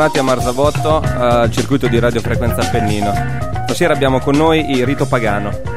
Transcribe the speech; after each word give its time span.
bentornati 0.00 0.18
a 0.18 0.22
Marzabotto 0.22 1.00
al 1.00 1.50
circuito 1.50 1.86
di 1.86 1.98
radiofrequenza 1.98 2.62
Appennino. 2.62 3.12
Stasera 3.64 3.92
abbiamo 3.92 4.18
con 4.18 4.34
noi 4.34 4.70
il 4.70 4.86
rito 4.86 5.04
pagano. 5.04 5.69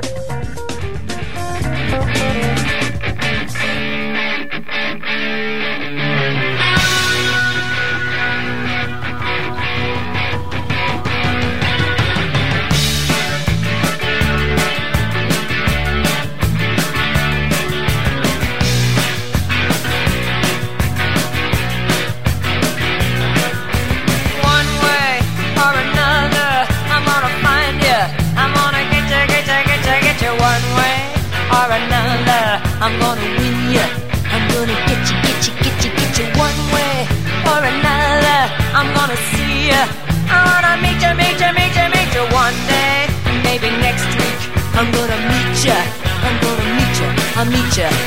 Meet 47.54 47.77
you. 47.77 48.02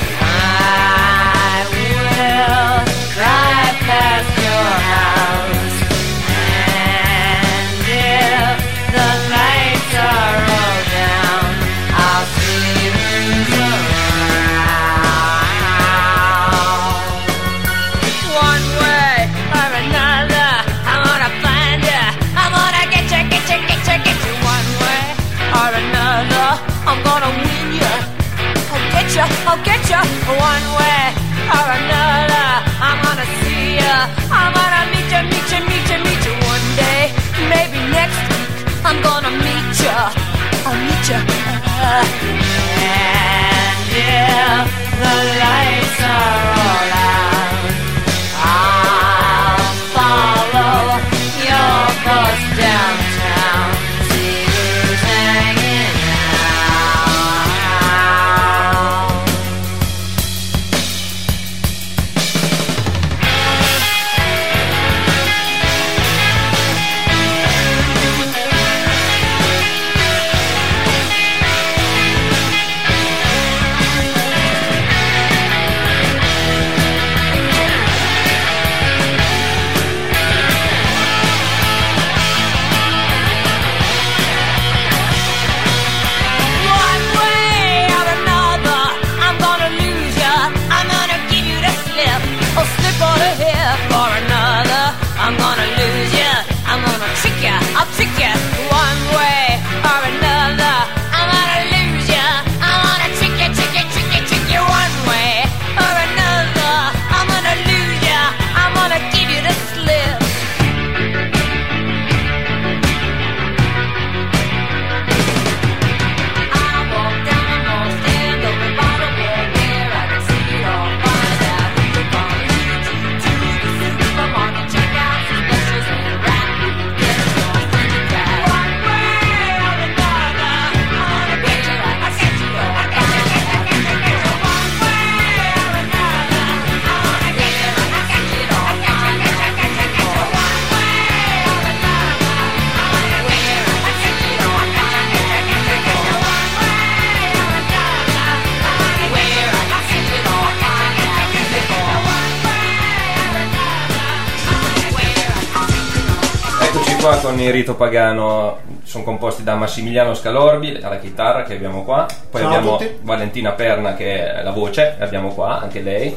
Il 157.47 157.53
rito 157.53 157.75
pagano, 157.75 158.59
sono 158.84 159.04
composti 159.04 159.43
da 159.43 159.54
Massimiliano 159.54 160.15
Scalorbi 160.15 160.78
alla 160.83 160.98
chitarra 160.98 161.43
che 161.43 161.54
abbiamo 161.54 161.84
qua, 161.84 162.07
poi 162.31 162.41
Ciao 162.41 162.51
abbiamo. 162.51 162.81
Valentina 163.03 163.53
Perna 163.53 163.95
che 163.95 164.33
è 164.33 164.43
la 164.43 164.53
voce, 164.53 164.97
abbiamo 164.98 165.34
qua 165.34 165.60
anche 165.60 165.81
lei, 165.81 166.16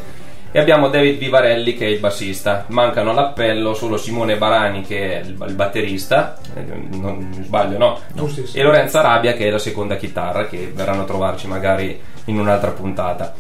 e 0.52 0.60
abbiamo 0.60 0.88
David 0.88 1.20
Vivarelli 1.20 1.76
che 1.76 1.86
è 1.86 1.90
il 1.90 2.00
bassista. 2.00 2.66
Mancano 2.68 3.12
all'appello 3.12 3.74
solo 3.74 3.98
Simone 3.98 4.38
Barani 4.38 4.82
che 4.82 5.20
è 5.20 5.24
il, 5.24 5.54
batterista, 5.54 6.38
eh, 6.56 6.64
non 6.98 7.30
sbaglio 7.44 7.78
no? 7.78 8.00
Giustissimo. 8.14 8.62
E 8.62 8.66
Lorenzo 8.66 8.98
Arabia 8.98 9.34
che 9.34 9.48
è 9.48 9.52
la 9.52 9.60
seconda 9.60 9.96
chitarra 9.96 10.48
che 10.48 10.72
verranno 10.74 11.04
a 11.04 11.06
trovarci 11.06 11.48
magari 11.48 12.00
in 12.26 12.40
un'altra 12.40 12.72
puntata. 12.72 13.34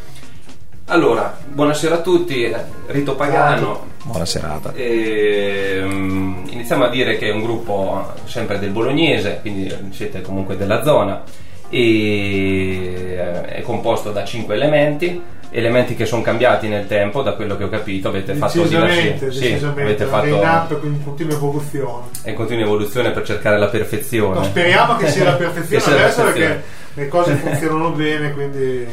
Allora, 0.92 1.38
buonasera 1.48 1.96
a 1.96 2.02
tutti, 2.02 2.52
Rito 2.88 3.16
Pagano. 3.16 3.86
Buona 4.06 4.26
serata. 4.26 4.74
Ehm, 4.74 6.48
iniziamo 6.50 6.86
a 6.86 6.90
dire 6.90 7.16
che 7.20 7.28
è 7.30 7.32
un 7.32 7.44
gruppo 7.44 8.12
sempre 8.26 8.58
del 8.58 8.72
bolognese, 8.72 9.38
quindi 9.42 9.72
siete 9.92 10.22
comunque 10.22 10.58
della 10.58 10.82
zona, 10.82 11.22
e 11.70 13.16
eh, 13.16 13.46
è 13.46 13.62
composto 13.62 14.12
da 14.12 14.26
cinque 14.26 14.56
elementi, 14.56 15.22
elementi 15.52 15.94
che 15.94 16.08
sono 16.08 16.24
cambiati 16.24 16.68
nel 16.68 16.88
tempo, 16.88 17.22
da 17.22 17.34
quello 17.34 17.56
che 17.56 17.66
ho 17.66 17.70
capito, 17.70 18.08
avete 18.08 18.34
fatto 18.34 18.64
diversi... 18.64 19.14
decisamente. 19.20 19.82
avete 19.82 20.04
È 20.04 20.06
in 20.08 20.12
fatto 20.12 20.36
up 20.38 20.84
in 20.84 21.04
continua 21.04 21.36
evoluzione. 21.36 22.06
è 22.24 22.30
in 22.30 22.36
continua 22.36 22.66
evoluzione 22.66 23.12
per 23.12 23.24
cercare 23.28 23.60
la 23.60 23.68
perfezione. 23.68 24.40
No, 24.40 24.44
speriamo 24.44 24.96
che 24.96 25.08
sia 25.08 25.26
la 25.26 25.34
perfezione 25.38 25.84
sia 25.84 25.94
la 25.94 26.02
adesso 26.02 26.24
perfezione. 26.24 26.54
perché 26.56 26.64
le 26.96 27.08
cose 27.08 27.36
funzionano 27.36 27.92
bene, 27.92 28.34
quindi 28.34 28.88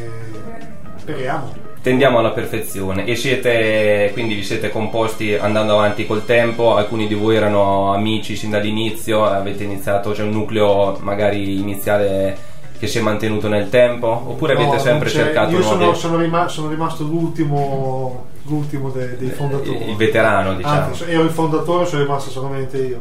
speriamo. 0.98 1.65
Tendiamo 1.82 2.18
alla 2.18 2.30
perfezione. 2.30 3.04
E 3.06 3.14
siete 3.16 4.10
quindi 4.12 4.34
vi 4.34 4.42
siete 4.42 4.70
composti 4.70 5.34
andando 5.34 5.74
avanti 5.74 6.06
col 6.06 6.24
tempo. 6.24 6.74
Alcuni 6.76 7.06
di 7.06 7.14
voi 7.14 7.36
erano 7.36 7.92
amici 7.94 8.36
sin 8.36 8.50
dall'inizio 8.50 9.24
avete 9.24 9.64
iniziato 9.64 10.10
c'è 10.10 10.22
un 10.22 10.30
nucleo 10.30 10.98
magari 11.00 11.58
iniziale 11.60 12.36
che 12.78 12.86
si 12.86 12.98
è 12.98 13.00
mantenuto 13.00 13.48
nel 13.48 13.70
tempo? 13.70 14.06
Oppure 14.08 14.54
No, 14.54 14.60
avete 14.60 14.78
sempre 14.82 15.08
cercato 15.08 15.52
Io 15.52 15.62
sono, 15.62 15.84
nuovi 15.84 15.98
sono 15.98 16.16
rima- 16.18 16.48
sono 16.48 16.68
rimasto 16.68 17.04
l'ultimo, 17.04 18.26
l'ultimo 18.42 18.90
de- 18.90 19.16
dei 19.16 19.30
fondatori. 19.30 19.88
il 19.90 19.96
veterano 19.96 20.54
diciamo. 20.54 20.74
Anzi, 20.86 21.04
ero 21.08 21.22
il 21.22 21.30
fondatore, 21.30 21.86
sono 21.86 22.02
rimasto 22.02 22.30
solamente 22.30 22.76
io. 22.78 22.98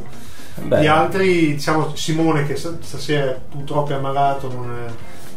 Beh, 0.58 0.82
Gli 0.82 0.86
altri, 0.88 1.56
diciamo 1.56 1.92
Simone 1.96 2.46
che 2.48 2.56
st- 2.56 2.78
stasera 2.82 3.38
purtroppo 3.52 3.92
è 3.92 3.96
ammalato, 3.96 4.48
non, 4.50 4.64
è- 4.72 4.92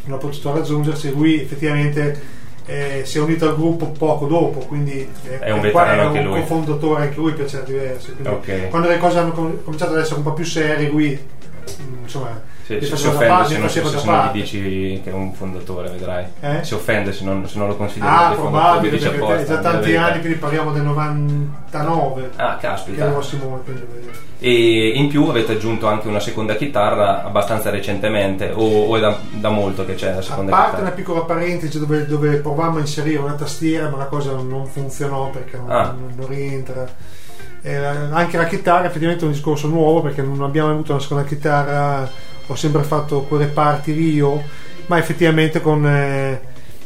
non 0.05 0.17
ha 0.19 0.20
potuto 0.20 0.52
raggiungersi, 0.55 1.11
lui 1.12 1.40
effettivamente 1.40 2.37
eh, 2.68 3.02
si 3.06 3.16
è 3.16 3.20
unito 3.22 3.48
al 3.48 3.56
gruppo 3.56 3.86
poco 3.86 4.26
dopo, 4.26 4.60
quindi 4.60 5.08
eh, 5.24 5.38
È 5.38 5.50
un 5.50 5.60
qua 5.70 5.84
veterano 5.84 6.08
anche 6.08 6.18
un 6.18 6.40
cofondatore 6.40 7.02
anche 7.02 7.16
lui 7.16 7.32
per 7.32 7.48
certi 7.48 7.72
versi. 7.72 8.12
quindi 8.12 8.28
Ok. 8.28 8.68
Quando 8.68 8.88
le 8.88 8.98
cose 8.98 9.18
hanno 9.18 9.32
com- 9.32 9.62
cominciato 9.64 9.94
ad 9.94 10.00
essere 10.00 10.16
un 10.16 10.22
po' 10.22 10.34
più 10.34 10.44
serie, 10.44 10.88
lui 10.88 11.18
mm, 11.18 12.02
insomma 12.02 12.40
Se, 12.68 12.82
se 12.84 12.96
si 12.98 13.06
offende 13.06 13.44
se 13.46 13.58
non, 13.58 13.68
se 13.70 13.82
se 13.82 14.04
non 14.04 14.26
gli 14.26 14.40
dici 14.40 15.00
che 15.02 15.08
è 15.08 15.12
un 15.14 15.32
fondatore, 15.32 15.88
vedrai. 15.88 16.24
Eh? 16.40 16.58
Si 16.64 16.74
offende 16.74 17.12
se 17.14 17.24
non, 17.24 17.48
se 17.48 17.56
non 17.58 17.68
lo 17.68 17.76
consideri 17.76 18.12
Ah, 18.14 18.32
probabile, 18.34 18.98
perché 18.98 19.16
apposta, 19.16 19.36
è 19.38 19.44
già 19.46 19.56
tanti 19.58 19.96
anni, 19.96 20.20
quindi 20.20 20.38
parliamo 20.38 20.70
del 20.72 20.82
99 20.82 22.30
Ah, 22.36 22.56
che 22.56 22.66
caspita. 22.66 23.04
era 23.06 23.22
Simone. 23.22 23.62
Quindi. 23.62 23.86
E 24.40 24.88
in 24.96 25.08
più 25.08 25.24
avete 25.28 25.52
aggiunto 25.52 25.86
anche 25.86 26.08
una 26.08 26.20
seconda 26.20 26.56
chitarra 26.56 27.24
abbastanza 27.24 27.70
recentemente, 27.70 28.50
o, 28.54 28.84
o 28.86 28.96
è 28.96 29.00
da, 29.00 29.18
da 29.30 29.48
molto 29.48 29.86
che 29.86 29.94
c'è 29.94 30.12
la 30.12 30.18
A 30.18 30.22
seconda 30.22 30.50
parte 30.50 30.66
chitarra? 30.66 30.86
una 30.86 30.94
piccola 30.94 31.20
parentesi 31.22 31.78
dove, 31.78 32.06
dove 32.06 32.36
provammo 32.36 32.76
a 32.76 32.80
inserire 32.80 33.18
una 33.18 33.32
tastiera, 33.34 33.88
ma 33.88 33.96
la 33.96 34.04
cosa 34.06 34.32
non 34.32 34.66
funzionò 34.66 35.30
perché 35.30 35.56
non, 35.56 35.70
Ah. 35.70 35.84
non- 35.86 36.12
non 36.16 36.28
rientra. 36.28 36.86
Eh, 37.62 37.74
anche 37.74 38.36
la 38.36 38.44
chitarra 38.46 38.86
effettivamente 38.86 39.24
è 39.24 39.26
un 39.26 39.32
discorso 39.32 39.66
nuovo 39.66 40.00
perché 40.02 40.22
non 40.22 40.40
abbiamo 40.42 40.70
avuto 40.70 40.92
una 40.92 41.00
seconda 41.00 41.24
chitarra, 41.24 42.08
ho 42.48 42.54
sempre 42.56 42.82
fatto 42.82 43.22
quelle 43.22 43.46
parti 43.46 43.94
lì 43.94 44.14
io, 44.14 44.42
ma 44.86 44.98
effettivamente 44.98 45.60
con 45.60 45.86
eh, 45.86 46.40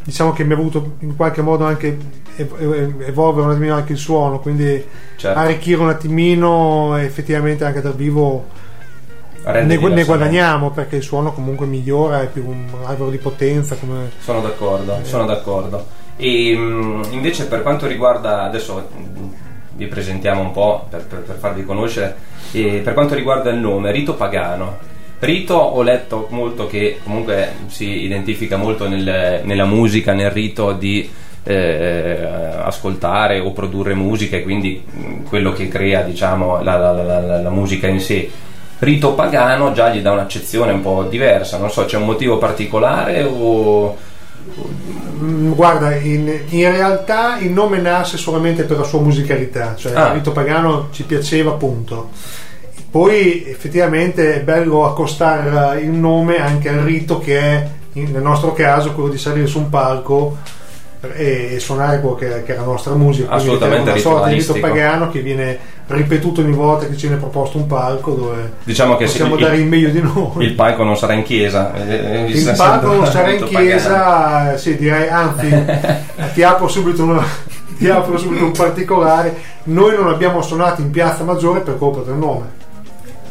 diciamo 0.04 0.32
che 0.32 0.44
mi 0.44 0.52
ha 0.52 0.56
voluto 0.56 0.96
in 1.00 1.16
qualche 1.16 1.40
modo 1.42 1.64
anche 1.64 1.96
ev- 2.36 2.60
ev- 2.60 3.02
evolvere 3.06 3.46
un 3.46 3.52
attimino 3.52 3.74
anche 3.74 3.92
il 3.92 3.98
suono, 3.98 4.40
quindi 4.40 4.84
Certo. 5.16 5.38
arricchire 5.38 5.80
un 5.80 5.88
attimino 5.88 6.96
effettivamente 6.96 7.64
anche 7.64 7.80
dal 7.80 7.94
vivo 7.94 8.46
ne, 9.44 9.62
ne 9.76 10.04
guadagniamo 10.04 10.70
perché 10.70 10.96
il 10.96 11.02
suono 11.02 11.32
comunque 11.32 11.66
migliora, 11.66 12.22
è 12.22 12.26
più 12.28 12.46
un 12.46 12.66
albero 12.84 13.10
di 13.10 13.18
potenza. 13.18 13.76
Come... 13.76 14.10
Sono 14.20 14.40
d'accordo, 14.40 14.98
sono 15.02 15.26
d'accordo. 15.26 15.84
E 16.16 16.56
mh, 16.56 17.08
invece 17.10 17.46
per 17.46 17.62
quanto 17.62 17.86
riguarda, 17.86 18.42
adesso 18.42 18.76
mh, 18.76 19.34
vi 19.74 19.86
presentiamo 19.86 20.42
un 20.42 20.52
po' 20.52 20.86
per, 20.88 21.04
per- 21.06 21.22
per 21.22 21.36
farvi 21.36 21.64
conoscere, 21.64 22.14
e 22.52 22.80
per 22.84 22.94
quanto 22.94 23.14
riguarda 23.14 23.50
il 23.50 23.58
nome, 23.58 23.90
Rito 23.90 24.14
Pagano. 24.14 24.78
Rito 25.24 25.54
ho 25.54 25.82
letto 25.82 26.26
molto 26.30 26.66
che 26.66 26.98
comunque 27.04 27.52
si 27.68 28.02
identifica 28.02 28.56
molto 28.56 28.88
nel- 28.88 29.42
nella 29.44 29.64
musica, 29.66 30.12
nel 30.12 30.30
rito 30.32 30.72
di 30.72 31.08
eh, 31.44 32.18
ascoltare 32.62 33.38
o 33.40 33.52
produrre 33.52 33.94
musica 33.94 34.36
e 34.36 34.42
quindi 34.42 34.82
quello 35.28 35.52
che 35.52 35.68
crea 35.68 36.02
diciamo 36.02 36.60
la, 36.62 36.76
la- 36.76 36.92
la- 36.92 37.20
la- 37.20 37.40
la 37.40 37.50
musica 37.50 37.86
in 37.86 38.00
sé. 38.00 38.28
Rito 38.80 39.12
pagano 39.14 39.72
già 39.72 39.90
gli 39.94 40.00
dà 40.00 40.10
un'accezione 40.10 40.72
un 40.72 40.80
po' 40.82 41.04
diversa, 41.08 41.56
non 41.58 41.70
so, 41.70 41.84
c'è 41.84 41.96
un 41.98 42.04
motivo 42.06 42.38
particolare 42.38 43.22
o... 43.22 43.96
Mm, 45.22 45.52
Guarda, 45.52 45.94
in, 45.94 46.32
in 46.48 46.70
realtà 46.72 47.38
il 47.38 47.50
nome 47.52 47.78
nasce 47.78 48.16
solamente 48.16 48.64
per 48.64 48.78
la 48.78 48.84
sua 48.84 49.00
musicalità, 49.00 49.74
cioè 49.76 49.92
Ah. 49.94 50.08
il 50.08 50.14
rito 50.14 50.32
pagano 50.32 50.88
ci 50.92 51.04
piaceva, 51.04 51.52
appunto. 51.52 52.10
Poi 52.92 53.46
effettivamente 53.48 54.34
è 54.34 54.40
bello 54.42 54.84
accostare 54.84 55.80
il 55.80 55.88
nome 55.88 56.36
anche 56.36 56.68
al 56.68 56.80
rito 56.80 57.18
che 57.18 57.38
è, 57.40 57.68
nel 57.94 58.20
nostro 58.20 58.52
caso, 58.52 58.92
quello 58.92 59.08
di 59.08 59.16
salire 59.16 59.46
su 59.46 59.56
un 59.60 59.70
palco 59.70 60.36
e, 61.14 61.56
suonare 61.58 62.00
quello 62.00 62.16
che, 62.16 62.42
che 62.44 62.52
è 62.52 62.56
la 62.58 62.64
nostra 62.64 62.92
musica. 62.92 63.30
Assolutamente 63.30 63.88
è 63.88 63.92
una 63.94 64.00
sorta 64.02 64.28
di 64.28 64.34
rito 64.34 64.52
pagano 64.60 65.10
che 65.10 65.20
viene 65.20 65.58
ripetuto 65.86 66.42
ogni 66.42 66.52
volta 66.52 66.86
che 66.86 66.94
ci 66.98 67.06
viene 67.06 67.20
proposto 67.20 67.56
un 67.56 67.66
palco 67.66 68.10
dove 68.12 68.52
Diciamo 68.62 68.96
che 68.96 69.06
possiamo 69.06 69.36
il, 69.36 69.40
dare 69.40 69.56
il 69.56 69.66
meglio 69.66 69.88
di 69.88 70.00
noi. 70.02 70.44
il 70.44 70.52
palco 70.52 70.84
non 70.84 70.96
sarà 70.98 71.14
in 71.14 71.22
chiesa. 71.22 71.72
eh, 71.74 72.24
vi 72.26 72.36
sta 72.38 72.50
Il 72.50 72.56
palco 72.58 72.92
non 72.92 73.06
sarà 73.06 73.30
in 73.30 73.40
pagano. 73.40 73.58
chiesa, 73.58 74.56
sì, 74.58 74.76
direi, 74.76 75.08
anzi, 75.08 75.48
ti 76.34 76.42
apro 76.42 76.68
subito 76.68 77.04
una- 77.04 77.24
ti 77.78 77.88
apro 77.88 78.18
subito 78.18 78.44
un 78.44 78.52
particolare. 78.52 79.34
Noi 79.64 79.96
non 79.96 80.08
abbiamo 80.08 80.42
suonato 80.42 80.82
in 80.82 80.90
Piazza 80.90 81.24
Maggiore 81.24 81.60
per 81.60 81.78
colpa 81.78 82.02
del 82.02 82.16
nome. 82.16 82.60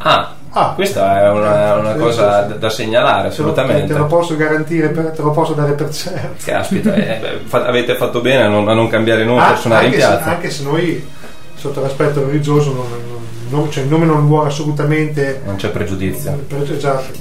Ah, 0.04 0.34
Ah, 0.54 0.74
questa 0.76 1.22
è 1.22 1.30
una, 1.30 1.76
una 1.76 1.94
Sì, 1.94 1.98
cosa 2.00 2.46
sì, 2.48 2.52
sì. 2.54 2.60
da, 2.60 2.70
segnalare, 2.70 3.16
Te 3.22 3.24
lo- 3.28 3.32
assolutamente. 3.32 3.94
Te 3.94 4.00
lo 4.00 4.06
posso 4.08 4.36
garantire, 4.36 4.90
per- 4.90 5.12
te 5.12 5.22
lo 5.22 5.32
posso 5.32 5.54
dare 5.54 5.72
per 5.74 5.90
certo. 5.94 6.44
Caspita, 6.44 6.94
eh, 6.94 7.40
beh, 7.50 7.58
avete 7.66 7.96
fatto 7.96 8.20
bene 8.20 8.44
a 8.44 8.48
non, 8.50 8.68
a 8.68 8.74
non 8.74 8.90
cambiare 8.90 9.24
nome 9.24 9.40
Ah, 9.42 9.48
per 9.52 9.58
suonare 9.60 9.86
in 9.86 9.94
anche, 9.94 10.02
se, 10.04 10.08
piazza. 10.10 10.30
anche 10.30 10.50
se 10.50 10.64
noi, 10.64 11.08
sotto 11.56 11.80
l'aspetto 11.80 12.26
religioso, 12.26 12.74
non, 12.74 12.86
non- 12.90 13.20
non- 13.52 13.70
cioè, 13.72 13.84
il 13.84 13.90
nome 13.90 14.06
non 14.06 14.26
vuole 14.28 14.48
assolutamente. 14.48 15.42
Non 15.46 15.56
c'è 15.58 15.70
pregiudizio. 15.70 16.32
Esatto, 16.72 17.12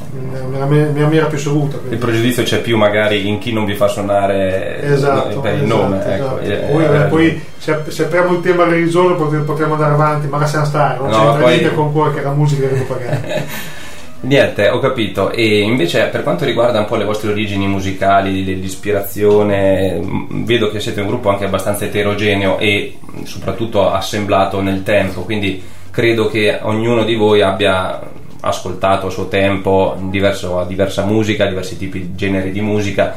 nella 0.50 0.64
mia, 0.64 0.86
maniera 0.94 1.26
più 1.26 1.36
assoluta. 1.36 1.76
quindi. 1.76 1.96
Il 1.96 2.00
pregiudizio 2.00 2.42
c'è 2.44 2.60
più 2.60 2.76
magari 2.78 3.28
in 3.28 3.38
chi 3.38 3.52
non 3.52 3.64
vi 3.66 3.74
fa 3.74 3.88
suonare 3.88 4.80
Esatto, 4.82 5.40
per 5.40 5.54
il 5.54 5.64
esatto, 5.64 5.80
nome. 5.82 5.98
esatto. 5.98 6.38
Ecco, 6.38 6.38
eh, 6.38 6.56
poi, 6.72 6.84
eh, 6.84 6.86
vabbè, 6.88 7.04
eh, 7.04 7.08
poi 7.08 7.42
se, 7.58 7.78
se 7.88 8.04
apriamo 8.04 8.32
il 8.32 8.40
tema 8.40 8.64
religioso 8.64 9.14
potremmo, 9.44 9.74
andare 9.74 9.92
avanti, 9.92 10.26
ma 10.28 10.38
lasciamo 10.38 10.64
stare, 10.64 10.98
non 10.98 11.10
No, 11.10 11.16
c'entra 11.18 11.42
poi- 11.42 11.56
niente 11.56 11.74
con 11.74 11.92
quello 11.92 12.12
che 12.14 12.20
è 12.20 12.22
la 12.22 12.32
musica 12.32 12.66
che 12.68 12.72
devo 12.74 12.84
pagare. 12.94 13.78
Niente, 14.22 14.68
ho 14.68 14.78
capito. 14.80 15.30
E 15.32 15.60
invece 15.60 16.04
per 16.08 16.22
quanto 16.22 16.44
riguarda 16.44 16.78
un 16.78 16.84
po' 16.84 16.96
le 16.96 17.06
vostre 17.06 17.30
origini 17.30 17.66
musicali, 17.66 18.44
l'ispirazione, 18.44 19.94
mh, 19.98 20.44
vedo 20.44 20.70
che 20.70 20.78
siete 20.78 21.00
un 21.00 21.06
gruppo 21.06 21.30
anche 21.30 21.44
abbastanza 21.46 21.86
eterogeneo 21.86 22.58
e 22.58 22.98
mh, 23.00 23.22
soprattutto 23.22 23.90
assemblato 23.90 24.60
nel 24.60 24.82
tempo, 24.82 25.22
quindi 25.22 25.62
credo 26.00 26.28
che 26.28 26.58
ognuno 26.62 27.04
di 27.04 27.14
voi 27.14 27.42
abbia 27.42 28.00
ascoltato 28.40 29.08
a 29.08 29.10
suo 29.10 29.28
tempo 29.28 29.98
diverso- 30.08 30.64
diversa 30.66 31.04
musica, 31.04 31.44
diversi 31.44 31.76
tipi 31.76 32.00
di 32.00 32.14
generi 32.14 32.52
di 32.52 32.62
musica 32.62 33.14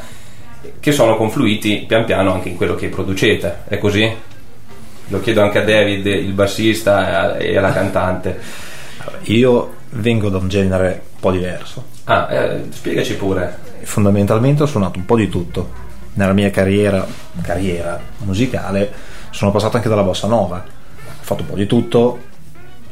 che 0.80 0.92
sono 0.92 1.16
confluiti 1.16 1.86
pian 1.88 2.04
piano 2.04 2.34
anche 2.34 2.50
in 2.50 2.56
quello 2.56 2.74
che 2.74 2.88
producete. 2.88 3.60
È 3.68 3.78
così? 3.78 4.14
Lo 5.08 5.20
chiedo 5.20 5.40
anche 5.40 5.60
a 5.60 5.64
David, 5.64 6.04
il 6.04 6.32
bassista 6.32 7.38
e 7.38 7.56
alla 7.56 7.72
cantante. 7.72 8.38
Io 9.22 9.76
vengo 9.92 10.28
da 10.28 10.36
un 10.36 10.48
genere 10.48 11.04
un 11.14 11.20
po' 11.20 11.30
diverso. 11.30 11.84
Ah, 12.04 12.28
eh, 12.30 12.64
spiegaci 12.68 13.16
pure. 13.16 13.60
Fondamentalmente 13.84 14.62
ho 14.62 14.66
suonato 14.66 14.98
un 14.98 15.06
po' 15.06 15.16
di 15.16 15.30
tutto. 15.30 15.70
Nella 16.14 16.34
mia 16.34 16.50
carriera, 16.50 17.06
carriera 17.40 17.98
musicale 18.18 18.92
sono 19.30 19.50
passato 19.50 19.78
anche 19.78 19.88
dalla 19.88 20.02
bossa 20.02 20.26
nova. 20.26 20.56
Ho 20.58 21.22
fatto 21.22 21.40
un 21.40 21.48
po' 21.48 21.56
di 21.56 21.66
tutto, 21.66 22.32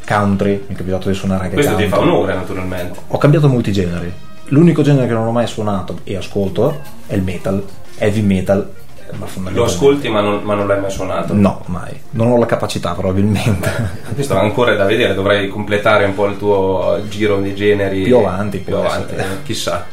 country, 0.06 0.64
mi 0.68 0.74
è 0.74 0.76
capitato 0.78 1.08
di 1.08 1.14
suonare 1.14 1.44
anche 1.44 1.54
Questo 1.54 1.74
ti 1.76 1.88
country. 1.88 1.98
fa 2.00 2.04
onore, 2.10 2.34
naturalmente. 2.34 2.98
Ho 3.08 3.18
cambiato 3.18 3.48
molti 3.48 3.72
generi. 3.72 4.12
L'unico 4.46 4.82
genere 4.82 5.06
che 5.06 5.12
non 5.14 5.26
ho 5.26 5.32
mai 5.32 5.46
suonato 5.46 5.98
e 6.04 6.16
ascolto 6.16 6.80
è 7.06 7.14
il 7.14 7.22
metal, 7.22 7.62
heavy 7.98 8.20
metal. 8.22 8.70
Ma 9.14 9.50
Lo 9.50 9.64
ascolti, 9.64 10.08
ma 10.08 10.22
non, 10.22 10.42
ma 10.42 10.54
non 10.54 10.66
l'hai 10.66 10.80
mai 10.80 10.90
suonato. 10.90 11.34
No, 11.34 11.62
mai. 11.66 12.00
Non 12.12 12.28
ho 12.30 12.38
la 12.38 12.46
capacità 12.46 12.92
probabilmente. 12.92 13.70
Questo 14.14 14.38
ancora 14.38 14.72
è 14.72 14.76
da 14.76 14.84
vedere, 14.84 15.12
dovrai 15.12 15.48
completare 15.48 16.06
un 16.06 16.14
po' 16.14 16.26
il 16.28 16.38
tuo 16.38 16.98
giro 17.10 17.38
di 17.42 17.54
generi. 17.54 18.02
Più 18.04 18.16
avanti, 18.16 18.58
più 18.58 18.74
avanti, 18.74 19.14
essere. 19.14 19.32
eh, 19.34 19.42
chissà. 19.44 19.84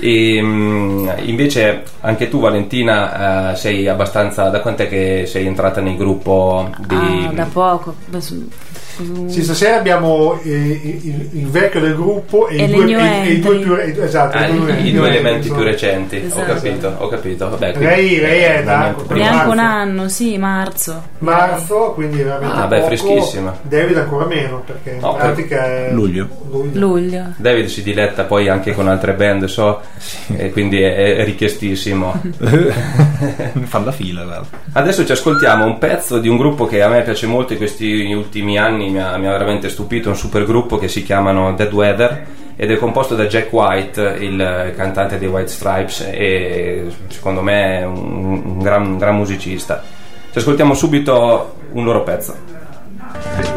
E 0.00 0.40
mh, 0.42 1.14
invece 1.24 1.82
anche 2.00 2.28
tu, 2.28 2.40
Valentina, 2.40 3.52
eh, 3.52 3.56
sei 3.56 3.86
abbastanza. 3.88 4.48
Da 4.48 4.60
quant'è 4.60 4.88
che 4.88 5.24
sei 5.26 5.46
entrata 5.46 5.82
nel 5.82 5.96
gruppo 5.96 6.70
di. 6.86 6.94
Ah, 6.94 7.30
da 7.32 7.44
poco. 7.44 7.94
Sì, 9.26 9.42
stasera 9.42 9.76
abbiamo 9.76 10.38
eh, 10.42 10.50
il, 10.50 11.28
il 11.32 11.46
vecchio 11.48 11.80
del 11.80 11.94
gruppo 11.94 12.46
e, 12.48 12.58
E 12.58 12.64
i, 12.64 12.70
due, 12.70 12.92
e- 13.22 13.26
e 13.26 13.32
i 13.32 13.40
due 13.40 13.58
più 13.58 13.74
esatto, 13.76 14.36
Ah, 14.36 14.46
i 14.46 14.56
due, 14.58 14.72
i, 14.80 14.92
due 14.92 15.08
elementi 15.08 15.48
più 15.50 15.62
recenti, 15.62 16.16
ho 16.16 16.26
Esatto. 16.26 16.52
capito, 16.54 16.94
ho 16.98 17.08
capito. 17.08 17.48
Vabbè, 17.50 17.72
quindi- 17.72 17.84
Lei, 17.94 18.20
lei 18.20 18.40
è 18.42 18.62
da 18.62 18.94
Neanche 19.10 19.48
un 19.48 19.58
anno, 19.58 20.08
sì, 20.08 20.38
marzo. 20.38 21.02
marzo, 21.18 21.92
quindi 21.94 22.22
veramente 22.22 22.56
Ah, 22.56 22.66
beh, 22.66 22.76
poco. 22.80 22.86
freschissima. 22.88 23.56
David 23.62 23.98
ancora 23.98 24.26
meno, 24.26 24.62
perché 24.64 24.90
in 24.90 25.00
No, 25.00 25.14
per- 25.14 25.22
pratica 25.22 25.64
è 25.66 25.88
Luglio. 25.92 26.28
luglio. 26.50 26.78
Luglio. 26.78 27.24
David 27.36 27.66
si 27.66 27.82
diletta 27.82 28.24
poi 28.24 28.48
anche 28.48 28.72
con 28.74 28.88
altre 28.88 29.14
band, 29.14 29.44
so, 29.46 29.80
e 30.36 30.50
quindi 30.50 30.80
è, 30.80 31.16
è 31.16 31.24
richiestissimo. 31.24 32.20
Mi 33.52 33.64
fa 33.66 33.78
la 33.78 33.92
fila, 33.92 34.22
guarda. 34.24 34.46
Adesso 34.72 35.04
ci 35.04 35.12
ascoltiamo 35.12 35.64
un 35.64 35.78
pezzo 35.78 36.18
di 36.18 36.28
un 36.28 36.36
gruppo 36.36 36.66
che 36.66 36.82
a 36.82 36.88
me 36.88 37.02
piace 37.02 37.26
molto 37.26 37.52
in 37.52 37.58
questi 37.58 38.12
ultimi 38.12 38.58
anni, 38.58 38.83
mi 38.90 39.00
ha, 39.00 39.16
mi 39.16 39.26
ha 39.26 39.32
veramente 39.32 39.68
stupito, 39.68 40.08
un 40.08 40.16
super 40.16 40.44
gruppo 40.44 40.78
che 40.78 40.88
si 40.88 41.02
chiamano 41.02 41.54
Dead 41.54 41.72
Weather 41.72 42.26
ed 42.56 42.70
è 42.70 42.76
composto 42.76 43.14
da 43.14 43.26
Jack 43.26 43.52
White, 43.52 44.16
il 44.20 44.72
cantante 44.76 45.18
dei 45.18 45.28
White 45.28 45.50
Stripes 45.50 46.08
e 46.12 46.86
secondo 47.08 47.42
me 47.42 47.80
è 47.80 47.84
un, 47.84 48.42
un 48.44 48.58
gran, 48.58 48.86
un 48.86 48.98
gran 48.98 49.16
musicista. 49.16 49.82
Ci 50.30 50.38
ascoltiamo 50.38 50.74
subito 50.74 51.56
un 51.72 51.84
loro 51.84 52.02
pezzo. 52.02 53.53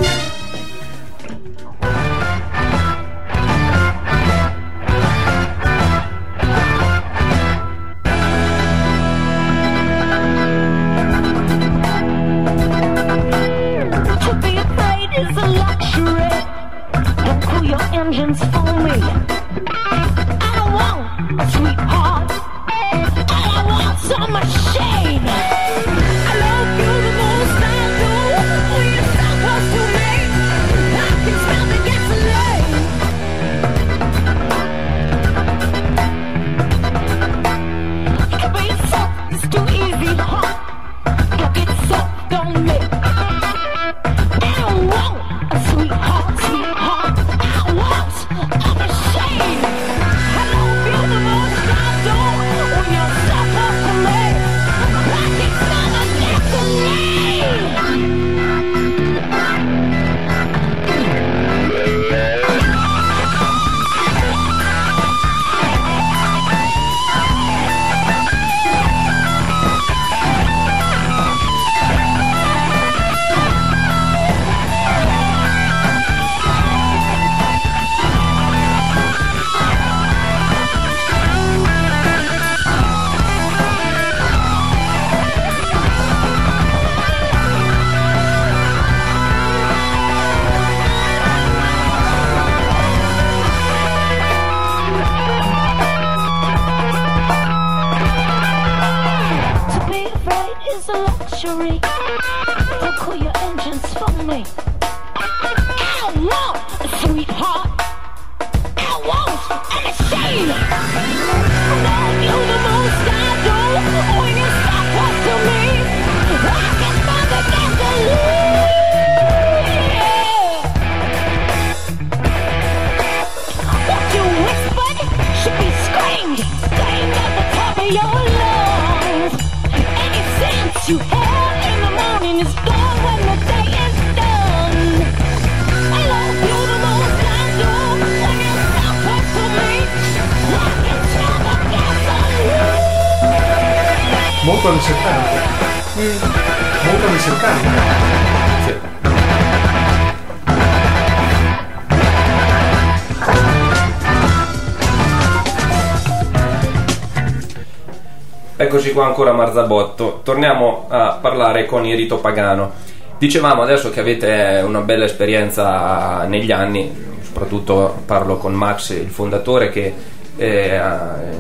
Qua 158.98 159.06
ancora 159.06 159.32
Marzabotto. 159.32 160.22
Torniamo 160.24 160.86
a 160.90 161.20
parlare 161.22 161.68
con 161.68 161.86
il 161.86 161.96
rito 161.96 162.18
pagano. 162.18 162.72
Dicevamo 163.20 163.62
adesso 163.62 163.92
che 163.92 164.00
avete 164.00 164.64
una 164.66 164.80
bella 164.82 165.06
esperienza 165.06 166.24
negli 166.24 166.52
anni, 166.52 166.92
soprattutto 167.22 168.02
parlo 168.08 168.38
con 168.38 168.54
Max, 168.54 168.90
il 168.90 169.10
fondatore, 169.10 169.70
che 169.70 169.94
eh, 170.36 170.80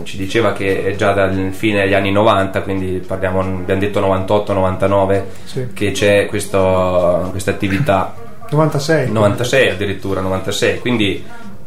ci 0.03 0.17
diceva 0.17 0.53
che 0.53 0.83
è 0.85 0.95
già 0.95 1.13
dal 1.13 1.49
fine 1.51 1.81
degli 1.81 1.95
anni 1.95 2.11
90, 2.11 2.61
quindi 2.61 3.03
parliamo, 3.05 3.39
abbiamo 3.39 3.79
detto 3.81 3.99
98-99, 4.01 5.23
Sì. 5.45 5.67
che 5.73 5.91
c'è 5.91 6.27
questa 6.27 7.31
attività 7.47 8.13
96. 8.51 9.11
96 9.11 9.69
addirittura 9.71 10.21
96 10.21 10.79
quindi 10.79 11.21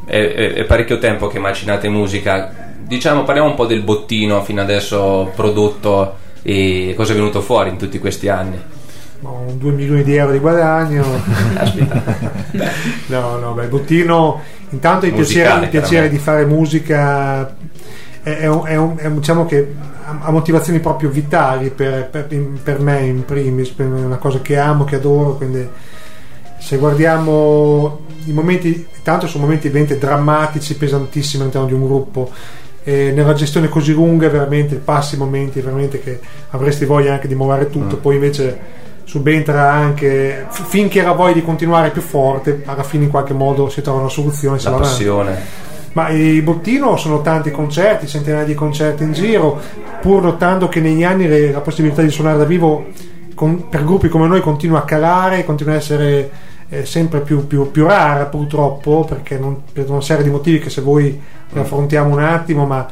è, 0.07 0.17
è- 0.17 0.53
è 0.55 0.65
parecchio 0.65 0.99
tempo 0.99 1.27
che 1.29 1.39
macinate 1.39 1.89
musica 1.91 2.70
diciamo 2.91 3.23
parliamo 3.23 3.49
un 3.49 3.55
po' 3.55 3.67
del 3.67 3.83
bottino 3.83 4.43
fino 4.43 4.61
adesso 4.61 5.31
prodotto 5.37 6.17
e 6.43 6.93
cosa 6.97 7.13
è 7.13 7.15
venuto 7.15 7.41
fuori 7.41 7.71
in 7.71 7.77
tutti 7.77 8.01
questi 8.01 8.29
anni 8.29 8.61
2 9.21 9.73
milioni 9.73 10.03
di 10.03 10.17
euro 10.17 10.33
di 10.33 10.39
guadagno. 10.39 11.05
Aspetta. 11.59 12.17
no, 13.09 13.37
no, 13.37 13.53
beh, 13.53 13.67
bottino. 13.67 14.41
Intanto 14.71 15.05
il 15.05 15.13
Musicale, 15.13 15.43
piacere, 15.43 15.65
il 15.65 15.71
piacere 15.71 16.09
di 16.09 16.19
fare 16.19 16.47
musica 16.47 17.55
è, 18.23 18.31
è 18.31 18.47
un- 18.49 18.63
è 18.65 18.77
un- 18.77 18.95
è 18.97 19.05
un- 19.07 19.17
diciamo 19.17 19.45
che 19.45 19.75
ha, 20.23 20.31
motivazioni 20.31 20.81
proprio 20.81 21.11
vitali 21.11 21.69
per, 21.69 22.09
per- 22.09 22.27
per 22.63 22.81
me 22.81 23.05
in 23.05 23.25
primis, 23.27 23.69
per 23.69 23.87
è 23.87 23.91
una 23.91 24.17
cosa 24.17 24.41
che 24.41 24.57
amo, 24.57 24.85
che 24.85 24.97
adoro, 24.97 25.35
quindi 25.37 25.69
se 26.59 26.79
guardiamo 26.79 28.01
i 28.25 28.33
momenti, 28.33 28.87
tanto 29.03 29.27
sono 29.27 29.45
momenti 29.45 29.69
veramente 29.69 29.99
drammatici, 29.99 30.77
pesantissimi 30.77 31.43
all'interno 31.43 31.67
di 31.69 31.75
un 31.75 31.85
gruppo. 31.87 32.31
E 32.83 33.13
nella 33.15 33.35
gestione 33.35 33.69
così 33.69 33.93
lunga, 33.93 34.29
veramente 34.29 34.77
passi 34.77 35.17
momenti 35.17 35.61
veramente 35.61 36.01
che 36.01 36.19
avresti 36.51 36.85
voglia 36.87 37.13
anche 37.13 37.29
di 37.29 37.35
muovere 37.35 37.69
tutto, 37.71 37.97
Mm. 37.97 38.01
poi 38.01 38.15
invece 38.15 38.59
subentra 39.05 39.71
anche 39.73 40.47
f- 40.49 40.67
finché 40.69 41.01
era 41.01 41.13
voglia 41.13 41.35
di 41.35 41.43
continuare 41.43 41.91
più 41.91 42.01
forte, 42.01 42.63
alla 42.65 42.83
fine 42.85 43.05
in 43.05 43.11
qualche 43.11 43.33
modo 43.35 43.69
si 43.69 43.83
trova 43.83 44.01
una 44.01 44.09
soluzione. 44.09 44.59
la 44.63 44.69
avanti. 44.69 44.89
passione 44.89 45.39
Ma 45.93 46.09
i 46.11 46.41
Bottino 46.41 46.97
sono 46.97 47.21
tanti 47.21 47.51
concerti, 47.51 48.07
centinaia 48.07 48.45
di 48.45 48.55
concerti 48.55 49.03
in 49.03 49.13
giro, 49.13 49.59
pur 50.01 50.23
notando 50.23 50.69
che 50.69 50.81
negli 50.81 51.03
anni 51.03 51.27
le- 51.27 51.51
la 51.51 51.61
possibilità 51.61 52.01
di 52.03 52.11
suonare 52.11 52.39
da 52.39 52.45
vivo 52.45 52.87
con- 53.35 53.69
per 53.69 53.85
gruppi 53.85 54.09
come 54.09 54.29
noi 54.29 54.41
continua 54.41 54.79
a 54.79 54.83
calare, 54.85 55.45
continua 55.45 55.75
a 55.75 55.77
essere 55.77 56.31
eh, 56.71 56.87
sempre 56.87 57.21
più, 57.21 57.47
più- 57.47 57.71
più 57.71 57.85
rara 57.87 58.25
purtroppo, 58.27 59.05
perché 59.09 59.37
non- 59.39 59.63
per 59.73 59.91
una 59.91 60.01
serie 60.01 60.23
di 60.25 60.31
motivi 60.31 60.59
che 60.61 60.71
se 60.71 60.81
voi 60.81 61.21
li 61.53 61.59
affrontiamo 61.59 62.11
un 62.15 62.23
attimo, 62.23 62.65
ma 62.65 62.87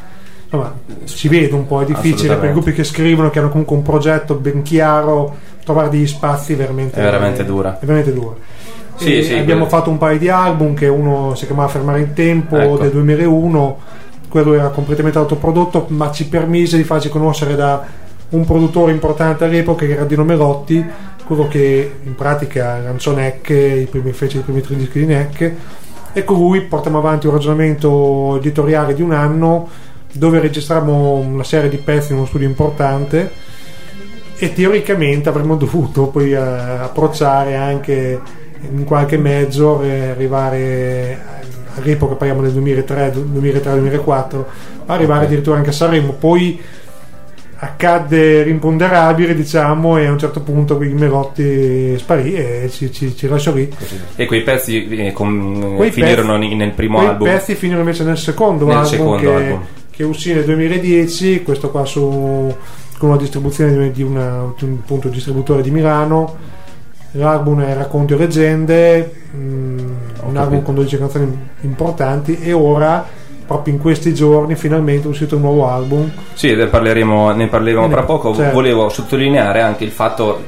insomma 0.44 0.74
si 1.04 1.28
vede 1.28 1.54
un 1.54 1.66
po', 1.66 1.80
è 1.80 1.84
difficile 1.84 2.10
per 2.10 2.14
Assolutamente. 2.20 2.52
gruppi 2.52 2.72
che 2.72 2.84
scrivono, 2.84 3.30
che 3.30 3.38
hanno 3.38 3.48
comunque 3.50 3.76
un 3.76 3.82
progetto 3.82 4.34
ben 4.34 4.62
chiaro, 4.62 5.36
trovare 5.64 5.88
degli 5.90 6.06
spazi 6.06 6.54
veramente, 6.54 6.98
È 6.98 7.02
veramente 7.02 7.44
dura. 7.44 7.78
È 7.78 7.84
veramente 7.84 8.12
dura. 8.12 8.34
Sì, 8.96 9.22
sì, 9.22 9.32
abbiamo 9.34 9.62
quello- 9.62 9.68
fatto 9.68 9.90
un 9.90 9.98
paio 9.98 10.18
di 10.18 10.28
album 10.28 10.74
che 10.74 10.88
uno 10.88 11.34
si 11.36 11.46
chiamava 11.46 11.68
Fermare 11.68 12.00
il 12.00 12.12
Tempo 12.14 12.56
Ecco. 12.58 12.78
del 12.78 12.90
2001 12.90 13.78
quello 14.28 14.54
era 14.54 14.68
completamente 14.70 15.16
autoprodotto 15.18 15.86
ma 15.90 16.10
ci 16.10 16.26
permise 16.26 16.76
di 16.76 16.82
farci 16.82 17.08
conoscere 17.08 17.54
da 17.54 17.82
un 18.30 18.44
produttore 18.44 18.90
importante 18.92 19.44
all'epoca 19.44 19.86
che 19.86 19.92
era 19.92 20.04
Dino 20.04 20.24
Melotti 20.24 20.84
quello 21.28 21.46
che 21.46 21.92
in 22.04 22.14
pratica 22.14 22.78
lanciò 22.78 23.12
Neck 23.12 23.50
i 23.50 23.86
primi, 23.88 24.12
fece 24.12 24.38
i 24.38 24.40
primi 24.40 24.62
tre 24.62 24.76
dischi 24.76 25.00
di 25.00 25.04
Neck 25.04 25.52
e 26.14 26.24
con 26.24 26.38
lui 26.38 26.62
portiamo 26.62 26.96
avanti 26.96 27.26
un 27.26 27.34
ragionamento 27.34 28.38
editoriale 28.38 28.94
di 28.94 29.02
un 29.02 29.12
anno 29.12 29.68
dove 30.10 30.40
registrammo 30.40 31.16
una 31.16 31.44
serie 31.44 31.68
di 31.68 31.76
pezzi 31.76 32.12
in 32.12 32.16
uno 32.16 32.26
studio 32.26 32.48
importante 32.48 33.30
e 34.38 34.54
teoricamente 34.54 35.28
avremmo 35.28 35.56
dovuto 35.56 36.06
poi 36.06 36.32
eh, 36.32 36.36
approcciare 36.36 37.56
anche 37.56 38.18
in 38.62 38.84
qualche 38.84 39.18
mezzo 39.18 39.82
e 39.82 40.08
arrivare 40.08 41.20
all'epoca 41.74 42.14
parliamo 42.14 42.40
del 42.40 42.52
2003 42.52 43.12
2003-2004 43.12 44.44
arrivare 44.86 45.26
addirittura 45.26 45.58
anche 45.58 45.68
a 45.68 45.74
Sanremo. 45.74 46.12
Poi 46.12 46.58
accadde 47.60 48.44
l'imponderabile 48.44 49.34
diciamo 49.34 49.96
e 49.98 50.06
a 50.06 50.12
un 50.12 50.18
certo 50.18 50.40
punto 50.42 50.78
il 50.80 50.94
Melotti 50.94 51.98
sparì 51.98 52.34
e 52.34 52.70
ci, 52.70 52.92
ci- 52.92 53.16
ci 53.16 53.26
lasciò 53.26 53.52
lì. 53.52 53.68
E 54.14 54.26
quei 54.26 54.42
pezzi 54.42 54.86
eh, 54.88 55.12
com- 55.12 55.74
Quei 55.76 55.90
finirono 55.90 56.38
pezzi- 56.38 56.54
nel 56.54 56.70
primo 56.72 56.98
quei 56.98 57.08
album? 57.08 57.28
pezzi 57.28 57.54
finirono 57.56 57.82
invece 57.84 58.04
nel 58.04 58.16
secondo 58.18 58.64
Nel 58.66 58.76
album, 58.76 58.90
secondo 58.90 59.16
che, 59.20 59.34
album. 59.44 59.60
che 59.90 60.04
uscì 60.04 60.32
nel 60.34 60.44
2010 60.44 61.42
questo 61.42 61.70
qua 61.70 61.84
su 61.84 62.54
con 62.96 63.08
una 63.10 63.18
distribuzione 63.18 63.90
di, 63.90 64.02
una- 64.02 64.52
di 64.56 64.64
un 64.64 64.78
appunto, 64.80 65.08
distributore 65.08 65.62
di 65.62 65.70
Milano. 65.70 66.36
L'album 67.12 67.62
è 67.62 67.74
Racconti 67.74 68.12
e 68.12 68.16
Leggende 68.16 69.12
mm, 69.34 69.78
un 70.24 70.36
album 70.36 70.62
con 70.62 70.74
12 70.74 70.98
canzoni 70.98 71.38
importanti 71.62 72.38
e 72.40 72.52
ora 72.52 73.04
proprio 73.48 73.72
in 73.72 73.80
questi 73.80 74.12
giorni 74.12 74.54
finalmente 74.56 75.06
è 75.06 75.10
uscito 75.10 75.36
un 75.36 75.40
nuovo 75.40 75.66
album 75.68 76.12
Sì, 76.34 76.54
ne 76.54 76.66
parleremo, 76.66 77.32
ne 77.32 77.46
parleremo 77.48 77.86
Eh, 77.86 77.88
tra 77.88 78.02
poco. 78.02 78.34
certo. 78.34 78.52
Volevo 78.52 78.90
sottolineare 78.90 79.62
anche 79.62 79.84
il 79.84 79.90
fatto, 79.90 80.44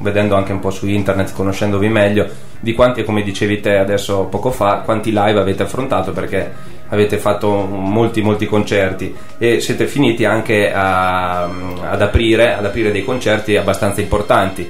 vedendo 0.00 0.34
anche 0.34 0.50
un 0.52 0.58
po' 0.58 0.70
su 0.70 0.88
internet, 0.88 1.32
conoscendovi 1.32 1.88
meglio, 1.88 2.26
di 2.58 2.74
quanti, 2.74 3.04
come 3.04 3.22
dicevi 3.22 3.60
te 3.60 3.76
adesso 3.78 4.24
poco 4.24 4.50
fa, 4.50 4.80
quanti 4.84 5.10
live 5.12 5.38
avete 5.38 5.62
affrontato 5.62 6.10
perché 6.10 6.74
avete 6.88 7.16
fatto 7.18 7.48
molti 7.68 8.22
molti 8.22 8.46
concerti 8.46 9.14
e 9.38 9.60
siete 9.60 9.86
finiti 9.86 10.24
anche 10.24 10.72
a- 10.72 11.44
ad, 11.44 12.02
aprire, 12.02 12.54
ad 12.54 12.64
aprire 12.64 12.90
dei 12.90 13.04
concerti 13.04 13.56
abbastanza 13.56 14.00
importanti. 14.00 14.68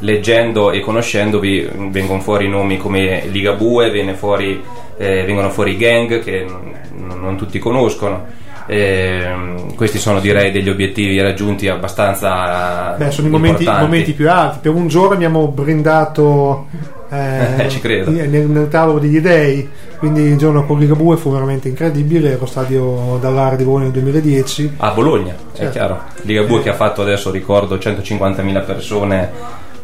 Leggendo 0.00 0.72
e 0.72 0.80
conoscendovi 0.80 1.68
vengono 1.90 2.18
fuori 2.20 2.48
nomi 2.48 2.76
come 2.76 3.22
Ligabue, 3.30 3.88
viene 3.92 4.14
fuori, 4.14 4.60
eh, 5.02 5.24
vengono 5.24 5.50
fuori 5.50 5.72
i 5.72 5.76
gang 5.76 6.20
che 6.22 6.44
non- 6.48 7.18
non 7.20 7.36
tutti 7.36 7.58
conoscono. 7.58 8.40
Ehm, 8.66 9.74
questi 9.74 9.98
sono 9.98 10.20
direi 10.20 10.52
degli 10.52 10.68
obiettivi 10.68 11.20
raggiunti 11.20 11.66
abbastanza 11.68 12.94
Beh, 12.96 13.10
sono 13.10 13.26
i 13.26 13.30
momenti, 13.30 13.64
momenti 13.64 14.12
più 14.12 14.30
alti. 14.30 14.58
Per 14.62 14.72
un 14.72 14.86
giorno 14.86 15.14
abbiamo 15.14 15.48
brindato 15.48 16.66
eh, 17.10 17.56
Eh, 17.64 17.68
ci 17.68 17.80
credo. 17.80 18.10
nel, 18.12 18.28
nel 18.48 18.68
tavolo 18.68 18.98
degli 19.00 19.20
dei. 19.20 19.68
Quindi 19.98 20.22
il 20.22 20.36
giorno 20.36 20.64
con 20.64 20.78
Ligabue 20.78 21.16
fu 21.16 21.30
veramente 21.32 21.68
incredibile. 21.68 22.36
Lo 22.38 22.46
stadio 22.46 23.18
dall'Ara 23.20 23.56
di 23.56 23.64
Bologna 23.64 23.84
nel 23.84 23.92
2010. 23.92 24.74
a 24.78 24.90
Bologna, 24.92 25.32
è 25.34 25.56
Certo. 25.56 25.72
chiaro. 25.72 26.00
Ligabue 26.22 26.62
che 26.62 26.70
ha 26.70 26.74
fatto 26.74 27.02
adesso 27.02 27.30
ricordo 27.32 27.76
150.000 27.76 28.64
persone 28.64 29.30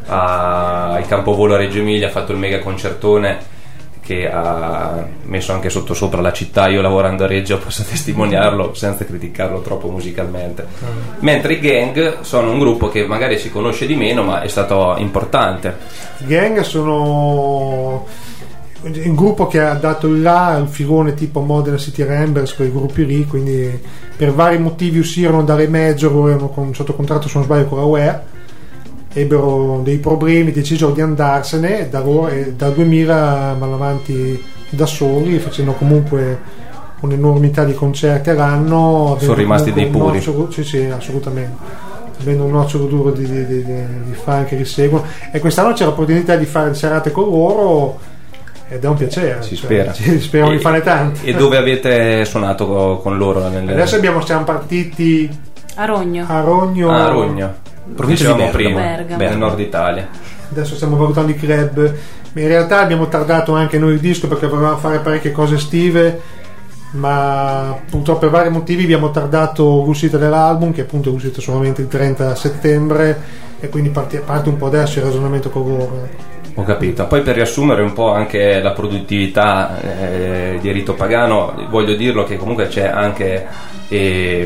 al 0.07 1.05
campovolo 1.07 1.55
a 1.55 1.59
Reggio 1.59 1.79
Emilia, 1.81 2.07
ha 2.09 2.11
fatto 2.11 2.33
il 2.33 2.39
mega 2.39 2.61
concertone 2.61 3.57
che 4.09 4.27
ha 4.27 5.07
messo 5.25 5.53
anche 5.53 5.69
sotto 5.69 5.93
sopra 5.93 6.23
la 6.23 6.33
città. 6.33 6.67
Io 6.69 6.81
lavorando 6.81 7.25
a 7.25 7.27
Reggio 7.27 7.59
posso 7.59 7.85
testimoniarlo 7.87 8.73
senza 8.73 9.05
criticarlo 9.05 9.61
troppo 9.61 9.91
musicalmente. 9.91 10.67
Mentre 11.19 11.53
i 11.53 11.61
gang 11.61 12.23
sono 12.23 12.51
un 12.51 12.59
gruppo 12.59 12.89
che 12.89 13.07
magari 13.07 13.39
si 13.39 13.51
conosce 13.51 13.85
di 13.85 13.95
meno, 13.97 14.23
ma 14.23 14.41
è 14.41 14.49
stato 14.49 14.95
importante. 14.97 15.77
I 16.21 16.27
gang 16.27 16.61
sono 16.61 18.07
un 18.81 19.15
gruppo 19.15 19.47
che 19.47 19.61
ha 19.61 19.75
dato 19.75 20.11
là 20.11 20.47
al 20.47 20.69
filone 20.69 21.13
tipo 21.13 21.41
Modern 21.41 21.77
City 21.77 22.03
Rambers, 22.03 22.55
quei 22.55 22.73
gruppi 22.73 23.05
lì. 23.05 23.27
Quindi 23.27 23.79
per 24.17 24.33
vari 24.33 24.57
motivi 24.57 25.01
uscirono 25.01 25.45
dalle 25.45 25.69
major, 25.69 26.31
erano 26.31 26.73
sotto 26.73 26.95
contratto 26.95 27.29
se 27.29 27.35
non 27.35 27.45
sbaglio 27.45 27.67
con 27.67 27.79
la 27.79 27.85
UE. 27.85 28.37
Ebbero 29.13 29.81
dei 29.83 29.99
problemi, 29.99 30.53
decisero 30.53 30.91
di 30.93 31.01
andarsene 31.01 31.81
e 31.81 31.89
da, 31.89 32.01
loro- 32.01 32.29
e 32.29 32.53
dal 32.57 32.73
2000 32.75 33.57
vanno 33.59 33.75
avanti 33.75 34.43
da 34.71 34.87
soli, 34.87 35.39
facendo 35.39 35.73
comunque 35.73 36.39
un'enormità 37.01 37.65
di 37.65 37.75
concerti 37.75 38.31
all'anno. 38.31 39.15
avendo 39.17 39.35
rimasti 39.35 39.73
dei 39.73 39.87
puri. 39.87 40.17
nocciolo- 40.19 40.51
sì, 40.51 40.65
sì, 40.65 40.85
assolutamente. 40.85 41.87
Avendo 42.21 42.45
un 42.45 42.51
nocciolo 42.51 42.87
duro 42.87 43.13
di, 43.13 43.25
di, 43.25 43.47
di, 43.47 43.65
di 43.65 44.13
fan 44.13 44.45
che 44.45 44.57
li 44.57 44.65
seguono. 44.65 45.05
E 45.31 45.39
quest'anno 45.39 45.73
c'è 45.73 45.85
l'opportunità 45.85 46.35
di 46.35 46.47
fare 46.47 46.75
serate 46.75 47.13
con 47.13 47.25
loro 47.25 47.99
ed 48.69 48.85
è 48.85 48.89
un 48.89 48.97
piacere. 48.97 49.41
Si 49.43 49.55
cioè, 49.55 49.65
spera. 49.67 49.93
ci- 49.93 50.21
speriamo 50.21 50.51
di 50.53 50.59
E- 50.59 50.61
fare 50.61 50.83
tanti. 50.83 51.27
E 51.29 51.35
dove 51.35 51.57
avete 51.57 52.25
suonato 52.25 52.67
co- 52.67 52.97
con 52.99 53.17
loro? 53.17 53.49
Nelle... 53.49 53.71
Adesso 53.73 53.95
abbiamo, 53.95 54.21
siamo 54.21 54.43
partiti 54.45 55.31
A 55.77 55.85
Rogno. 55.85 56.27
a 56.29 56.41
Rogno. 56.41 56.91
Ah, 56.91 57.09
Rogno. 57.09 57.55
Provincia 57.95 58.33
di 58.33 58.39
Bergamo. 58.39 58.51
prima, 58.51 58.81
Bergamo. 58.81 59.23
nel 59.23 59.37
nord 59.37 59.59
Italia. 59.59 60.09
Adesso 60.51 60.75
stiamo 60.75 60.97
valutando 60.97 61.31
i 61.31 61.37
club. 61.37 61.95
Ma 62.33 62.41
in 62.41 62.49
realtà 62.49 62.81
abbiamo 62.81 63.09
tardato 63.09 63.55
anche 63.55 63.79
noi 63.79 63.95
il 63.95 64.01
disco 64.01 64.29
perché 64.29 64.47
volevamo 64.47 64.77
fare 64.77 64.99
parecchie 64.99 65.33
cose 65.33 65.57
estive. 65.57 66.21
Ma 66.91 67.77
purtroppo 67.91 68.21
per 68.21 68.31
vari 68.31 68.51
motivi 68.51 68.85
abbiamo 68.85 69.11
tardato 69.11 69.83
l'uscita 69.85 70.17
dell'album, 70.17 70.73
che 70.73 70.83
appunto 70.83 71.11
è 71.11 71.13
uscito 71.13 71.41
solamente 71.41 71.83
il 71.83 71.89
30 71.89 72.35
settembre. 72.35 73.47
E 73.61 73.69
quindi 73.69 73.91
parte 73.91 74.49
un 74.49 74.57
po' 74.57 74.67
adesso 74.67 74.99
il 74.99 75.05
ragionamento 75.05 75.51
con 75.51 75.67
loro. 75.67 76.37
Ho 76.59 76.65
capito. 76.65 77.07
Poi 77.07 77.23
per 77.23 77.37
riassumere 77.37 77.83
un 77.83 77.93
po' 77.93 78.11
anche 78.11 78.61
la 78.61 78.73
produttività 78.73 79.81
eh, 79.81 80.59
di 80.61 80.73
Rito 80.73 80.95
Pagano, 80.95 81.55
voglio 81.71 81.95
dirlo 81.95 82.25
che 82.25 82.37
comunque 82.37 82.67
c'è 82.67 82.89
anche 82.89 83.47
eh, 83.87 84.41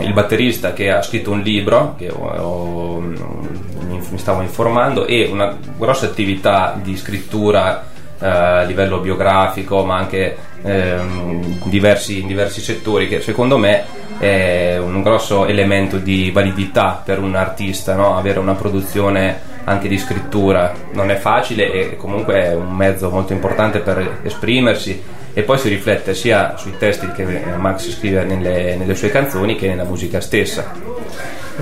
il 0.00 0.12
batterista 0.14 0.72
che 0.72 0.90
ha 0.90 1.02
scritto 1.02 1.30
un 1.30 1.40
libro, 1.40 1.94
che 1.98 2.08
ho- 2.08 2.40
ho- 2.40 3.00
mi 3.00 4.16
stavo 4.18 4.40
informando, 4.40 5.04
e 5.04 5.28
una 5.30 5.54
grossa 5.76 6.06
attività 6.06 6.74
di 6.82 6.96
scrittura 6.96 7.84
eh, 8.18 8.26
a 8.26 8.62
livello 8.62 9.00
biografico, 9.00 9.84
ma 9.84 9.96
anche 9.96 10.34
ehm, 10.62 11.64
diversi, 11.64 12.20
in 12.20 12.28
diversi 12.28 12.62
settori, 12.62 13.08
che 13.08 13.20
secondo 13.20 13.58
me 13.58 13.84
è 14.18 14.78
un 14.78 15.02
grosso 15.02 15.44
elemento 15.44 15.98
di 15.98 16.30
validità 16.30 17.02
per 17.04 17.18
un 17.18 17.34
artista, 17.34 17.94
no? 17.94 18.16
avere 18.16 18.38
una 18.38 18.54
produzione 18.54 19.50
anche 19.64 19.88
di 19.88 19.98
scrittura 19.98 20.72
non 20.92 21.10
è 21.10 21.16
facile 21.16 21.70
e 21.72 21.96
comunque 21.96 22.42
è 22.42 22.54
un 22.54 22.74
mezzo 22.74 23.10
molto 23.10 23.32
importante 23.32 23.78
per 23.80 24.18
esprimersi 24.22 25.00
e 25.34 25.42
poi 25.42 25.58
si 25.58 25.68
riflette 25.68 26.14
sia 26.14 26.56
sui 26.56 26.74
testi 26.78 27.10
che 27.12 27.22
eh, 27.22 27.56
Max 27.56 27.88
scrive 27.90 28.24
nelle, 28.24 28.76
nelle 28.76 28.94
sue 28.94 29.10
canzoni 29.10 29.56
che 29.56 29.66
nella 29.68 29.84
musica 29.84 30.20
stessa. 30.20 30.72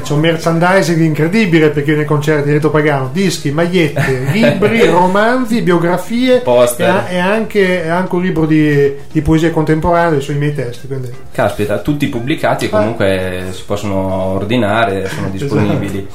C'è 0.02 0.12
un 0.12 0.20
merchandising 0.20 1.00
incredibile 1.00 1.70
per 1.70 1.82
chi 1.82 1.90
viene 1.90 2.04
concerti 2.04 2.48
di 2.48 2.52
Reto 2.54 2.70
Pagano: 2.70 3.10
dischi, 3.12 3.50
magliette, 3.50 4.26
libri, 4.32 4.86
romanzi, 4.86 5.62
biografie 5.62 6.38
Poster. 6.40 6.86
e, 6.86 6.90
a- 6.90 7.08
e 7.10 7.18
anche, 7.18 7.88
anche 7.88 8.14
un 8.14 8.22
libro 8.22 8.46
di, 8.46 8.94
di 9.10 9.20
poesia 9.20 9.50
contemporanea 9.50 10.20
sui 10.20 10.36
miei 10.36 10.54
testi. 10.54 10.86
Quindi 10.86 11.12
Caspita, 11.32 11.78
tutti 11.78 12.06
pubblicati 12.06 12.66
e 12.66 12.68
comunque 12.70 13.46
si 13.50 13.62
possono 13.66 13.96
ordinare, 14.34 15.08
sono 15.08 15.28
disponibili. 15.30 16.06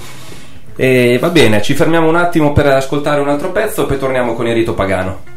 E 0.78 1.18
va 1.22 1.30
bene, 1.30 1.62
ci 1.62 1.74
fermiamo 1.74 2.10
un 2.10 2.18
attimo 2.18 2.52
per 2.52 2.68
ascoltare 2.68 3.22
un 3.22 3.30
altro 3.30 3.52
pezzo, 3.52 3.86
poi 3.86 3.98
torniamo 3.98 4.34
con 4.34 4.46
il 4.46 4.54
rito 4.54 4.74
pagano. 4.74 5.34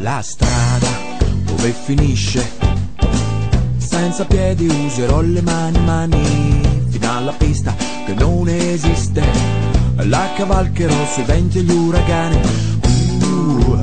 La 0.00 0.20
strada 0.20 0.86
dove 1.44 1.70
finisce 1.70 2.48
Senza 3.76 4.24
piedi 4.24 4.66
userò 4.66 5.20
le 5.20 5.40
mani, 5.42 5.78
mani 5.84 6.60
Fino 6.90 7.16
alla 7.16 7.32
pista 7.32 7.74
che 8.04 8.14
non 8.14 8.48
esiste 8.48 9.61
La 9.96 10.32
cavalcherò 10.36 11.06
sui 11.06 11.22
venti 11.24 11.58
e 11.58 11.62
gli 11.62 11.70
uragani 11.70 12.40
Uh. 13.22 13.78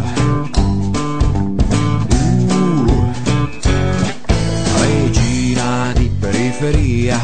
Uh. 2.47 3.13
Regina 4.79 5.91
di 5.93 6.11
periferia 6.19 7.19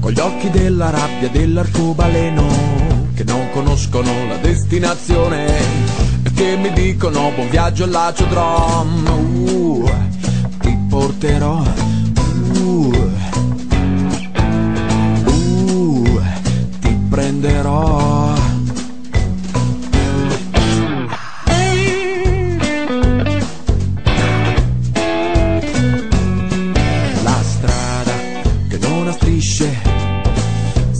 con 0.00 0.12
gli 0.12 0.20
occhi 0.20 0.50
della 0.50 0.90
rabbia 0.90 1.28
dell'arcobaleno 1.28 2.46
che 3.14 3.24
non 3.24 3.48
conoscono 3.52 4.10
la 4.26 4.36
destinazione 4.36 5.58
e 6.22 6.32
che 6.32 6.56
mi 6.56 6.72
dicono 6.72 7.30
buon 7.34 7.48
viaggio 7.50 7.84
all'aciodrom 7.84 9.06
uh, 9.06 9.90
ti 10.58 10.76
porterò 10.88 11.62
strisce 29.40 30.00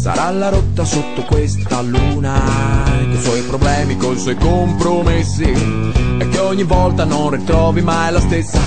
sarà 0.00 0.31
la 0.31 0.48
rotta 0.48 0.85
sotto 0.85 1.22
questa 1.24 1.83
luna. 1.83 2.40
Con 2.87 3.12
i 3.12 3.20
suoi 3.20 3.42
problemi, 3.42 3.96
con 3.98 4.14
i 4.14 4.18
suoi 4.18 4.37
compromessi. 4.37 5.42
E 5.42 6.29
che 6.29 6.38
ogni 6.38 6.62
volta 6.62 7.05
non 7.05 7.31
ritrovi 7.31 7.83
mai 7.83 8.11
la 8.11 8.20
stessa. 8.20 8.59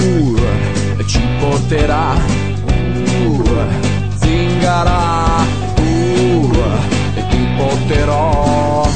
Uh, 0.00 1.04
ci 1.06 1.20
porterà. 1.40 2.14
Uh, 2.64 3.42
zingara. 4.16 5.23
ti 5.23 5.23
porterò. 7.84 8.88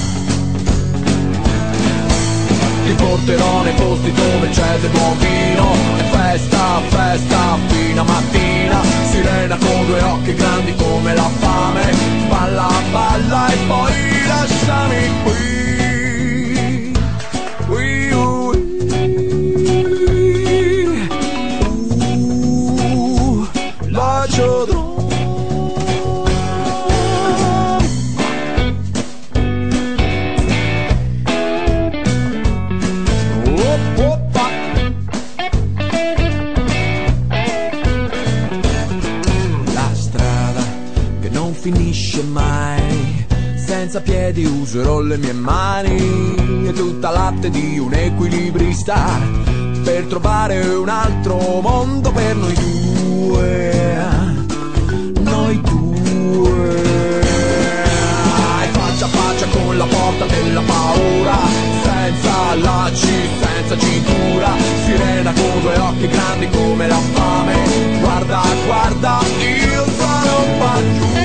Ti 2.85 2.92
porterò 2.94 3.62
nei 3.62 3.74
posti 3.74 4.12
dove 4.12 4.48
c'è 4.48 4.79
del 4.81 4.90
buon 4.90 5.18
vino. 5.18 5.74
E 5.98 6.03
festa, 6.05 6.81
festa, 6.88 7.59
fino 7.66 8.01
a 8.01 8.05
mattina. 8.05 8.83
Sirena 9.11 9.57
con 9.57 9.87
due 9.87 10.03
occhi 10.03 10.35
grandi 10.35 10.74
come 10.77 11.14
la 11.14 11.29
fame. 11.38 11.92
Balla, 12.29 12.68
balla 12.90 13.48
e 13.48 13.57
poi 13.66 13.92
lasciami 14.27 15.22
qui 15.22 15.67
finisce 41.70 42.22
mai. 42.22 43.26
Senza 43.57 44.00
piedi 44.00 44.44
userò 44.44 45.00
le 45.00 45.18
mie 45.18 45.35
mani 45.35 46.66
e 46.66 46.72
tutta 46.72 47.11
latte 47.11 47.50
di 47.50 47.78
un 47.78 47.92
equilibrista 47.92 49.20
per 49.85 50.04
trovare 50.04 50.61
un 50.61 50.88
altro 50.88 51.61
mondo 51.61 52.11
per 52.11 52.37
noi 52.37 52.54
due. 52.54 54.07
Noi 55.20 55.61
due. 55.61 57.20
E 58.62 58.68
faccia 58.72 59.04
a 59.04 59.09
faccia 59.09 59.46
con 59.48 59.76
la 59.76 59.85
porta 59.85 60.24
della 60.24 60.62
paura 60.62 61.37
Senza 61.83 62.54
lacci, 62.54 63.28
senza 63.40 63.78
cintura 63.78 64.48
Sirena 64.85 65.33
con 65.33 65.61
due 65.61 65.78
occhi 65.78 66.09
grandi 66.09 66.48
come 66.48 66.88
la 66.88 66.98
fame 67.12 68.00
Guarda, 68.00 68.42
guarda, 68.64 69.20
io 69.38 69.85
sarò 69.96 70.42
qua 70.59 70.83
giù 70.98 71.17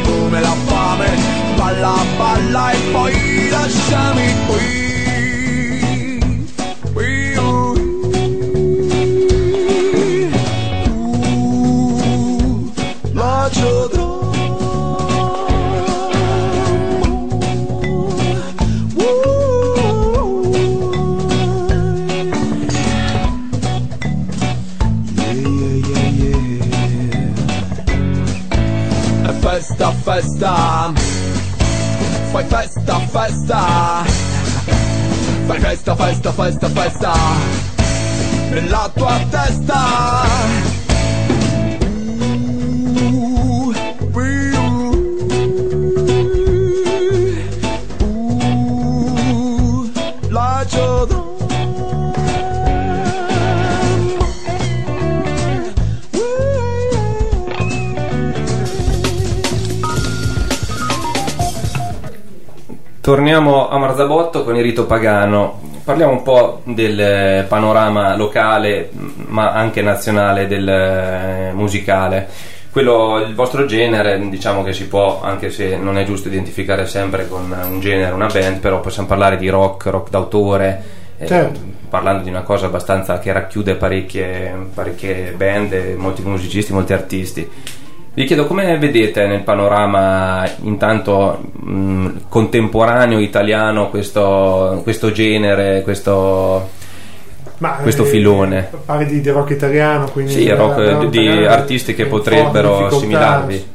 come 0.00 0.40
la 0.40 0.54
fame. 0.66 1.10
Balla, 1.56 1.94
balla 2.16 2.70
e 2.72 2.78
poi 2.90 3.48
lasciami 3.50 4.34
qui 4.46 4.91
festa. 30.42 30.92
Fai 32.32 32.44
festa, 32.44 32.98
festa. 33.00 34.04
Fai 35.46 35.60
festa, 35.60 35.96
festa, 35.96 36.32
festa, 36.32 36.68
festa. 36.68 37.12
Nella 38.50 38.90
tua 38.94 39.20
testa. 39.30 40.71
Torniamo 63.12 63.68
a 63.68 63.76
Marzabotto 63.76 64.42
con 64.42 64.56
il 64.56 64.62
rito 64.62 64.86
pagano. 64.86 65.60
Parliamo 65.84 66.12
un 66.12 66.22
po' 66.22 66.62
del 66.64 66.98
eh, 66.98 67.44
panorama 67.46 68.16
locale, 68.16 68.88
ma 69.26 69.52
anche 69.52 69.82
nazionale 69.82 70.46
del 70.46 70.66
eh, 70.66 71.50
musicale. 71.52 72.26
Quello, 72.70 73.18
il 73.18 73.34
vostro 73.34 73.66
genere, 73.66 74.18
diciamo 74.30 74.62
che 74.62 74.72
si 74.72 74.88
può, 74.88 75.20
anche 75.22 75.50
se 75.50 75.76
non 75.76 75.98
è 75.98 76.06
giusto 76.06 76.28
identificare 76.28 76.86
sempre 76.86 77.28
con 77.28 77.54
un 77.54 77.80
genere, 77.80 78.14
una 78.14 78.28
band, 78.28 78.60
però 78.60 78.80
possiamo 78.80 79.08
parlare 79.08 79.36
di 79.36 79.50
rock, 79.50 79.84
rock 79.88 80.08
d'autore, 80.08 80.82
eh, 81.18 81.26
Certo. 81.26 81.60
parlando 81.90 82.22
di 82.22 82.30
una 82.30 82.40
cosa 82.40 82.64
abbastanza 82.64 83.18
che 83.18 83.30
racchiude 83.30 83.74
parecchie, 83.74 84.68
parecchie 84.72 85.34
band, 85.36 85.74
molti 85.98 86.22
musicisti, 86.22 86.72
molti 86.72 86.94
artisti. 86.94 87.46
Vi 88.14 88.24
chiedo 88.24 88.46
come 88.46 88.76
vedete 88.76 89.26
nel 89.26 89.40
panorama 89.42 90.46
intanto 90.64 91.40
mh, 91.60 92.08
contemporaneo 92.28 93.18
italiano 93.18 93.88
questo, 93.88 94.80
questo 94.82 95.12
genere, 95.12 95.80
questo, 95.80 96.68
Ma, 97.58 97.70
questo 97.76 98.02
eh, 98.02 98.06
filone. 98.06 98.68
Parli 98.84 99.06
di, 99.06 99.20
di 99.22 99.30
rock 99.30 99.50
italiano, 99.52 100.10
quindi 100.10 100.32
Sì, 100.32 100.48
rock, 100.50 101.06
di 101.06 101.26
artisti 101.46 101.94
che 101.94 102.04
potrebbero 102.04 102.86
assimilarvi. 102.86 103.70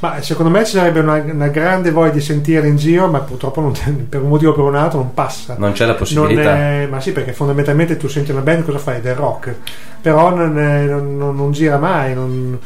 Ma 0.00 0.20
secondo 0.20 0.50
me 0.52 0.64
ci 0.66 0.72
sarebbe 0.76 1.00
una, 1.00 1.14
una 1.14 1.48
grande 1.48 1.90
voglia 1.90 2.12
di 2.12 2.20
sentire 2.20 2.68
in 2.68 2.76
giro, 2.76 3.08
ma 3.08 3.20
purtroppo 3.20 3.62
non- 3.62 3.72
per 4.08 4.20
un 4.22 4.28
motivo 4.28 4.50
o 4.50 4.54
per 4.54 4.64
un 4.64 4.76
altro 4.76 4.98
non 4.98 5.14
passa. 5.14 5.56
Non 5.58 5.72
c'è 5.72 5.86
la 5.86 5.94
possibilità. 5.94 6.56
è- 6.82 6.86
ma 6.90 7.00
sì, 7.00 7.12
perché 7.12 7.32
fondamentalmente 7.32 7.96
tu 7.96 8.06
senti 8.06 8.30
una 8.32 8.42
band, 8.42 8.64
cosa 8.64 8.78
fai? 8.78 9.00
Del 9.00 9.14
rock, 9.14 9.54
però 10.02 10.28
non, 10.34 10.58
è- 10.58 10.84
non- 10.84 11.34
non 11.34 11.52
gira 11.52 11.78
mai. 11.78 12.12
Non, 12.14 12.58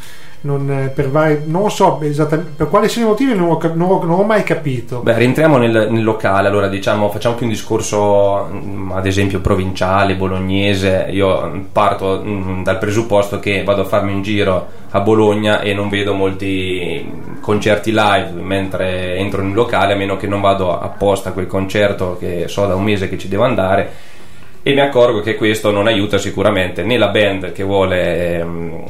non, 0.42 0.70
è- 0.70 0.88
per 0.88 1.08
vari, 1.10 1.42
non 1.46 1.70
so 1.70 2.00
esattamente 2.02 2.52
per 2.56 2.68
quali 2.68 2.88
siano 2.88 3.08
i 3.08 3.10
motivi, 3.10 3.34
non 3.34 3.50
ho, 3.50 3.60
non 3.74 3.90
ho- 3.90 4.04
non 4.04 4.18
ho 4.20 4.22
mai 4.22 4.42
capito. 4.42 5.00
Beh, 5.00 5.16
rientriamo 5.18 5.56
nel, 5.56 5.88
nel 5.90 6.02
locale, 6.02 6.48
allora 6.48 6.68
diciamo, 6.68 7.08
facciamo 7.10 7.34
più 7.34 7.46
un 7.46 7.52
discorso 7.52 8.48
mm, 8.52 8.92
ad 8.92 9.06
esempio 9.06 9.40
provinciale, 9.40 10.16
bolognese. 10.16 11.06
Io 11.10 11.66
parto 11.72 12.22
mm, 12.24 12.62
dal 12.62 12.78
presupposto 12.78 13.38
che 13.38 13.62
vado 13.64 13.82
a 13.82 13.86
farmi 13.86 14.12
un 14.12 14.22
giro 14.22 14.66
a 14.90 15.00
Bologna 15.00 15.60
e 15.60 15.72
non 15.74 15.88
vedo 15.88 16.12
molti 16.12 17.10
concerti 17.40 17.92
live 17.92 18.32
mentre 18.40 19.16
entro 19.16 19.40
in 19.40 19.48
un 19.48 19.54
locale, 19.54 19.94
a 19.94 19.96
meno 19.96 20.16
che 20.16 20.26
non 20.26 20.40
vado 20.40 20.78
apposta 20.78 21.30
a 21.30 21.32
quel 21.32 21.46
concerto 21.46 22.16
che 22.18 22.44
so 22.48 22.66
da 22.66 22.74
un 22.74 22.82
mese 22.84 23.08
che 23.08 23.16
ci 23.18 23.28
devo 23.28 23.44
andare. 23.44 23.90
E 24.64 24.74
mi 24.74 24.80
accorgo 24.80 25.20
che 25.20 25.34
questo 25.34 25.70
non 25.72 25.86
aiuta 25.88 26.18
sicuramente 26.18 26.84
né 26.84 26.96
la 26.96 27.08
band 27.08 27.50
che 27.52 27.64
vuole 27.64 28.38
ehm, 28.38 28.84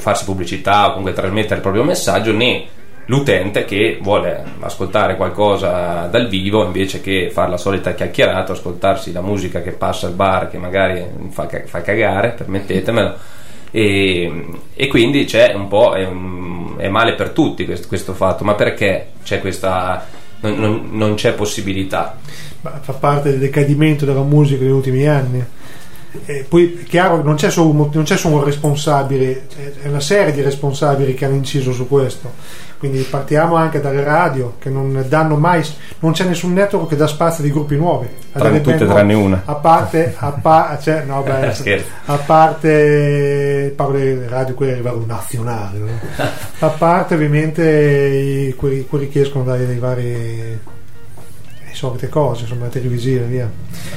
farsi 0.00 0.24
pubblicità 0.24 0.86
o 0.86 0.88
comunque 0.90 1.12
trasmettere 1.12 1.56
il 1.56 1.60
proprio 1.60 1.84
messaggio, 1.84 2.32
né 2.32 2.66
l'utente 3.06 3.64
che 3.64 3.98
vuole 4.00 4.44
ascoltare 4.60 5.16
qualcosa 5.16 6.06
dal 6.10 6.28
vivo 6.28 6.64
invece 6.64 7.00
che 7.00 7.30
fare 7.32 7.50
la 7.50 7.56
solita 7.56 7.94
chiacchierata, 7.94 8.52
ascoltarsi 8.52 9.12
la 9.12 9.20
musica 9.20 9.62
che 9.62 9.72
passa 9.72 10.06
al 10.06 10.14
bar 10.14 10.48
che 10.48 10.58
magari 10.58 11.04
fa, 11.30 11.48
fa 11.64 11.82
cagare, 11.82 12.34
permettetemelo. 12.36 13.14
E, 13.72 14.46
e 14.74 14.86
quindi 14.88 15.24
c'è 15.24 15.52
un 15.54 15.68
po' 15.68 15.94
è, 15.94 16.08
è 16.82 16.88
male 16.88 17.14
per 17.14 17.30
tutti 17.30 17.64
questo, 17.64 17.88
questo 17.88 18.14
fatto, 18.14 18.44
ma 18.44 18.54
perché 18.54 19.08
c'è 19.22 19.40
questa 19.40 20.04
non- 20.40 20.88
non 20.92 21.14
c'è 21.14 21.34
possibilità? 21.34 22.16
Ma 22.62 22.78
fa 22.80 22.92
parte 22.92 23.30
del 23.30 23.38
decadimento 23.38 24.04
della 24.04 24.22
musica 24.22 24.62
negli 24.62 24.72
ultimi 24.72 25.06
anni. 25.06 25.44
E 26.26 26.44
poi 26.48 26.80
è 26.82 26.88
chiaro 26.88 27.22
non 27.22 27.36
c'è, 27.36 27.50
solo, 27.50 27.70
un 27.70 27.88
non 27.92 28.04
c'è 28.04 28.16
solo 28.16 28.36
un 28.36 28.44
responsabile, 28.44 29.46
è 29.82 29.88
una 29.88 30.00
serie 30.00 30.32
di 30.32 30.42
responsabili 30.42 31.14
che 31.14 31.24
hanno 31.24 31.36
inciso 31.36 31.72
su 31.72 31.86
questo. 31.88 32.32
Quindi 32.78 33.00
partiamo 33.02 33.56
anche 33.56 33.78
dalle 33.80 34.02
radio 34.02 34.54
che 34.58 34.70
non 34.70 35.04
danno 35.06 35.36
mai, 35.36 35.62
non 35.98 36.12
c'è 36.12 36.24
nessun 36.24 36.54
network 36.54 36.88
che 36.88 36.96
dà 36.96 37.06
spazio 37.06 37.44
di 37.44 37.50
gruppi 37.50 37.76
nuovi. 37.76 38.08
Tranne 38.32 38.62
tutte, 38.62 38.86
tranne 38.86 39.12
una. 39.12 39.42
A 39.44 39.54
parte, 39.56 40.14
a, 40.16 40.30
pa- 40.30 40.78
cioè, 40.80 41.02
no, 41.04 41.22
beh, 41.22 41.82
a 42.06 42.16
parte 42.16 43.72
parlo 43.76 43.98
delle 43.98 44.28
radio 44.28 44.54
quelle 44.54 44.72
a 44.72 44.76
livello 44.76 45.04
nazionale, 45.06 45.78
no? 45.78 45.88
a 46.58 46.68
parte 46.68 47.14
ovviamente 47.14 47.62
i- 47.62 48.54
quelli, 48.54 48.86
quelli 48.86 49.10
che 49.10 49.20
escono 49.20 49.44
dai, 49.44 49.66
dai 49.66 49.78
vari 49.78 50.58
solite 51.74 52.08
cose, 52.08 52.42
insomma, 52.42 52.66
televisive, 52.66 53.24
via. 53.24 53.50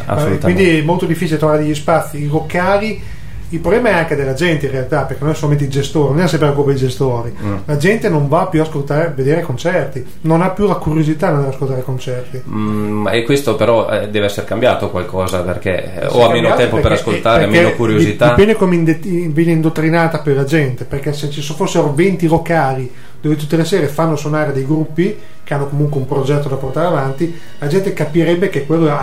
Assolutamente. 0.05 0.43
Quindi 0.43 0.79
è 0.79 0.81
molto 0.81 1.05
difficile 1.05 1.37
trovare 1.37 1.63
degli 1.63 1.75
spazi 1.75 2.21
i 2.21 2.27
locali. 2.27 3.01
Il 3.49 3.59
problema 3.59 3.89
è 3.89 3.93
anche 3.93 4.15
della 4.15 4.33
gente 4.33 4.65
in 4.65 4.71
realtà, 4.71 5.03
perché 5.03 5.23
non 5.23 5.31
è 5.33 5.35
solamente 5.35 5.65
il 5.65 5.69
gestore, 5.69 6.15
non 6.15 6.23
è 6.23 6.27
sempre 6.27 6.47
la 6.47 6.53
colpa 6.53 6.71
dei 6.71 6.79
gestori. 6.79 7.31
Mm. 7.39 7.55
La 7.65 7.77
gente 7.77 8.09
non 8.09 8.27
va 8.27 8.47
più 8.47 8.59
a 8.59 8.63
ascoltare, 8.63 9.05
a 9.05 9.09
vedere 9.09 9.41
concerti, 9.41 10.03
non 10.21 10.41
ha 10.41 10.49
più 10.49 10.65
la 10.65 10.73
curiosità 10.73 11.27
di 11.27 11.33
andare 11.33 11.49
ad 11.49 11.53
ascoltare 11.53 11.83
concerti. 11.83 12.41
Mm, 12.49 13.07
e 13.09 13.21
questo 13.21 13.55
però 13.55 13.87
eh, 13.91 14.09
deve 14.09 14.25
essere 14.25 14.47
cambiato 14.47 14.89
qualcosa 14.89 15.41
perché 15.41 16.01
eh, 16.01 16.05
o 16.07 16.25
ha 16.25 16.31
meno 16.31 16.55
tempo 16.55 16.77
per 16.77 16.81
perché- 16.81 16.99
ascoltare, 16.99 17.43
perché 17.43 17.59
meno 17.59 17.75
curiosità. 17.75 18.29
Dipende 18.29 18.55
come 18.55 18.77
viene 18.77 19.51
indottrinata 19.51 20.17
per 20.21 20.35
la 20.35 20.45
gente, 20.45 20.85
perché 20.85 21.13
se 21.13 21.29
ci 21.29 21.41
fossero 21.43 21.93
20 21.93 22.27
locali 22.27 22.91
dove 23.23 23.37
tutte 23.37 23.55
le 23.55 23.63
sere 23.63 23.87
fanno 23.87 24.17
suonare 24.17 24.51
dei 24.51 24.65
gruppi 24.65 25.17
che 25.45 25.53
hanno 25.53 25.67
comunque 25.67 25.97
un 25.97 26.05
progetto 26.05 26.49
da 26.49 26.57
portare 26.57 26.87
avanti, 26.87 27.39
la 27.57 27.67
gente 27.67 27.93
capirebbe 27.93 28.49
che 28.49 28.65
quello 28.65 28.93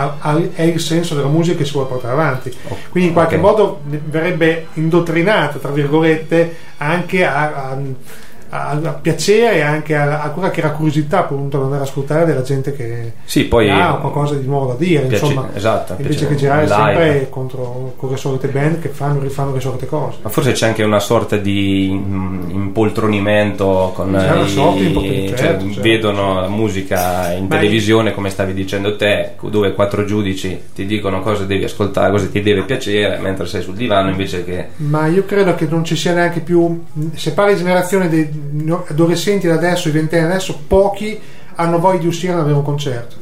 è 0.53 0.61
il 0.61 0.79
senso 0.79 1.15
della 1.15 1.27
musica 1.27 1.57
che 1.57 1.65
si 1.65 1.71
vuole 1.71 1.87
portare 1.87 2.13
avanti. 2.13 2.55
Quindi 2.89 3.09
in 3.09 3.15
qualche 3.15 3.37
ok. 3.37 3.41
modo 3.41 3.81
verrebbe 3.83 4.67
indottrinata, 4.73 5.57
tra 5.57 5.71
virgolette, 5.71 6.55
anche 6.77 7.25
a, 7.25 7.69
a- 7.69 7.77
a- 8.53 8.69
a 8.71 8.93
piacere 8.93 9.55
e 9.55 9.61
anche 9.61 9.95
a, 9.95 10.21
a 10.21 10.29
quella 10.29 10.49
che 10.51 10.59
era 10.59 10.71
curiosità 10.71 11.19
appunto 11.19 11.57
ad 11.57 11.63
andare 11.63 11.81
ad 11.81 11.87
ascoltare 11.87 12.25
della 12.25 12.41
gente 12.41 12.73
che 12.75 13.13
Sì, 13.23 13.45
poi 13.45 13.69
ha 13.69 13.95
qualcosa 13.95 14.35
di 14.35 14.45
nuovo 14.45 14.67
da 14.67 14.75
dire, 14.77 15.05
piace- 15.05 15.25
insomma, 15.25 15.49
esatto, 15.53 15.95
invece 15.97 16.27
che 16.27 16.35
girare 16.35 16.63
live. 16.63 16.75
sempre 16.75 17.27
contro 17.29 17.93
con 17.95 18.09
le 18.11 18.17
solite 18.17 18.47
band 18.49 18.79
che 18.79 18.89
fanno 18.89 19.19
e 19.19 19.23
rifanno 19.23 19.53
le 19.53 19.59
solite 19.59 19.85
cose. 19.87 20.17
Ma 20.21 20.29
forse 20.29 20.51
c'è 20.51 20.67
anche 20.67 20.83
una 20.83 20.99
sorta 20.99 21.37
di 21.37 21.89
impoltronimento 22.81 23.91
con 23.95 24.11
C'è 24.17 24.41
i- 24.41 24.49
sorta 24.49 24.79
impoltronimento, 24.83 25.35
cioè, 25.35 25.45
certo, 25.47 25.65
certo. 25.67 25.81
vedono 25.81 26.39
la 26.41 26.47
musica 26.49 27.31
in 27.33 27.45
Ma 27.47 27.55
televisione 27.55 28.11
come 28.13 28.29
stavi 28.29 28.53
dicendo 28.53 28.95
te 28.95 29.33
dove 29.41 29.73
quattro 29.73 30.05
giudici 30.05 30.59
ti 30.73 30.85
dicono 30.85 31.21
cosa 31.21 31.43
devi 31.45 31.63
ascoltare 31.63 32.11
cosa 32.11 32.27
ti 32.27 32.41
deve 32.41 32.63
piacere 32.63 33.17
mentre 33.19 33.45
sei 33.45 33.61
sul 33.61 33.75
divano 33.75 34.09
invece 34.09 34.43
che 34.43 34.67
Ma 34.77 35.07
io 35.07 35.25
credo 35.25 35.55
che 35.55 35.67
non 35.69 35.83
ci 35.83 35.95
sia 35.95 36.13
neanche 36.13 36.39
più. 36.41 36.83
Se 37.13 37.33
parli 37.33 37.53
di 37.53 37.59
generazione 37.59 38.09
dei 38.09 38.29
adolescenti 38.87 39.47
da 39.47 39.53
adesso, 39.55 39.87
i 39.87 39.91
ventenni 39.91 40.25
adesso, 40.25 40.57
pochi 40.67 41.19
hanno 41.55 41.79
voglia 41.79 41.99
di 41.99 42.07
uscire 42.07 42.33
ad 42.33 42.39
avere 42.39 42.55
un 42.55 42.63
concerto. 42.63 43.15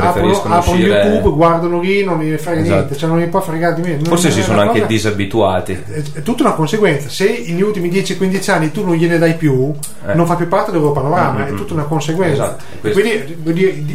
Aprono, 0.00 0.40
aprono 0.44 0.78
YouTube, 0.78 1.30
guardano 1.34 1.80
lì, 1.80 2.04
non 2.04 2.20
gli 2.20 2.32
frega 2.36 2.60
Esatto. 2.60 2.74
niente, 2.76 2.96
cioè 2.96 3.08
non 3.08 3.18
gli 3.18 3.26
può 3.26 3.40
fregare 3.40 3.74
di 3.74 3.80
me. 3.80 3.98
forse 4.04 4.30
si 4.30 4.42
sono 4.42 4.60
anche 4.60 4.74
cosa- 4.74 4.86
disabituati 4.86 5.72
è, 5.72 6.02
è 6.18 6.22
tutta 6.22 6.44
una 6.44 6.52
conseguenza. 6.52 7.08
Se 7.08 7.42
negli 7.48 7.60
ultimi 7.62 7.88
10-15 7.90 8.50
anni 8.52 8.70
tu 8.70 8.84
non 8.84 8.94
gliene 8.94 9.18
dai 9.18 9.34
più, 9.34 9.72
Eh. 10.06 10.14
non 10.14 10.24
fa 10.24 10.36
più 10.36 10.46
parte 10.46 10.70
del 10.70 10.80
loro 10.80 10.92
panorama, 10.92 11.40
Mm-hmm. 11.40 11.52
è 11.52 11.56
tutta 11.56 11.74
una 11.74 11.82
conseguenza. 11.82 12.56
Esatto, 12.56 12.90
quindi 12.92 13.10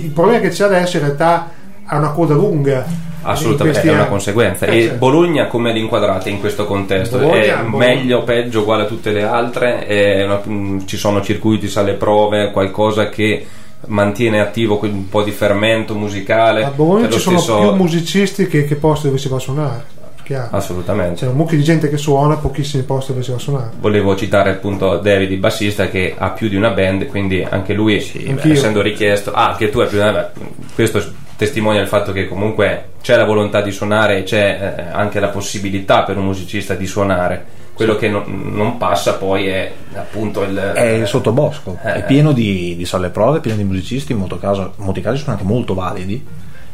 il 0.04 0.12
problema 0.14 0.40
che 0.42 0.50
c'è 0.50 0.66
adesso 0.66 0.98
in 0.98 1.04
realtà 1.04 1.50
ha 1.86 1.98
una 1.98 2.10
coda 2.10 2.34
lunga. 2.34 2.86
Assolutamente, 3.24 3.82
è 3.82 3.90
una 3.90 4.00
anni. 4.02 4.10
conseguenza. 4.10 4.66
Eh, 4.66 4.78
e 4.78 4.82
certo. 4.84 4.98
Bologna 4.98 5.48
come 5.48 5.74
l'inquadrate 5.74 6.30
in 6.30 6.40
questo 6.40 6.66
contesto? 6.66 7.18
Bologna- 7.18 7.42
è 7.42 7.56
Bologna- 7.64 7.78
meglio, 7.78 8.24
peggio, 8.24 8.62
uguale 8.62 8.84
a 8.84 8.86
tutte 8.86 9.12
le 9.12 9.24
altre? 9.24 10.24
Una- 10.26 10.42
mm, 10.48 10.80
ci 10.86 10.98
sono 10.98 11.22
circuiti, 11.22 11.68
sale 11.68 11.94
prove, 11.94 12.52
qualcosa 12.52 13.10
che 13.10 13.46
mantiene 13.88 14.40
attivo 14.40 14.80
un 14.82 15.10
po' 15.10 15.24
di 15.24 15.32
fermento 15.32 15.94
musicale? 15.96 16.64
A 16.64 16.70
Bologna 16.70 17.06
È 17.08 17.10
lo 17.10 17.14
ci 17.16 17.20
sono 17.20 17.38
stesso- 17.40 17.60
più 17.60 17.72
musicisti 17.74 18.48
che, 18.48 18.66
che 18.66 18.76
posti 18.76 19.08
dove 19.08 19.18
si 19.20 19.28
va 19.28 19.36
a 19.36 19.40
suonare. 19.40 19.84
Chiaro. 20.24 20.56
Assolutamente. 20.56 21.20
C'è 21.20 21.28
un 21.28 21.36
mucchio 21.36 21.58
di 21.58 21.64
gente 21.64 21.90
che 21.90 21.98
suona, 21.98 22.38
pochissimi 22.38 22.84
posti 22.84 23.12
dove 23.12 23.26
si 23.26 23.32
va 23.32 23.36
a 23.36 23.40
suonare. 23.42 23.72
Volevo 23.82 24.16
citare 24.16 24.52
appunto 24.52 24.96
David, 25.00 25.30
il 25.32 25.38
bassista, 25.38 25.90
che 25.90 26.16
ha 26.18 26.30
più 26.30 26.48
di 26.48 26.56
una 26.56 26.70
band, 26.70 27.08
quindi 27.08 27.44
anche 27.48 27.74
lui, 27.74 27.96
anch'io. 28.28 28.54
essendo 28.54 28.82
richiesto, 28.82 29.34
ah, 29.34 29.54
che 29.58 29.70
tu 29.70 29.80
hai 29.80 29.88
più 29.88 29.98
di 29.98 30.04
una 30.04 30.14
band, 30.14 30.30
questo 30.76 31.04
testimonia 31.36 31.82
il 31.82 31.88
fatto 31.88 32.12
che 32.12 32.28
comunque 32.28 32.92
c'è 33.02 33.16
la 33.16 33.26
volontà 33.26 33.62
di 33.62 33.72
suonare 33.72 34.20
e 34.20 34.24
c'è 34.24 34.76
eh, 34.78 34.92
anche 34.94 35.20
la 35.20 35.30
possibilità 35.30 36.04
per 36.04 36.18
un 36.18 36.26
musicista 36.26 36.74
di 36.76 36.86
suonare. 36.88 37.46
quello 37.74 37.96
che 37.96 38.08
non, 38.08 38.24
non 38.54 38.78
passa 38.78 39.16
poi 39.16 39.48
è 39.48 39.72
appunto 39.96 40.44
il... 40.44 40.56
È 40.56 40.82
il 40.82 41.08
sottobosco, 41.08 41.78
Eh, 41.84 41.94
è 41.96 42.06
pieno 42.06 42.32
di, 42.32 42.76
di 42.78 42.86
sale 42.86 43.10
prove, 43.10 43.40
pieno 43.40 43.58
di 43.58 43.64
musicisti, 43.64 44.12
in 44.12 44.20
molti, 44.20 44.38
casi, 44.40 44.62
in 44.62 44.70
molti 44.78 45.02
casi 45.02 45.18
sono 45.18 45.32
anche 45.32 45.44
molto 45.44 45.74
validi, 45.74 46.24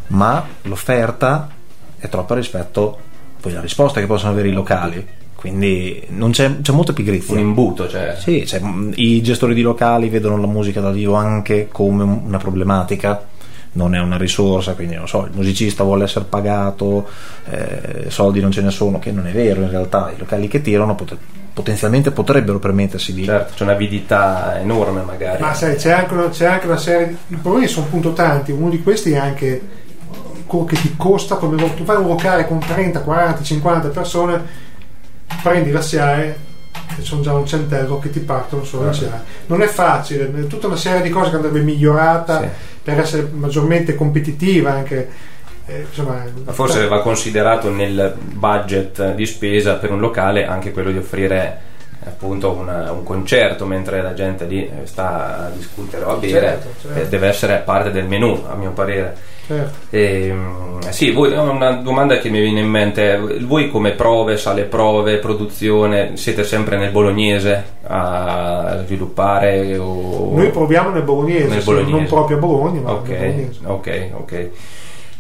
ma 0.08 0.46
l'offerta 0.64 1.50
è 1.98 2.10
troppa 2.10 2.36
rispetto 2.36 3.00
poi 3.40 3.54
alla 3.54 3.62
risposta 3.62 4.02
che 4.02 4.08
possono 4.08 4.32
avere 4.32 4.50
i 4.50 4.54
locali. 4.54 5.08
Quindi 5.36 6.04
non 6.10 6.32
c'è, 6.32 6.60
c'è 6.60 6.74
molta 6.74 6.92
pigrizia. 6.92 7.34
un 7.34 7.40
imbuto, 7.40 7.88
cioè... 7.88 8.18
Sì, 8.20 8.46
cioè, 8.46 8.60
i 8.96 9.22
gestori 9.22 9.54
di 9.54 9.62
locali 9.62 10.10
vedono 10.10 10.36
la 10.36 10.48
musica 10.48 10.82
dal 10.82 10.92
vivo 10.94 11.14
anche 11.14 11.70
come 11.72 12.04
un- 12.04 12.24
una 12.26 12.38
problematica, 12.38 13.26
non 13.74 13.94
è 13.94 14.00
una 14.00 14.18
risorsa, 14.18 14.74
quindi 14.74 14.96
non 14.96 15.08
so, 15.08 15.26
il 15.26 15.32
musicista 15.34 15.84
vuole 15.84 16.06
essere 16.06 16.26
pagato, 16.26 17.08
eh, 17.50 18.06
soldi 18.10 18.40
non 18.40 18.52
ce 18.52 18.62
ne 18.62 18.72
sono, 18.72 19.00
che 19.00 19.12
non 19.12 19.28
è 19.28 19.32
vero 19.32 19.62
in 19.62 19.70
realtà, 19.70 20.12
i 20.14 20.18
locali 20.18 20.48
che 20.48 20.62
tirano 20.62 20.96
pot- 20.96 21.18
potenzialmente 21.54 22.12
potrebbero 22.12 22.58
permettersi 22.58 23.14
di... 23.14 23.26
Certo, 23.26 23.54
c'è 23.56 23.64
un'avidità 23.64 24.60
enorme 24.60 25.02
magari. 25.02 25.42
Ma 25.42 25.54
sai, 25.54 25.76
c'è 25.76 25.92
anche, 25.92 26.14
una, 26.14 26.30
c'è 26.30 26.46
anche 26.46 26.66
una 26.66 26.78
serie 26.78 27.08
di 27.28 27.36
i 27.36 27.38
problemi 27.38 27.68
sono 27.68 27.86
appunto 27.86 28.14
tanti. 28.14 28.52
Uno 28.52 28.70
di 28.70 28.82
questi 28.82 29.12
è 29.12 29.18
anche 29.18 29.62
quello 30.46 30.66
che 30.66 30.78
ti 30.78 30.96
costa 30.96 31.36
come 31.36 31.58
tu 31.76 31.84
fai 31.84 31.98
un 31.98 32.08
locale 32.08 32.48
con 32.48 32.60
30, 32.60 33.02
40, 33.02 33.44
50 33.44 33.88
persone, 33.90 34.42
prendi 35.44 35.72
la 35.72 35.82
SIAE 35.82 36.38
e 36.98 37.02
sono 37.02 37.22
già 37.22 37.34
un 37.34 37.46
centello 37.46 38.00
che 38.00 38.10
ti 38.10 38.20
partono 38.20 38.64
solo 38.64 38.86
la 38.86 38.94
SIAE. 38.94 39.22
Non 39.48 39.62
è 39.62 39.68
facile, 39.68 40.34
è 40.34 40.48
tutta 40.48 40.68
una 40.68 40.78
serie 40.78 41.02
di 41.02 41.10
cose 41.10 41.30
che 41.30 41.36
andrebbe 41.36 41.62
migliorata 41.62 42.42
Sì. 42.42 42.48
Per 42.84 43.00
essere 43.00 43.28
maggiormente 43.32 43.96
competitiva 43.96 44.72
anche. 44.72 45.10
eh, 45.66 45.86
insomma, 45.88 46.24
Ma 46.46 46.52
forse 46.52 46.88
va 46.88 47.02
considerato 47.02 47.70
nel 47.70 48.16
budget 48.20 49.14
di 49.14 49.26
spesa 49.26 49.76
per 49.76 49.92
un 49.92 50.00
locale 50.00 50.46
anche 50.46 50.72
quello 50.72 50.92
di 50.92 50.98
offrire 50.98 51.68
appunto 52.06 52.52
una- 52.52 52.92
un 52.92 53.04
concerto 53.04 53.66
mentre 53.66 54.02
la 54.02 54.14
gente 54.14 54.46
lì 54.46 54.66
eh, 54.66 54.86
sta 54.86 55.46
a 55.48 55.50
discutere 55.50 56.04
o 56.06 56.12
a 56.12 56.16
bere 56.16 56.40
Certo, 56.40 56.68
certo. 56.82 57.00
eh, 57.02 57.08
deve 57.10 57.28
essere 57.28 57.58
parte 57.66 57.92
del 57.92 58.06
menù 58.06 58.46
a 58.50 58.56
mio 58.56 58.72
parere 58.72 59.16
certo. 59.46 59.72
Ehm, 59.92 60.69
sì, 60.90 61.12
voi, 61.12 61.32
una 61.34 61.72
domanda 61.74 62.18
che 62.20 62.30
mi 62.30 62.40
viene 62.42 62.60
in 62.62 62.68
mente 62.70 63.18
voi 63.42 63.70
come 63.70 63.92
prove, 63.92 64.38
sale 64.38 64.64
prove, 64.64 65.18
produzione 65.18 66.12
siete 66.16 66.44
sempre 66.44 66.78
nel 66.78 66.92
bolognese 66.92 67.64
a 67.88 68.82
sviluppare 68.86 69.78
o... 69.78 70.32
Noi 70.34 70.50
proviamo 70.50 70.90
nel 70.90 71.04
bolognese, 71.04 71.48
Nel 71.48 71.64
bolognese. 71.64 71.92
non 71.92 72.06
proprio 72.06 72.38
a 72.38 72.40
Bologna, 72.40 72.82
ma 72.82 72.90
nel 72.92 72.98
Ok, 73.00 73.08
bolognese. 73.08 73.60
ok, 73.66 74.10
ok. 74.14 74.50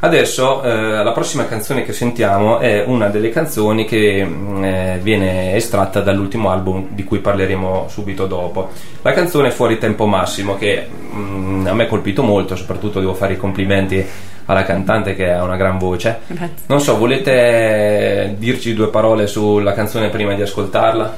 Adesso 0.01 0.63
eh, 0.63 1.03
la 1.03 1.11
prossima 1.11 1.45
canzone 1.45 1.83
che 1.83 1.91
sentiamo 1.91 2.59
è 2.59 2.85
una 2.87 3.09
delle 3.09 3.29
canzoni 3.31 3.83
che 3.83 4.23
mh, 4.23 4.63
eh, 4.63 4.99
viene 5.01 5.55
estratta 5.55 5.99
dall'ultimo 5.99 6.51
album 6.51 6.87
di 6.91 7.03
cui 7.03 7.19
parleremo 7.19 7.87
subito 7.89 8.25
dopo. 8.25 8.69
La 9.01 9.11
canzone 9.11 9.51
Fuori 9.51 9.77
Tempo 9.77 10.05
Massimo 10.05 10.55
che 10.55 10.87
mh, 10.87 11.67
a 11.67 11.73
me 11.73 11.83
ha 11.83 11.87
colpito 11.87 12.23
molto, 12.23 12.55
soprattutto 12.55 13.01
devo 13.01 13.13
fare 13.13 13.33
i 13.33 13.37
complimenti 13.37 14.05
alla 14.45 14.63
cantante 14.63 15.15
che 15.15 15.31
ha 15.31 15.43
una 15.43 15.57
gran 15.57 15.77
voce. 15.77 16.19
Grazie. 16.27 16.55
Non 16.67 16.79
so, 16.79 16.97
volete 16.97 18.35
dirci 18.37 18.73
due 18.73 18.87
parole 18.87 19.27
sulla 19.27 19.73
canzone 19.73 20.07
prima 20.07 20.33
di 20.33 20.41
ascoltarla? 20.41 21.17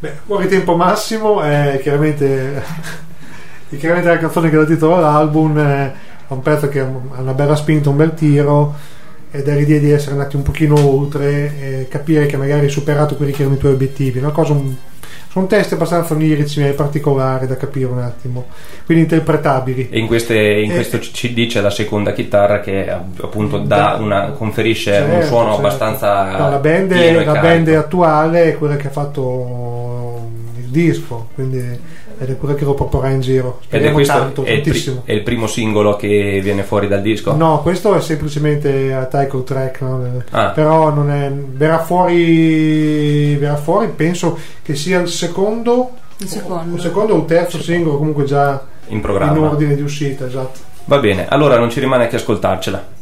Beh, 0.00 0.12
fuori 0.26 0.48
tempo 0.48 0.74
massimo 0.74 1.40
è 1.42 1.78
chiaramente, 1.80 2.60
è 3.70 3.76
chiaramente 3.76 4.10
la 4.10 4.18
canzone 4.18 4.50
che 4.50 4.56
dà 4.56 4.64
titolo 4.64 4.96
all'album, 4.96 5.92
è 6.28 6.32
un 6.32 6.42
pezzo 6.42 6.68
che 6.68 6.80
ha 6.80 6.88
una 7.18 7.34
bella 7.34 7.56
spinta, 7.56 7.88
un 7.90 7.96
bel 7.96 8.14
tiro 8.14 8.74
ed 9.30 9.46
è 9.48 9.54
l'idea 9.54 9.78
di 9.78 9.90
essere 9.90 10.12
andati 10.12 10.36
un 10.36 10.42
pochino 10.42 10.74
oltre 10.88 11.52
e 11.60 11.86
capire 11.88 12.26
che 12.26 12.36
magari 12.36 12.64
hai 12.66 12.70
superato 12.70 13.16
quelli 13.16 13.32
che 13.32 13.42
erano 13.42 13.56
i 13.56 13.58
tuoi 13.58 13.72
obiettivi. 13.72 14.18
Una 14.18 14.30
cosa, 14.30 14.52
un- 14.52 14.74
sono 15.30 15.46
testi 15.48 15.74
abbastanza 15.74 16.14
onirici 16.14 16.62
e 16.66 16.70
particolari 16.72 17.46
da 17.46 17.56
capire 17.58 17.84
un 17.90 17.98
attimo, 17.98 18.46
quindi 18.86 19.02
interpretabili. 19.04 19.88
E 19.90 19.98
in, 19.98 20.06
queste- 20.06 20.34
in 20.60 20.70
Eh, 20.70 20.74
questo 20.74 20.98
CD 20.98 21.46
c'è 21.46 21.60
la 21.60 21.68
seconda 21.70 22.12
chitarra 22.14 22.60
che 22.60 22.88
appunto 22.90 23.58
dà 23.58 23.98
una, 24.00 24.30
conferisce 24.30 24.92
un 24.92 25.10
Certo, 25.10 25.26
suono 25.26 25.52
certo. 25.52 25.66
abbastanza 25.66 26.36
No, 26.38 26.48
la 26.50 26.56
band, 26.58 26.90
la 27.24 27.38
band 27.40 27.68
attuale 27.68 28.44
è 28.44 28.56
quella 28.56 28.76
che 28.76 28.86
ha 28.86 28.90
fatto 28.90 30.28
il 30.56 30.64
disco, 30.70 31.28
quindi 31.34 31.78
ed 32.18 32.30
è 32.30 32.36
quella 32.36 32.54
che 32.54 32.64
lo 32.64 32.74
proporrà 32.74 33.10
in 33.10 33.20
giro. 33.20 33.58
Ed 33.60 33.64
è 33.64 33.66
Speriamo 33.66 33.94
questo 33.94 34.12
tanto, 34.14 34.44
è 34.44 34.50
il, 34.50 34.60
pri- 34.60 34.70
tantissimo. 34.70 35.02
è 35.04 35.12
il 35.12 35.22
primo 35.22 35.46
singolo 35.46 35.96
che 35.96 36.40
viene 36.42 36.62
fuori 36.62 36.88
dal 36.88 37.02
disco? 37.02 37.34
No, 37.34 37.60
questo 37.62 37.94
è 37.94 38.00
semplicemente 38.00 38.92
a 38.94 39.04
title 39.06 39.44
track, 39.44 39.80
no? 39.82 40.22
Ah. 40.30 40.50
però 40.50 40.90
non 40.92 41.10
è, 41.10 41.30
verrà, 41.30 41.78
fuori, 41.80 43.34
verrà 43.36 43.56
fuori, 43.56 43.88
penso 43.94 44.38
che 44.62 44.74
sia 44.74 45.00
il 45.00 45.08
secondo, 45.08 45.90
Il 46.18 46.28
secondo. 46.28 46.74
o 46.76 46.78
secondo 46.78 47.14
o 47.14 47.18
il 47.18 47.24
terzo 47.26 47.60
singolo, 47.62 47.98
comunque 47.98 48.24
già 48.24 48.64
in 48.88 48.96
in 48.96 49.00
programma. 49.02 49.50
ordine 49.50 49.74
di 49.74 49.82
uscita, 49.82 50.26
esatto. 50.26 50.60
Va 50.84 50.98
bene, 50.98 51.26
allora 51.28 51.58
non 51.58 51.70
ci 51.70 51.80
rimane 51.80 52.06
che 52.08 52.16
ascoltarcela. 52.16 52.94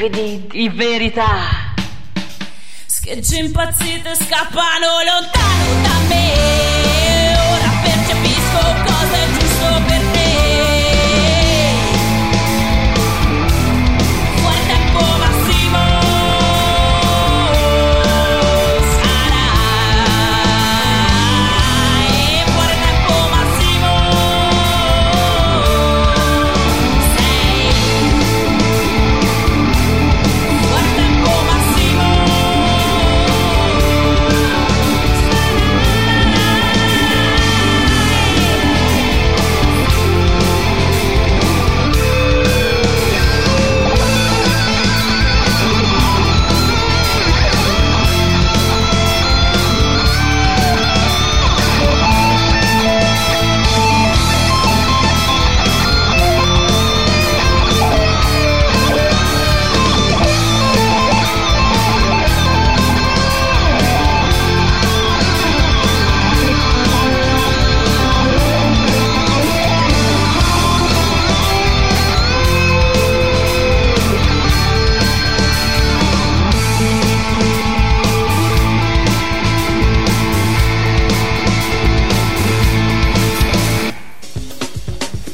A 0.00 0.08
brividi 0.08 0.46
di 0.48 0.68
verità. 0.70 1.74
Schegge 2.86 3.38
impazzite 3.38 4.14
scappano 4.14 5.02
lontano 5.04 5.82
da 5.82 5.98
me. 6.08 6.79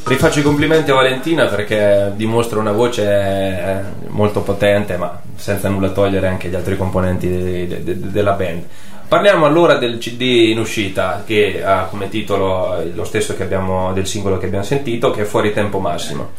Rifaccio 0.07 0.39
i 0.39 0.43
complimenti 0.43 0.93
a 0.93 0.95
Valentina 0.95 1.47
perché 1.47 2.13
dimostra 2.15 2.61
una 2.61 2.71
voce 2.71 3.03
eh, 3.05 3.81
molto 4.09 4.41
potente, 4.43 4.97
ma 4.97 5.21
senza 5.35 5.69
nulla 5.69 5.91
togliere 5.91 6.29
anche 6.29 6.49
gli 6.49 6.55
altri 6.55 6.77
componenti 6.77 7.29
de- 7.29 7.67
de- 7.67 7.83
de- 7.83 8.11
della 8.13 8.33
band. 8.35 8.63
Parliamo 9.09 9.47
allora 9.47 9.79
del 9.79 9.99
CD 9.99 10.21
in 10.51 10.61
uscita 10.61 11.25
che 11.27 11.61
ha 11.65 11.87
come 11.91 12.09
titolo 12.09 12.85
lo 12.95 13.05
stesso 13.05 13.35
abbiamo, 13.39 13.93
del 13.93 14.07
singolo 14.07 14.39
che 14.39 14.47
abbiamo 14.47 14.65
sentito, 14.65 15.11
che 15.11 15.23
è 15.23 15.25
Fuori 15.25 15.53
Tempo 15.53 15.81
Massimo. 15.81 16.31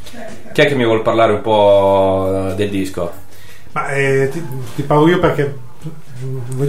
Chi 0.54 0.62
è 0.62 0.66
che 0.66 0.76
mi 0.76 0.86
vuol 0.86 1.02
parlare 1.02 1.34
un 1.34 1.42
po' 1.42 2.54
del 2.56 2.70
disco? 2.70 3.12
Ma 3.74 3.90
eh, 3.90 4.30
ti, 4.32 4.42
ti 4.76 4.84
parlo 4.84 5.10
io 5.10 5.20
perché 5.20 5.56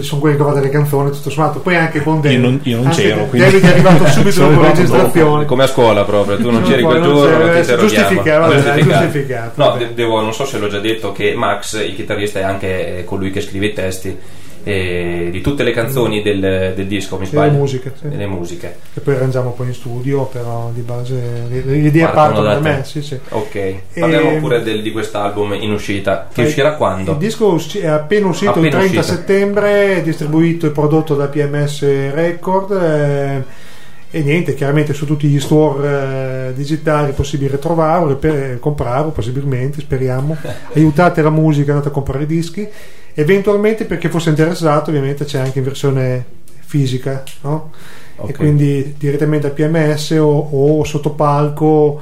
sono 0.01 0.21
quelli 0.21 0.35
che 0.35 0.41
trovate 0.43 0.61
le 0.65 0.69
canzoni 0.69 1.11
tutto 1.11 1.29
sommato. 1.29 1.59
Poi 1.59 1.75
anche 1.75 2.01
con 2.03 2.21
David 2.21 2.37
Io 2.39 2.45
non- 2.49 2.59
io 2.63 2.81
non 2.81 2.89
c'ero, 2.91 3.25
quindi- 3.25 3.49
David 3.49 3.63
è 3.63 3.71
arrivato 3.71 4.05
subito 4.11 4.39
dopo 4.47 4.61
la 4.61 4.67
registrazione. 4.69 5.45
Come 5.45 5.63
a 5.63 5.67
scuola 5.67 6.03
proprio, 6.03 6.37
tu 6.37 6.49
non 6.51 6.61
No, 6.61 6.67
c'eri 6.67 6.83
quel 6.83 7.01
giorno, 7.01 7.51
ti 7.51 7.57
eh, 7.71 7.77
giustificato, 7.77 8.39
vabbè, 8.39 8.55
Giustificato. 8.55 9.03
giustificato, 9.03 9.51
No, 9.55 9.69
vabbè. 9.69 9.89
devo, 9.93 10.21
non 10.21 10.33
so 10.33 10.45
se 10.45 10.57
l'ho 10.59 10.67
già 10.67 10.79
detto 10.79 11.11
che 11.11 11.33
Max, 11.35 11.83
il 11.85 11.95
chitarrista, 11.95 12.39
è 12.39 12.43
anche 12.43 13.03
colui 13.05 13.31
che 13.31 13.41
scrive 13.41 13.67
i 13.67 13.73
testi 13.73 14.17
eh, 14.63 15.29
di 15.31 15.41
tutte 15.41 15.63
le 15.63 15.71
canzoni 15.71 16.21
del, 16.21 16.73
del 16.75 16.87
disco, 16.87 17.17
mi 17.17 17.25
sbaglio? 17.25 17.51
le 17.53 17.57
musiche, 17.57 17.93
sì. 17.99 18.15
Le 18.15 18.25
musiche. 18.27 18.77
che 18.93 18.99
poi 19.01 19.15
arrangiamo 19.15 19.51
poi 19.51 19.67
in 19.67 19.73
studio 19.73 20.25
però 20.25 20.69
di 20.73 20.81
base 20.81 21.13
le, 21.49 21.61
le 21.63 21.77
idee 21.77 22.03
Partono 22.05 22.43
partono 22.43 22.47
da 22.47 22.59
me 22.59 22.83
sì, 22.83 23.01
sì. 23.01 23.17
Ok, 23.29 23.73
parliamo 23.99 24.29
Ehm, 24.31 24.39
pure 24.39 24.61
del- 24.61 24.81
di 24.81 24.91
quest'album 24.91 25.53
in 25.59 25.71
uscita, 25.71 26.27
che 26.33 26.41
Eh, 26.41 26.45
uscirà 26.45 26.73
quando? 26.75 27.11
Il 27.11 27.17
disco 27.17 27.57
è 27.79 27.85
appena 27.87 28.27
uscito 28.27 28.51
Appena 28.51 28.65
il 28.67 28.71
30 28.73 28.99
uscito. 28.99 29.15
settembre, 29.17 30.01
distribuito 30.03 30.65
e 30.67 30.69
prodotto 30.71 31.15
da 31.15 31.27
PMS 31.27 31.81
Record. 32.13 32.71
eh, 32.71 33.67
e 34.11 34.21
niente, 34.23 34.55
chiaramente 34.55 34.93
su 34.93 35.05
tutti 35.05 35.27
gli 35.27 35.39
store 35.39 36.47
eh, 36.49 36.53
digitali 36.55 37.11
è 37.11 37.13
possibile 37.13 37.59
trovarlo, 37.59 38.15
per, 38.15 38.57
comprarlo 38.59 39.11
possibilmente, 39.11 39.81
speriamo. 39.81 40.35
Aiutate 40.73 41.21
la 41.21 41.29
musica, 41.29 41.71
andate 41.73 41.89
a 41.89 41.91
comprare 41.91 42.23
i 42.23 42.25
dischi. 42.25 42.67
Eventualmente, 43.13 43.85
per 43.85 43.97
chi 43.97 44.07
fosse 44.09 44.29
interessato, 44.29 44.89
ovviamente 44.89 45.25
c'è 45.25 45.39
anche 45.39 45.59
in 45.59 45.65
versione 45.65 46.25
fisica, 46.59 47.23
no? 47.41 47.71
Ok. 48.17 48.29
E 48.29 48.33
quindi 48.33 48.95
direttamente 48.97 49.47
a 49.47 49.51
PMS 49.51 50.11
o, 50.11 50.49
o 50.79 50.83
sotto 50.83 51.11
palco 51.11 52.01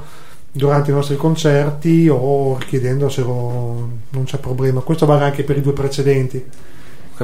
durante 0.50 0.90
i 0.90 0.94
nostri 0.94 1.16
concerti 1.16 2.08
o 2.10 2.56
richiedendoselo 2.58 3.88
non 4.10 4.24
c'è 4.24 4.38
problema. 4.38 4.80
Questo 4.80 5.06
vale 5.06 5.24
anche 5.24 5.44
per 5.44 5.56
i 5.56 5.60
due 5.60 5.72
precedenti. 5.72 6.44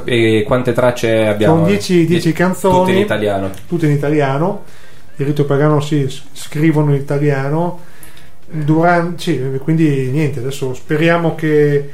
E 0.05 0.43
quante 0.47 0.72
tracce 0.72 1.26
abbiamo? 1.26 1.55
Sono 1.57 1.66
10 1.66 2.07
10 2.07 2.32
canzoni, 2.32 2.78
Tutte 2.78 2.93
in 2.93 2.99
italiano. 2.99 3.51
tutte 3.66 3.87
in 3.87 3.93
italiano. 3.93 4.62
Il 5.16 5.26
rito 5.26 5.45
pagano 5.45 5.80
si 5.80 6.09
scrivono 6.32 6.95
in 6.95 7.01
italiano. 7.01 7.80
Durante, 8.47 9.22
sì, 9.22 9.59
quindi 9.62 10.11
niente, 10.11 10.39
adesso 10.41 10.74
speriamo 10.74 11.35
che 11.35 11.91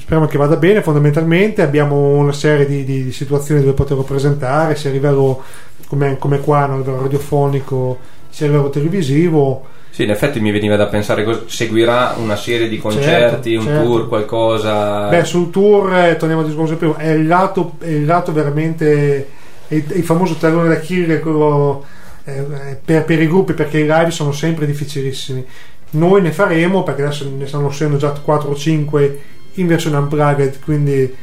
speriamo 0.00 0.26
che 0.26 0.38
vada 0.38 0.56
bene 0.56 0.80
fondamentalmente 0.82 1.60
abbiamo 1.62 1.96
una 2.16 2.32
serie 2.32 2.66
di, 2.66 2.84
di- 2.84 3.04
di 3.04 3.12
situazioni 3.12 3.60
dove 3.60 3.74
poterlo 3.74 4.02
presentare 4.02 4.74
sia 4.74 4.88
a 4.88 4.92
livello 4.92 5.42
come, 5.86 6.16
come 6.18 6.40
qua 6.40 6.64
no, 6.66 6.74
a 6.74 6.78
livello 6.78 7.02
radiofonico 7.02 7.98
sia 8.30 8.46
a 8.46 8.50
livello 8.50 8.70
televisivo 8.70 9.66
Sì, 9.90 10.04
in 10.04 10.10
effetti 10.10 10.40
mi 10.40 10.50
veniva 10.50 10.76
da 10.76 10.86
pensare, 10.86 11.42
seguirà 11.46 12.14
una 12.18 12.36
serie 12.36 12.68
di 12.68 12.78
concerti, 12.78 13.50
Certo, 13.52 13.68
un 13.68 13.74
certo. 13.74 13.84
tour, 13.86 14.08
qualcosa... 14.08 15.08
Beh, 15.08 15.24
sul 15.24 15.50
tour, 15.50 15.94
eh, 15.94 16.16
torniamo 16.16 16.42
al 16.42 16.48
discorso 16.48 16.76
prima, 16.76 16.96
è 16.96 17.10
il 17.10 17.26
lato, 17.28 17.74
è 17.78 17.86
il 17.88 18.04
lato 18.04 18.32
veramente. 18.32 19.28
è 19.68 19.74
il, 19.74 19.84
il 19.94 20.02
famoso 20.02 20.34
tallone 20.34 20.66
da 20.68 20.74
Achille 20.74 21.20
quello, 21.20 21.84
eh, 22.24 22.44
per, 22.84 23.04
per 23.04 23.22
i 23.22 23.28
gruppi, 23.28 23.52
perché 23.52 23.78
i 23.78 23.86
live 23.86 24.10
sono 24.10 24.32
sempre 24.32 24.66
difficilissimi. 24.66 25.44
Noi 25.90 26.22
ne 26.22 26.32
faremo, 26.32 26.82
perché 26.82 27.02
adesso 27.02 27.30
ne 27.32 27.46
stanno 27.46 27.66
uscendo 27.66 27.96
già 27.96 28.10
4 28.10 28.50
o 28.50 28.54
5 28.56 29.20
in 29.54 29.66
versione 29.66 29.96
unplugged, 29.96 30.60
quindi 30.64 31.14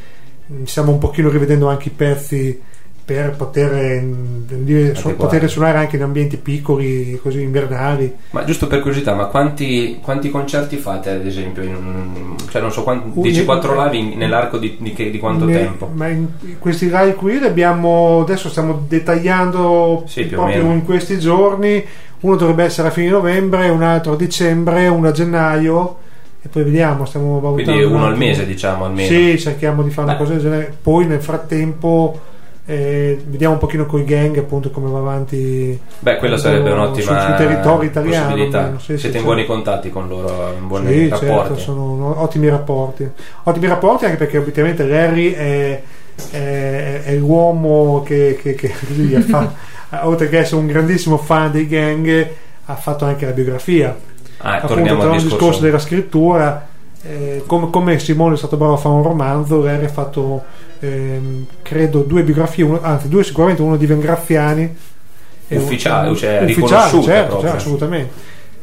mm, 0.52 0.64
stiamo 0.64 0.92
un 0.92 0.98
pochino 0.98 1.28
rivedendo 1.30 1.68
anche 1.68 1.88
i 1.88 1.92
pezzi 1.94 2.60
per 3.04 3.32
poter, 3.32 4.00
mm, 4.00 4.42
dire, 4.62 4.94
su- 4.94 5.14
poter 5.16 5.50
suonare 5.50 5.78
anche 5.78 5.96
in 5.96 6.02
ambienti 6.02 6.36
piccoli, 6.36 7.18
così 7.20 7.42
invernali. 7.42 8.14
Ma 8.30 8.44
giusto 8.44 8.68
per 8.68 8.78
curiosità, 8.78 9.12
ma 9.14 9.26
quanti, 9.26 9.98
quanti 10.00 10.30
concerti 10.30 10.76
fate 10.76 11.10
ad 11.10 11.26
esempio? 11.26 11.62
In 11.64 12.36
cioè 12.48 12.60
non 12.62 12.70
so, 12.70 12.82
quanti, 12.84 13.10
Un- 13.12 13.22
dici 13.22 13.44
4 13.44 13.74
live 13.82 13.96
in- 13.96 14.16
nell'arco 14.18 14.56
di, 14.58 14.76
di 14.78 15.10
di 15.10 15.18
quanto 15.18 15.46
Ne- 15.46 15.52
tempo? 15.52 15.90
Ma 15.92 16.08
in 16.08 16.28
questi 16.58 16.86
live 16.86 17.14
qui 17.14 17.38
li 17.40 17.44
abbiamo 17.46 18.20
adesso 18.20 18.48
stiamo 18.48 18.84
dettagliando 18.86 20.04
Sì, 20.06 20.24
proprio 20.26 20.70
in 20.70 20.84
questi 20.84 21.18
giorni. 21.18 21.84
Uno 22.20 22.36
dovrebbe 22.36 22.62
essere 22.64 22.88
a 22.88 22.90
fine 22.92 23.08
novembre, 23.10 23.68
un 23.68 23.82
altro 23.82 24.12
a 24.12 24.16
dicembre, 24.16 24.86
uno 24.86 25.08
a 25.08 25.12
gennaio 25.12 25.96
e 26.44 26.48
poi 26.48 26.62
vediamo, 26.64 27.04
stiamo 27.04 27.38
valutando. 27.40 27.70
Quindi 27.72 27.84
un 27.84 27.94
uno 28.00 28.06
al 28.06 28.16
mese 28.16 28.44
diciamo 28.46 28.84
almeno. 28.84 29.08
Sì, 29.08 29.38
cerchiamo 29.38 29.82
di 29.82 29.90
fare 29.90 30.08
una 30.08 30.16
Beh. 30.16 30.18
cosa 30.18 30.32
del 30.32 30.42
genere. 30.42 30.74
Poi 30.82 31.06
nel 31.06 31.22
frattempo 31.22 32.20
eh, 32.66 33.20
vediamo 33.26 33.54
un 33.54 33.58
pochino 33.60 33.86
con 33.86 34.00
i 34.00 34.04
gang 34.04 34.36
appunto 34.38 34.70
come 34.70 34.90
va 34.90 34.98
avanti. 34.98 35.78
Beh, 36.00 36.16
quella 36.16 36.36
sarebbe 36.36 36.68
Sul- 36.70 36.78
un'ottima 36.78 37.20
sul 37.26 37.34
territorio 37.36 37.88
italiano, 37.88 38.32
almeno, 38.34 38.78
sì, 38.78 38.92
sì, 38.94 38.98
Siete 38.98 39.16
in 39.16 39.22
sì. 39.22 39.28
buoni 39.28 39.46
contatti 39.46 39.90
con 39.90 40.08
loro, 40.08 40.54
in 40.58 40.66
buoni 40.66 40.88
Sì, 40.92 41.08
rapporti. 41.08 41.26
certo, 41.28 41.56
sono 41.58 42.20
ottimi 42.22 42.48
rapporti. 42.48 43.08
Ottimi 43.44 43.66
rapporti 43.68 44.04
anche 44.04 44.16
perché 44.16 44.38
obiettivamente 44.38 44.84
Larry 44.86 45.32
è, 45.32 45.82
è- 46.30 47.02
è 47.04 47.14
l'uomo 47.16 48.02
che, 48.04 48.38
che- 48.40 48.54
che 48.54 48.72
lui 48.96 49.20
fa, 49.22 49.52
oltre 50.02 50.28
che 50.28 50.38
essere 50.38 50.60
un 50.60 50.66
grandissimo 50.66 51.16
fan 51.18 51.50
dei 51.52 51.66
gang, 51.66 52.28
ha 52.66 52.74
fatto 52.76 53.04
anche 53.04 53.26
la 53.26 53.32
biografia. 53.32 53.96
Ah, 54.42 54.56
Appunto, 54.60 55.00
al 55.10 55.20
discorso. 55.22 55.60
della 55.60 55.78
scrittura, 55.78 56.66
eh, 57.02 57.42
come, 57.46 57.70
come 57.70 57.98
Simone 57.98 58.34
è 58.34 58.38
stato 58.38 58.56
bravo 58.56 58.74
a 58.74 58.76
fare 58.76 58.94
un 58.94 59.02
romanzo, 59.02 59.62
Larry 59.62 59.84
ha 59.84 59.88
fatto, 59.88 60.42
ehm, 60.80 61.46
credo, 61.62 62.00
due 62.02 62.22
biografie, 62.22 62.64
uno- 62.64 62.80
anzi 62.82 63.08
due 63.08 63.22
sicuramente, 63.24 63.62
uno 63.62 63.76
di 63.76 63.86
Vengraffiani. 63.86 64.76
e 65.48 65.56
un- 65.58 65.76
cioè, 65.78 66.44
riconosciute 66.46 67.04
certo, 67.04 67.40
certo, 67.40 67.56
assolutamente. 67.56 68.12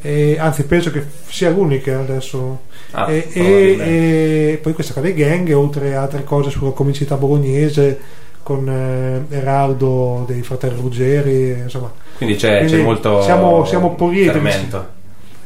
E, 0.01 0.38
anzi, 0.39 0.63
penso 0.63 0.89
che 0.91 1.03
sia 1.27 1.49
l'unica 1.51 1.99
adesso. 1.99 2.61
Ah, 2.91 3.11
e, 3.11 3.27
probabilmente. 3.32 3.84
e- 3.84 4.51
e 4.53 4.57
poi 4.61 4.73
questa 4.73 4.93
qua 4.93 5.01
dei 5.03 5.13
gang, 5.13 5.51
oltre 5.53 5.95
a 5.95 6.01
altre 6.01 6.23
cose 6.23 6.49
sulla 6.49 6.71
comicità 6.71 7.15
bolognese 7.15 7.99
con 8.41 8.67
eh, 8.67 9.36
Eraldo 9.36 10.23
dei 10.27 10.41
fratelli 10.41 10.80
Ruggeri, 10.80 11.59
insomma. 11.61 11.91
Quindi 12.17 12.36
c'è, 12.38 12.57
Quindi 12.59 12.77
c'è 12.77 12.82
molto 12.82 13.21
siamo- 13.21 13.65
siamo 13.65 13.93
poliedrici. 13.93 14.39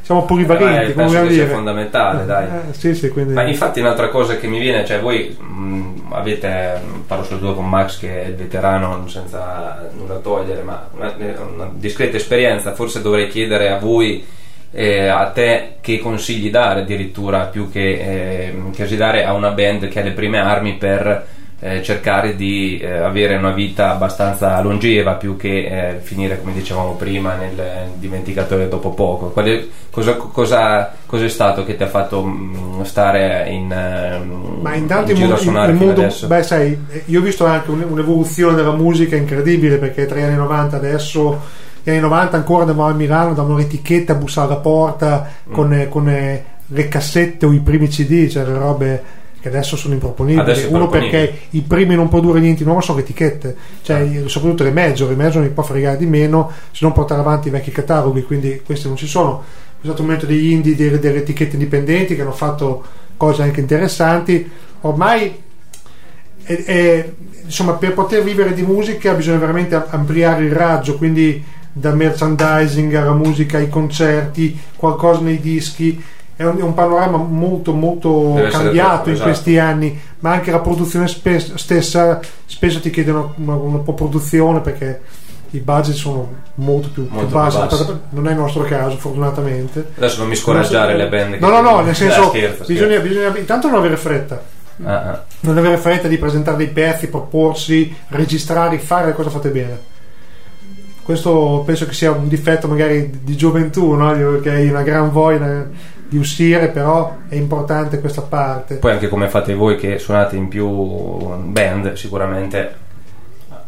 Siamo 0.04 0.26
polivalenti, 0.26 0.92
Eh, 0.92 0.94
come 0.94 1.06
penso 1.08 1.26
dire. 1.28 1.46
fondamentale, 1.48 2.26
dai. 2.26 2.46
Eh, 2.46 2.74
sì, 2.74 2.94
sì, 2.94 3.10
quindi... 3.10 3.34
Ma 3.34 3.44
infatti 3.44 3.80
un'altra 3.80 4.10
cosa 4.10 4.38
che 4.38 4.46
mi 4.48 4.60
viene, 4.60 4.86
cioè 4.86 5.00
voi 5.00 5.36
mh, 5.40 6.12
avete, 6.12 6.80
parlo 7.08 7.24
soprattutto 7.24 7.56
con 7.56 7.68
Max 7.68 7.98
che 8.00 8.24
è 8.24 8.28
il 8.28 8.36
veterano 8.36 9.08
senza 9.08 9.90
nulla 9.98 10.18
togliere, 10.18 10.62
ma 10.62 10.88
una, 10.94 11.12
una 11.18 11.70
discreta 11.74 12.18
esperienza, 12.18 12.74
forse 12.74 13.02
dovrei 13.02 13.28
chiedere 13.30 13.72
a 13.72 13.80
voi, 13.80 14.24
eh, 14.72 15.08
a 15.08 15.26
te 15.30 15.76
che 15.82 16.00
consigli 16.00 16.50
dare 16.52 16.82
addirittura 16.82 17.46
più 17.46 17.72
che, 17.72 17.80
eh, 18.50 18.56
che 18.76 18.96
dare 18.96 19.24
a 19.24 19.34
una 19.34 19.52
band 19.52 19.88
che 19.88 20.00
ha 20.02 20.04
le 20.04 20.12
prime 20.12 20.40
armi 20.40 20.74
per 20.76 21.26
eh, 21.64 21.82
cercare 21.82 22.36
di 22.36 22.78
eh, 22.78 22.92
avere 22.98 23.36
una 23.38 23.52
vita 23.52 23.92
abbastanza 23.92 24.60
longeva 24.62 25.14
più 25.14 25.38
che 25.38 25.94
eh, 25.96 26.00
finire 26.02 26.40
come 26.40 26.52
dicevamo 26.54 26.96
prima 26.96 27.36
nel 27.36 27.90
dimenticatoio 27.96 28.68
dopo 28.68 28.90
poco. 28.90 29.30
Qual 29.30 29.46
è- 29.46 29.66
cosa, 29.90 30.16
cosa, 30.16 30.94
cosa 31.06 31.24
è 31.26 31.30
stato 31.30 31.64
che 31.64 31.78
ti 31.78 31.84
ha 31.84 31.88
fatto 31.88 32.24
mh, 32.24 32.84
stare 32.84 33.48
in, 33.50 33.72
ehm, 33.72 34.60
Ma 34.62 34.76
intanto 34.76 35.12
in 35.12 35.18
il 35.18 35.38
fino 35.38 35.56
mondo- 35.74 35.92
adesso? 36.02 36.28
beh, 36.28 36.44
sai, 36.44 36.78
io 37.06 37.20
ho 37.20 37.24
visto 37.24 37.46
anche 37.46 37.72
un- 37.72 37.86
un'evoluzione 37.90 38.56
della 38.56 38.74
musica 38.74 39.16
incredibile 39.16 39.78
perché 39.78 40.06
tra 40.06 40.18
gli 40.20 40.24
anni 40.24 40.36
90 40.36 40.76
adesso, 40.76 41.40
gli 41.82 41.90
anni 41.92 42.00
90 42.00 42.36
ancora 42.38 42.62
andavamo 42.62 42.90
a 42.90 42.94
Milano, 42.94 43.34
davano 43.34 43.56
l'etichetta 43.58 44.14
a 44.14 44.16
bussare 44.16 44.48
alla 44.52 44.60
porta 44.60 45.28
Mm. 45.50 45.54
con, 45.54 45.74
eh, 45.74 45.88
con, 45.90 46.10
eh, 46.10 46.44
le 46.68 46.88
cassette 46.88 47.46
o 47.46 47.52
i 47.54 47.60
primi 47.60 47.88
CD, 47.88 48.28
cioè 48.28 48.44
le 48.46 48.58
robe 48.58 49.04
che 49.44 49.50
adesso 49.50 49.76
sono 49.76 49.94
improponibili. 49.94 50.40
Adesso 50.40 50.70
Uno 50.70 50.88
perché 50.88 51.40
i 51.50 51.62
primi 51.64 51.96
non 51.96 52.08
produrre 52.08 52.40
niente 52.40 52.60
di 52.60 52.64
nuovo 52.64 52.80
sono 52.80 53.00
le 53.00 53.04
etichette, 53.04 53.54
cioè 53.82 54.00
Ah. 54.00 54.28
soprattutto 54.30 54.64
le 54.64 54.72
major, 54.72 55.10
le 55.10 55.16
major 55.18 55.42
mi 55.44 55.50
può 55.50 55.64
fregare 55.64 55.98
di 55.98 56.06
meno 56.06 56.50
se 56.72 56.80
non 56.86 56.94
portare 56.94 57.20
avanti 57.20 57.50
i 57.50 57.52
vecchi 57.52 57.70
cataloghi, 57.70 58.24
quindi 58.24 58.62
questi 58.66 58.88
non 58.88 58.96
ci 58.96 59.06
sono. 59.06 59.44
È 59.82 59.84
stato 59.86 60.00
un 60.00 60.06
momento 60.08 60.26
degli 60.26 60.50
indie, 60.50 60.76
delle, 60.78 60.98
delle 60.98 61.18
etichette 61.18 61.56
indipendenti 61.58 62.16
che 62.16 62.22
hanno 62.22 62.32
fatto 62.32 62.84
cose 63.18 63.42
anche 63.44 63.60
interessanti. 63.60 64.50
Ormai 64.82 65.42
è- 66.44 66.64
è- 66.64 67.12
insomma, 67.44 67.74
per 67.74 67.94
poter 67.94 68.24
vivere 68.24 68.54
di 68.54 68.62
musica 68.62 69.12
bisogna 69.14 69.40
veramente 69.40 69.76
am- 69.76 69.86
ampliare 69.90 70.46
il 70.46 70.54
raggio, 70.54 70.96
quindi 70.98 71.44
dal 71.74 71.98
merchandising 71.98 72.94
alla 72.94 73.12
musica, 73.14 73.58
ai 73.58 73.68
concerti, 73.68 74.58
qualcosa 74.78 75.20
nei 75.20 75.42
dischi. 75.42 76.02
È 76.36 76.44
un, 76.44 76.58
è 76.58 76.62
un 76.62 76.74
panorama 76.74 77.18
molto 77.18 77.74
molto 77.74 78.34
Deve 78.36 78.50
cambiato 78.50 79.10
in 79.10 79.16
esatto. 79.16 79.30
questi 79.30 79.58
anni, 79.60 80.00
ma 80.20 80.32
anche 80.32 80.52
la 80.52 80.60
produzione 80.60 81.08
spe- 81.08 81.40
stessa 81.40 82.20
spesso 82.46 82.80
ti 82.80 82.90
chiedono 82.90 83.34
una, 83.38 83.56
una 83.56 83.78
produzione 83.80 84.60
perché 84.62 85.02
i 85.52 85.60
budget 85.60 85.94
sono 85.96 86.34
molto 86.56 86.90
più, 86.90 87.08
Molto 87.10 87.28
più 87.28 87.36
bassi. 87.36 87.58
bassi. 87.58 88.00
Non 88.10 88.28
è 88.28 88.32
il 88.32 88.38
nostro 88.38 88.64
caso, 88.64 88.98
fortunatamente. 88.98 89.90
Adesso 89.96 90.20
non 90.20 90.28
mi 90.28 90.36
scoraggiare 90.36 90.98
le 90.98 91.08
band. 91.08 91.36
No, 91.36 91.50
no, 91.50 91.62
no, 91.62 91.82
nel 91.82 91.94
senso, 91.96 92.30
scherzo, 92.30 92.64
bisogna, 92.66 93.00
bisogna 93.00 93.38
intanto 93.38 93.68
non 93.68 93.78
avere 93.78 93.98
fretta. 93.98 94.42
Ah, 94.84 95.02
ah. 95.02 95.24
non 95.42 95.58
avere 95.58 95.78
fretta 95.78 96.08
di 96.08 96.18
presentare 96.18 96.58
dei 96.58 96.70
pezzi, 96.70 97.08
proporsi, 97.08 97.96
registrare, 98.08 98.80
fare 98.80 99.08
le 99.08 99.14
cose 99.14 99.30
fatte 99.30 99.50
bene. 99.50 99.92
Questo 101.04 101.62
penso 101.66 101.86
che 101.86 101.94
sia 101.94 102.12
un 102.12 102.28
difetto 102.28 102.68
magari 102.68 103.20
di 103.24 103.36
gioventù, 103.36 103.92
no? 103.94 104.40
Che 104.40 104.50
hai 104.50 104.70
una 104.70 104.82
gran 104.82 105.12
voglia 105.12 105.68
di 106.14 106.20
uscire, 106.20 106.68
però 106.68 107.18
è 107.28 107.36
importante 107.36 108.00
questa 108.00 108.22
parte. 108.22 108.76
Poi 108.76 108.92
anche 108.92 109.10
come 109.10 109.28
fate 109.28 109.56
voi 109.56 109.78
che 109.78 109.98
suonate 109.98 110.36
in 110.36 110.48
più 110.48 110.68
band, 110.68 111.94
sicuramente 111.94 112.82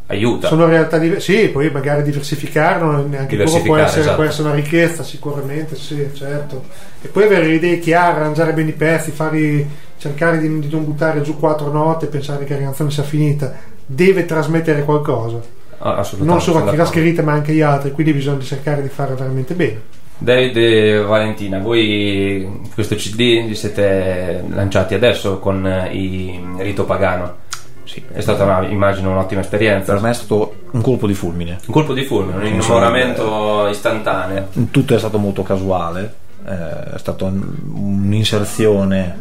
aiuta. 0.06 0.48
Sono 0.48 0.68
realtà 0.68 1.00
diverse, 1.00 1.34
sì, 1.34 1.48
poi 1.48 1.72
magari 1.72 2.04
diversificarlo, 2.04 2.92
anche 3.18 3.36
quello 3.36 3.62
può 3.64 3.78
esatto. 3.78 4.16
può 4.16 4.24
essere 4.24 4.48
una 4.48 4.58
ricchezza, 4.58 5.02
sicuramente, 5.02 5.76
sì, 5.76 6.08
certo. 6.14 6.66
E 7.02 7.08
poi 7.08 7.24
avere 7.24 7.48
le 7.48 7.56
idee 7.56 7.80
chiare, 7.80 8.20
arrangiare 8.20 8.54
bene 8.54 8.70
i 8.70 8.74
pezzi, 8.74 9.10
farli, 9.10 9.68
cercare 9.98 10.38
di, 10.38 10.60
di 10.60 10.70
non 10.70 10.86
buttare 10.86 11.22
giù 11.22 11.40
quattro 11.40 11.72
note 11.72 12.06
e 12.06 12.10
pensare 12.10 12.46
che 12.46 12.54
la 12.54 12.62
canzone 12.62 12.92
sia 12.92 13.04
finita. 13.04 13.54
Deve 13.88 14.26
trasmettere 14.26 14.84
qualcosa. 14.84 15.42
Ah, 15.80 16.08
non 16.20 16.42
solo 16.42 16.64
chi 16.64 16.76
l'ha 16.76 16.86
scritta 16.86 17.22
ma 17.22 17.34
anche 17.34 17.52
agli 17.52 17.62
altri 17.62 17.92
quindi 17.92 18.14
bisogna 18.14 18.40
cercare 18.40 18.82
di 18.82 18.88
fare 18.88 19.14
veramente 19.14 19.54
bene 19.54 19.82
David 20.18 20.56
e 20.58 20.98
Valentina, 21.02 21.60
voi 21.60 22.62
questo 22.74 22.96
CD 22.96 23.44
li 23.48 23.56
siete 23.56 24.44
lanciati 24.50 24.94
adesso 24.94 25.40
con 25.40 25.66
eh, 25.68 25.94
i 25.94 26.40
Rito 26.58 26.86
Pagano. 26.86 27.44
Sì. 27.84 28.02
È 28.12 28.22
stata 28.22 28.44
una- 28.44 28.66
immagino 28.68 29.12
un'ottima 29.12 29.42
esperienza. 29.42 29.94
Per 29.94 30.02
me 30.02 30.10
è 30.10 30.14
stato 30.14 30.56
un 30.72 30.82
colpo 30.82 31.06
di 31.06 31.14
fulmine. 31.14 31.60
Un 31.68 31.74
colpo 31.74 31.94
di 31.94 32.04
fulmine, 32.04 32.38
un 32.38 32.46
innamoramento 32.46 33.68
istantaneo. 33.70 34.48
Tutto 34.72 34.96
è 34.96 34.98
stato 34.98 35.18
molto 35.20 35.44
casuale, 35.44 36.14
eh, 36.48 36.94
è 36.96 36.98
stata 36.98 37.26
un- 37.26 37.54
un'inserzione 37.74 39.20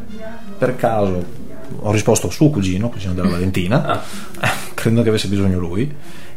per 0.56 0.76
caso. 0.76 1.42
Ho 1.80 1.90
risposto 1.92 2.30
suo 2.30 2.50
cugino, 2.50 2.88
cugino 2.88 3.12
della 3.14 3.28
Valentina, 3.28 3.84
Ah, 3.86 4.00
credo 4.74 5.02
che 5.02 5.08
avesse 5.08 5.28
bisogno 5.28 5.58
lui. 5.58 5.92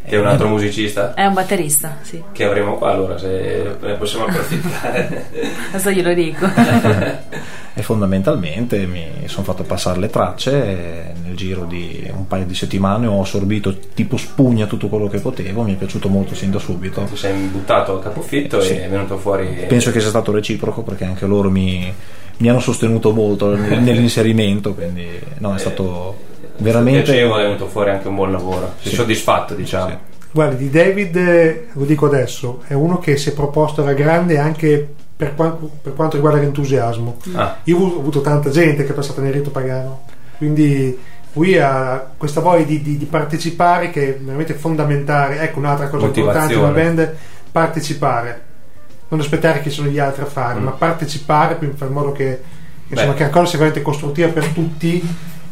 Che 0.07 0.15
è 0.15 0.19
un 0.19 0.25
altro 0.27 0.47
musicista 0.47 1.13
È 1.13 1.25
un 1.25 1.33
batterista, 1.33 1.97
sì. 2.01 2.23
che 2.31 2.45
avremo 2.45 2.75
qua 2.75 2.91
allora 2.91 3.17
se 3.17 3.75
ne 3.79 3.93
possiamo 3.95 4.25
approfittare. 4.25 5.25
Adesso 5.71 5.91
glielo 5.91 6.13
dico. 6.13 6.45
E 7.77 7.83
fondamentalmente 7.83 8.87
mi 8.87 9.05
sono 9.25 9.43
fatto 9.43 9.61
passare 9.61 9.99
le 9.99 10.09
tracce 10.09 10.51
e 10.51 11.13
nel 11.23 11.35
giro 11.35 11.65
di 11.65 12.09
un 12.11 12.25
paio 12.25 12.45
di 12.45 12.55
settimane 12.55 13.05
ho 13.05 13.21
assorbito 13.21 13.77
tipo 13.93 14.17
spugna 14.17 14.65
tutto 14.65 14.87
quello 14.87 15.07
che 15.07 15.19
potevo, 15.19 15.61
mi 15.61 15.73
è 15.75 15.77
piaciuto 15.77 16.09
molto 16.09 16.33
sin 16.33 16.49
da 16.49 16.57
subito. 16.57 17.03
Ti 17.03 17.15
sei 17.15 17.35
buttato 17.45 17.97
a 17.97 18.01
capofitto 18.01 18.61
Sì. 18.61 18.71
e 18.77 18.85
è 18.85 18.89
venuto 18.89 19.19
fuori. 19.19 19.65
Penso 19.67 19.91
che 19.91 19.99
sia 19.99 20.09
stato 20.09 20.31
reciproco 20.31 20.81
perché 20.81 21.05
anche 21.05 21.27
loro 21.27 21.51
mi, 21.51 21.93
mi 22.37 22.49
hanno 22.49 22.59
sostenuto 22.61 23.13
molto 23.13 23.55
nel- 23.55 23.79
nell'inserimento, 23.79 24.73
quindi 24.73 25.05
no, 25.37 25.53
è 25.53 25.59
stato 25.59 26.15
veramente... 26.57 27.03
piacevole, 27.03 27.43
è 27.43 27.45
venuto 27.45 27.67
fuori 27.67 27.89
anche 27.91 28.07
un 28.07 28.15
buon 28.15 28.31
lavoro. 28.31 28.73
Sei 28.81 28.89
Sì. 28.91 28.95
soddisfatto, 28.97 29.53
diciamo. 29.53 29.89
Sì. 29.89 29.97
guardi 30.31 30.55
di 30.57 30.69
David 30.69 31.15
eh, 31.15 31.67
lo 31.73 31.85
dico 31.85 32.05
adesso 32.05 32.61
è 32.67 32.73
uno 32.73 32.99
che 32.99 33.17
si 33.17 33.29
è 33.29 33.33
proposto 33.33 33.81
alla 33.81 33.93
grande 33.93 34.37
anche 34.37 34.87
per, 35.15 35.33
qua- 35.33 35.57
per 35.81 35.93
quanto 35.95 36.15
riguarda 36.17 36.39
l'entusiasmo 36.39 37.17
Ah, 37.33 37.57
io 37.63 37.79
ho 37.79 37.85
avuto, 37.99 38.21
tanta 38.21 38.49
gente 38.51 38.83
che 38.83 38.91
è 38.91 38.93
passata 38.93 39.21
nel 39.21 39.33
rito 39.33 39.49
pagano 39.49 40.01
quindi 40.37 40.95
lui 41.33 41.57
ha 41.57 42.05
questa 42.17 42.41
voglia 42.41 42.65
di, 42.65 42.81
di- 42.83 42.97
di 42.97 43.05
partecipare 43.05 43.89
che 43.89 44.09
è 44.15 44.19
veramente 44.19 44.53
fondamentale 44.53 45.39
ecco 45.39 45.57
un'altra 45.59 45.87
cosa 45.87 46.05
importante 46.05 46.53
Motivazione. 46.55 46.83
band 46.95 47.15
partecipare 47.51 48.41
non 49.07 49.19
aspettare 49.21 49.61
che 49.61 49.69
sono 49.71 49.87
gli 49.87 49.97
altri 49.99 50.21
a 50.21 50.25
fare 50.25 50.59
Mm. 50.59 50.63
ma 50.65 50.71
partecipare 50.71 51.55
per 51.55 51.71
fare 51.75 51.89
in 51.89 51.97
modo 51.97 52.11
che, 52.11 52.25
che, 52.87 52.93
insomma, 52.93 53.13
che 53.13 53.23
la 53.23 53.29
cosa 53.29 53.45
sia 53.45 53.57
veramente 53.59 53.83
costruttiva 53.83 54.27
per 54.27 54.45
tutti 54.49 55.01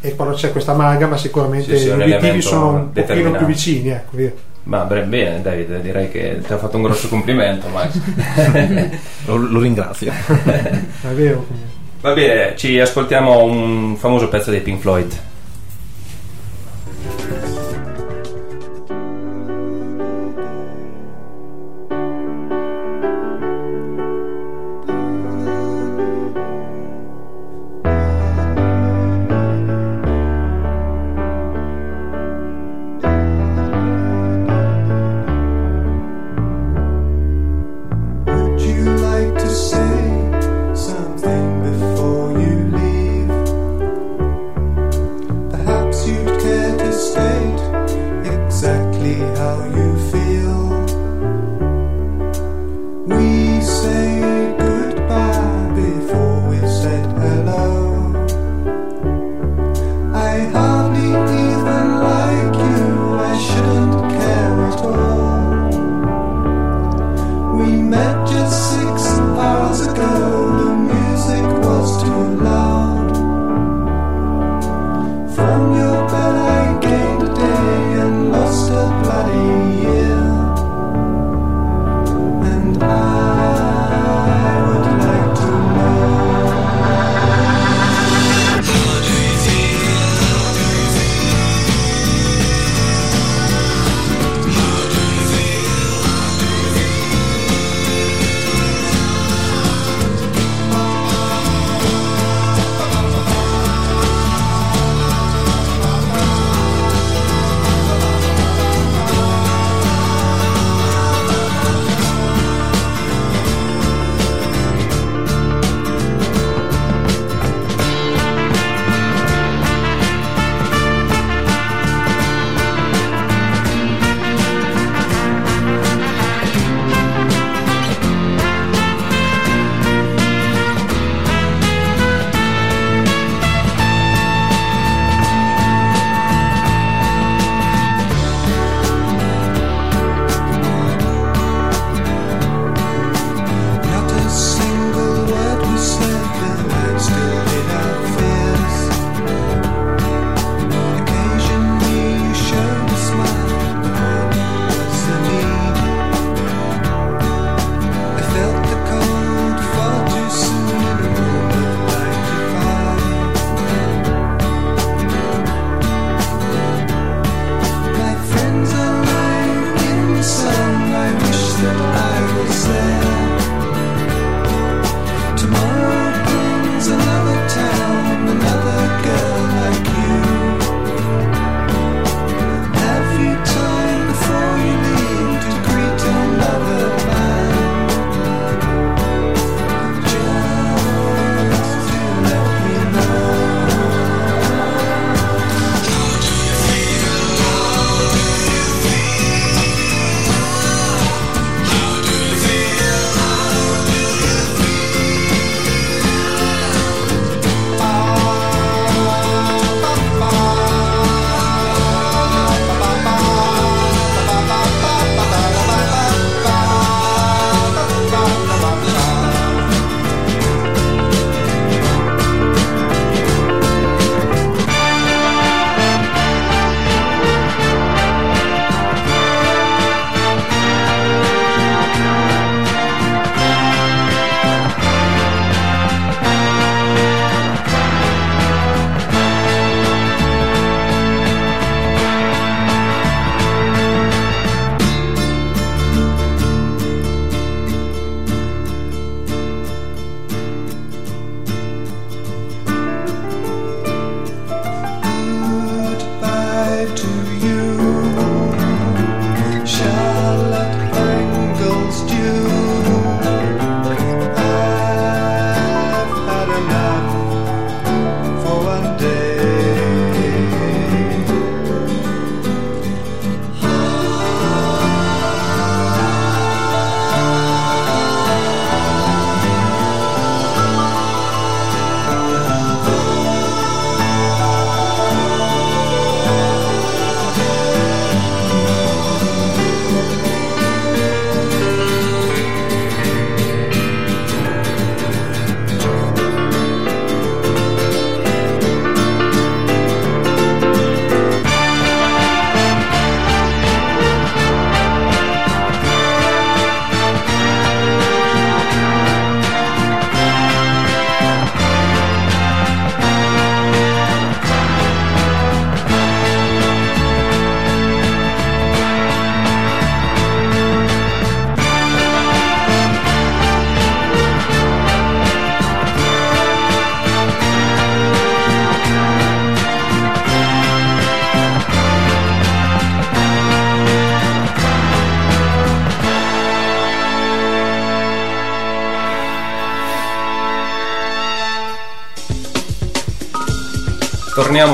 e 0.06 0.14
quando 0.14 0.34
c'è 0.34 0.52
questa 0.52 0.72
amalgama 0.72 1.16
sicuramente 1.16 1.76
Sì, 1.76 1.84
sì, 1.84 1.88
gli 1.88 2.00
obiettivi 2.02 2.42
sono 2.42 2.70
un 2.70 2.92
pochino 2.92 3.30
più 3.32 3.46
vicini 3.46 3.90
ecco 3.90 4.16
via 4.16 4.32
ma 4.66 4.82
bene, 4.82 5.40
David, 5.42 5.80
direi 5.80 6.10
che 6.10 6.40
ti 6.44 6.52
ha 6.52 6.58
fatto 6.58 6.76
un 6.76 6.82
grosso 6.82 7.06
complimento, 7.06 7.68
Max. 7.68 8.00
Lo, 9.26 9.36
lo 9.36 9.60
ringrazio. 9.60 10.10
è 10.12 11.12
vero 11.14 11.46
Va 12.00 12.12
bene, 12.12 12.56
ci 12.56 12.78
ascoltiamo 12.78 13.42
un 13.42 13.96
famoso 13.96 14.28
pezzo 14.28 14.50
dei 14.50 14.60
Pink 14.60 14.80
Floyd. 14.80 15.12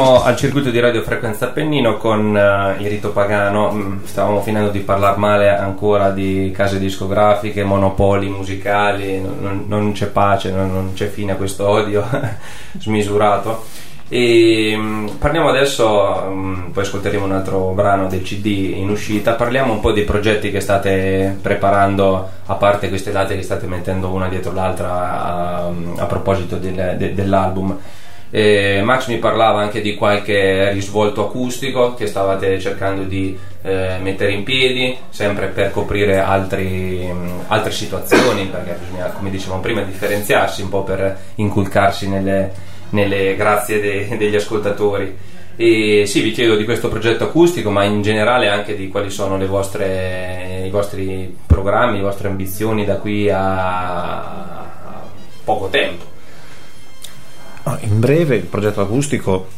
Torniamo 0.02 0.24
al 0.26 0.36
circuito 0.36 0.70
di 0.70 0.80
Radio 0.80 1.02
Frequenza 1.02 1.44
Appennino 1.44 1.96
con 1.96 2.36
eh, 2.36 2.74
il 2.82 2.88
rito 2.88 3.12
pagano. 3.12 3.70
Mm, 3.70 4.02
Stavamo 4.02 4.40
finendo 4.42 4.70
di 4.70 4.80
parlare 4.80 5.16
male 5.16 5.48
ancora 5.56 6.10
di 6.10 6.50
case 6.52 6.80
discografiche, 6.80 7.62
monopoli 7.62 8.28
musicali, 8.28 9.20
non, 9.20 9.64
non- 9.68 9.92
c'è 9.92 10.06
pace, 10.08 10.50
non, 10.50 10.72
non 10.72 10.92
c'è 10.94 11.06
fine 11.06 11.30
a 11.32 11.36
questo 11.36 11.68
odio 11.68 12.04
smisurato. 12.80 13.62
E 14.08 14.74
mm, 14.76 15.06
parliamo 15.20 15.50
adesso, 15.50 16.24
mm, 16.28 16.70
poi 16.72 16.82
ascolteremo 16.82 17.24
un 17.24 17.32
altro 17.32 17.70
brano 17.70 18.08
del 18.08 18.22
CD 18.22 18.72
in 18.74 18.90
uscita. 18.90 19.34
Parliamo 19.34 19.72
un 19.72 19.78
po' 19.78 19.92
dei 19.92 20.02
progetti 20.04 20.50
che 20.50 20.58
state 20.58 21.38
preparando, 21.40 22.28
a 22.46 22.54
parte 22.54 22.88
queste 22.88 23.12
date 23.12 23.36
che 23.36 23.42
state 23.42 23.68
mettendo 23.68 24.08
una 24.08 24.26
dietro 24.26 24.52
l'altra 24.52 24.90
a, 24.90 25.70
a 25.98 26.04
proposito 26.06 26.56
del- 26.56 26.96
de- 26.98 27.14
dell'album. 27.14 27.78
Eh, 28.34 28.80
Max 28.82 29.08
mi 29.08 29.18
parlava 29.18 29.60
anche 29.60 29.82
di 29.82 29.94
qualche 29.94 30.72
risvolto 30.72 31.26
acustico 31.26 31.92
che 31.92 32.06
stavate 32.06 32.58
cercando 32.58 33.02
di 33.02 33.38
eh, 33.60 33.98
mettere 34.00 34.32
in 34.32 34.42
piedi, 34.42 34.96
sempre 35.10 35.48
per 35.48 35.70
coprire 35.70 36.18
altri, 36.18 37.06
mh, 37.12 37.44
altre 37.48 37.72
situazioni, 37.72 38.46
perché 38.46 38.78
bisogna, 38.80 39.08
come 39.10 39.28
dicevamo 39.28 39.60
prima, 39.60 39.82
differenziarsi 39.82 40.62
un 40.62 40.70
po' 40.70 40.82
per 40.82 41.14
inculcarsi 41.34 42.08
nelle, 42.08 42.52
nelle 42.90 43.36
grazie 43.36 43.80
de- 43.80 44.16
degli 44.16 44.34
ascoltatori. 44.34 45.14
E 45.54 46.04
sì, 46.06 46.22
vi 46.22 46.32
chiedo 46.32 46.56
di 46.56 46.64
questo 46.64 46.88
progetto 46.88 47.24
acustico, 47.24 47.68
ma 47.68 47.84
in 47.84 48.00
generale 48.00 48.48
anche 48.48 48.74
di 48.74 48.88
quali 48.88 49.10
sono 49.10 49.36
vostre, 49.46 50.62
i 50.64 50.70
vostri 50.70 51.36
programmi, 51.46 51.98
le 51.98 52.04
vostre 52.04 52.28
ambizioni 52.28 52.86
da 52.86 52.96
qui 52.96 53.28
a 53.30 55.02
poco 55.44 55.68
tempo. 55.68 56.11
Ah, 57.64 57.78
In 57.82 58.00
breve, 58.00 58.36
il 58.36 58.46
progetto 58.46 58.80
acustico, 58.80 59.48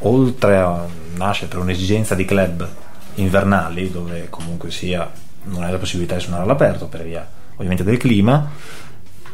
oltre 0.00 0.58
a 0.58 0.86
nascere 1.16 1.48
per 1.48 1.58
un'esigenza 1.58 2.14
di 2.14 2.24
club 2.24 2.68
invernali, 3.14 3.90
dove 3.90 4.26
comunque 4.28 4.70
sia 4.70 5.10
non 5.44 5.62
hai 5.62 5.70
la 5.70 5.78
possibilità 5.78 6.16
di 6.16 6.20
suonare 6.20 6.42
all'aperto 6.42 6.86
per 6.86 7.04
via 7.04 7.26
ovviamente 7.54 7.84
del 7.84 7.96
clima, 7.96 8.50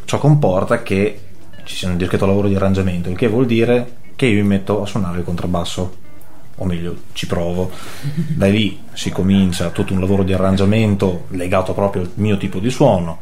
ciò 0.05 0.19
comporta 0.19 0.83
che 0.83 1.21
ci 1.65 1.75
sia 1.75 1.89
un 1.89 1.97
dischetto 1.97 2.27
lavoro 2.27 2.47
di 2.47 2.55
arrangiamento, 2.55 3.09
il 3.09 3.17
che 3.17 3.27
vuol 3.27 3.47
dire 3.47 3.97
che 4.15 4.27
io 4.27 4.41
mi 4.43 4.49
metto 4.49 4.83
a 4.83 4.87
suonare 4.87 5.19
il 5.19 5.25
contrabbasso, 5.25 5.97
o 6.55 6.65
meglio, 6.65 6.97
ci 7.15 7.27
provo. 7.27 7.71
Da 8.29 8.47
lì 8.47 8.83
si 8.93 9.11
comincia 9.11 9.71
tutto 9.71 9.95
un 9.95 10.01
lavoro 10.01 10.23
di 10.23 10.33
arrangiamento 10.33 11.25
legato 11.29 11.73
proprio 11.73 12.03
al 12.03 12.11
mio 12.15 12.37
tipo 12.37 12.61
di 12.61 12.71
suono. 12.71 13.19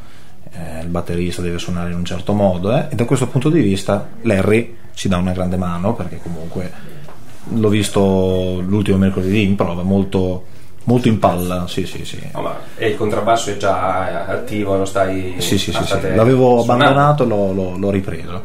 Eh, 0.53 0.81
il 0.83 0.89
batterista 0.89 1.43
deve 1.43 1.59
suonare 1.59 1.91
in 1.93 1.97
un 1.97 2.05
certo 2.05 2.33
modo 2.33 2.75
eh, 2.77 2.87
e 2.91 2.97
da 2.97 3.05
questo 3.05 3.29
punto 3.29 3.51
di 3.51 3.61
vista 3.61 4.09
Larry 4.23 4.77
ci 4.95 5.09
dà 5.09 5.17
una 5.17 5.31
grande 5.33 5.57
mano 5.57 5.95
perché 5.95 6.19
comunque 6.21 6.73
l'ho 7.55 7.69
visto 7.69 8.61
l'ultimo 8.67 8.97
mercoledì 8.97 9.45
in 9.45 9.55
prova 9.55 9.83
molto, 9.85 10.45
molto 10.85 11.07
in 11.07 11.21
palla 11.21 11.69
sì 11.69 11.87
sì 11.87 12.05
sì 12.05 12.19
ma- 12.35 12.57
e 12.77 12.89
il 12.89 12.97
contrabbasso 12.97 13.51
è 13.51 13.57
già 13.59 14.27
attivo, 14.27 14.77
lo 14.77 14.85
stai 14.85 15.37
sì, 15.39 15.57
sì, 15.57 15.73
sì, 15.73 15.85
sì. 15.85 16.15
l'avevo 16.17 16.63
suonando? 16.63 16.73
abbandonato 16.73 17.25
l'ho, 17.25 17.53
l'ho- 17.53 17.77
l'ho 17.79 17.91
ripreso 17.91 18.43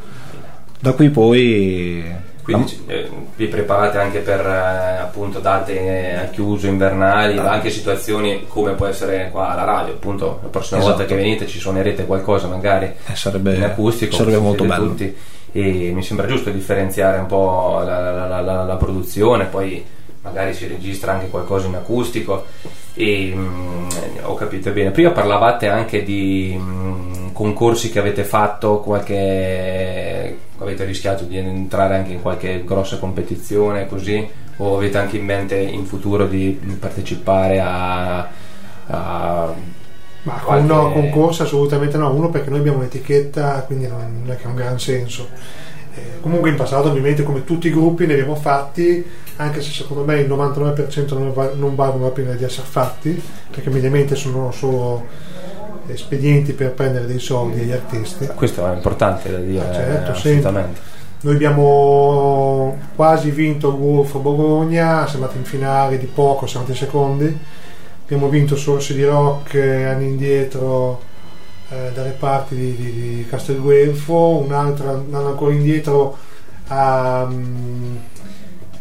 da 0.79 0.91
qui 0.93 1.09
poi 1.09 2.03
Quindi 2.45 2.83
eh, 2.87 3.09
vi 3.35 3.47
preparate 3.47 3.97
anche 3.97 4.19
per 4.19 4.39
eh, 4.39 4.97
appunto 5.01 5.39
date 5.39 5.79
eh, 5.79 6.13
al 6.15 6.29
chiuso 6.29 6.67
invernali, 6.67 7.37
Ah. 7.39 7.49
anche 7.53 7.71
situazioni 7.71 8.45
come 8.47 8.73
può 8.73 8.85
essere 8.85 9.29
qua 9.31 9.49
alla 9.49 9.63
radio, 9.63 9.93
appunto 9.93 10.39
la 10.43 10.49
prossima 10.49 10.79
Esatto. 10.79 10.95
volta 10.95 11.11
che 11.11 11.19
venite 11.19 11.47
ci 11.47 11.57
suonerete 11.59 12.05
qualcosa 12.05 12.47
magari 12.47 12.85
Eh, 12.85 13.15
sarebbe- 13.15 13.55
in 13.55 13.63
acustico, 13.63 14.15
sarebbe 14.15 14.37
molto 14.37 14.63
bello. 14.63 14.87
tutti. 14.89 15.15
e 15.51 15.91
mi 15.93 16.03
sembra 16.03 16.27
giusto 16.27 16.49
differenziare 16.49 17.17
un 17.17 17.25
po' 17.27 17.81
la, 17.83 18.11
la- 18.27 18.41
la- 18.41 18.63
la- 18.63 18.75
produzione, 18.75 19.45
poi 19.45 19.83
magari 20.21 20.53
si 20.53 20.67
registra 20.67 21.13
anche 21.13 21.29
qualcosa 21.29 21.67
in 21.67 21.75
acustico 21.75 22.45
e 22.93 23.31
mm, 23.33 23.87
ho 24.23 24.33
capito 24.35 24.69
bene. 24.71 24.91
Prima 24.91 25.11
parlavate 25.11 25.67
anche 25.69 26.03
di 26.03 26.55
mm, 26.59 27.27
concorsi 27.31 27.89
che 27.89 27.99
avete 27.99 28.23
fatto, 28.25 28.79
qualche 28.81 29.13
avete 30.65 30.83
rischiato 30.85 31.23
di 31.23 31.37
entrare 31.37 31.95
anche 31.95 32.11
in 32.11 32.21
qualche 32.21 32.63
grossa 32.65 32.97
competizione 32.97 33.87
così 33.87 34.27
o 34.57 34.77
avete 34.77 34.97
anche 34.97 35.17
in 35.17 35.25
mente 35.25 35.55
in 35.57 35.85
futuro 35.85 36.27
di 36.27 36.59
partecipare 36.79 37.59
a, 37.59 38.19
a 38.87 39.53
Ma 40.23 40.33
con 40.33 40.43
qualche- 40.43 40.67
no, 40.67 40.91
concorso 40.91 41.43
assolutamente 41.43 41.97
no, 41.97 42.13
uno 42.13 42.29
perché 42.29 42.49
noi 42.49 42.59
abbiamo 42.59 42.77
un'etichetta, 42.79 43.63
quindi 43.67 43.87
non 43.87 44.21
non 44.23 44.31
è 44.31 44.37
che 44.37 44.45
ha 44.45 44.49
un 44.49 44.55
gran 44.55 44.79
senso. 44.79 45.29
Eh, 45.93 46.19
comunque 46.19 46.49
in 46.49 46.55
passato 46.55 46.89
ovviamente 46.89 47.23
come 47.23 47.43
tutti 47.43 47.67
i 47.67 47.71
gruppi 47.71 48.05
ne 48.05 48.13
abbiamo 48.13 48.35
fatti, 48.35 49.05
anche 49.37 49.61
se 49.61 49.71
secondo 49.71 50.03
me 50.03 50.25
espedienti 55.87 56.53
per 56.53 56.71
prendere 56.71 57.05
dei 57.05 57.19
soldi 57.19 57.61
agli 57.61 57.71
artisti. 57.71 58.27
questo 58.35 58.65
è 58.69 58.73
importante 58.73 59.31
da 59.31 59.37
dire 59.37 59.67
Ah, 59.67 59.73
certo, 59.73 60.13
sì. 60.13 60.27
assolutamente 60.29 60.79
Noi 61.21 61.33
abbiamo 61.33 62.77
quasi 62.95 63.31
vinto 63.31 63.69
il 63.69 63.75
Wolf 63.75 64.15
a 64.15 64.19
Bologna, 64.19 65.07
siamo 65.07 65.25
andati 65.25 65.37
in 65.37 65.45
finale 65.45 65.97
di 65.97 66.05
poco, 66.05 66.45
siamo 66.45 66.65
andati 66.65 66.85
secondi. 66.85 67.37
Abbiamo 68.03 68.29
vinto 68.29 68.55
Sorsi 68.55 68.93
di 68.93 69.03
Rock 69.03 69.55
eh, 69.55 69.85
anni 69.85 70.05
indietro 70.09 71.01
eh, 71.69 71.89
dalle 71.95 72.11
parti 72.11 72.55
di, 72.55 72.75
di, 72.75 72.91
di 72.91 73.25
Castelguelfo, 73.27 74.43
un 74.45 74.51
altro 74.51 74.89
anno 74.91 75.27
ancora 75.27 75.51
indietro 75.53 76.15
a, 76.67 77.25
mm, 77.27 77.95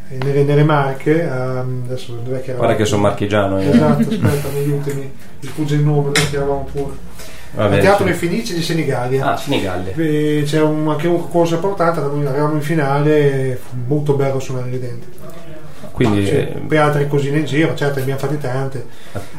nelle, 0.09 0.43
nelle 0.45 0.65
Marche. 0.65 1.25
a- 1.29 1.61
adesso 1.61 2.19
dov'è 2.25 2.41
che 2.43 2.53
guarda 2.55 2.77
che 2.77 2.85
sono 2.85 3.03
marchigiano 3.03 3.61
io. 3.61 3.73
Esatto, 3.73 4.01
aspetta, 4.09 4.49
mi 4.53 4.59
aiutami, 4.59 5.01
mi 5.41 5.49
sfugge 5.49 5.75
il 5.77 5.83
nome, 5.83 6.11
noi 6.15 6.29
che 6.31 6.37
eravamo 6.37 6.69
pure. 6.71 7.13
Vabbè, 7.55 7.77
Al 7.77 7.81
Teatro 7.81 8.05
dei 8.05 8.15
Fenici 8.15 8.53
di 8.55 8.63
Senigallia. 8.63 9.33
ah 9.33 9.37
Senigallia 9.37 9.93
c'è 10.45 10.61
un, 10.61 10.89
anche 10.89 11.07
un 11.07 11.21
concorso 11.21 11.55
importante, 11.55 12.01
noi 12.01 12.25
eravamo 12.25 12.55
in 12.55 12.61
finale, 12.63 13.61
fu 13.63 13.77
molto 13.87 14.15
bello 14.15 14.41
suonare 14.41 14.71
lì 14.71 14.81
dentro. 14.81 15.09
quindi 15.93 16.27
Sì, 16.27 16.33
eh, 16.33 16.63
poi 16.67 16.77
altre 16.77 17.07
cosine 17.07 17.39
in 17.39 17.45
giro, 17.45 17.73
certo, 17.77 17.97
ne 17.97 18.03
abbiamo 18.03 18.19
fatte 18.21 18.39
tante. 18.39 18.87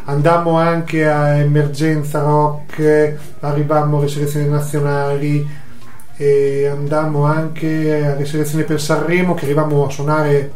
Andammo 0.06 0.58
anche 0.58 1.06
a 1.06 1.36
Emergenza 1.36 2.22
Rock, 2.22 3.16
arrivammo 3.42 3.98
alle 3.98 4.08
selezioni 4.08 4.48
nazionali 4.48 5.46
e 6.18 6.68
andammo 6.68 7.26
anche 7.26 8.06
alle 8.14 8.26
selezioni 8.26 8.64
per 8.64 8.80
Sanremo 8.80 9.34
che 9.34 9.46
arrivammo 9.46 9.86
a 9.86 9.90
suonare 9.90 10.52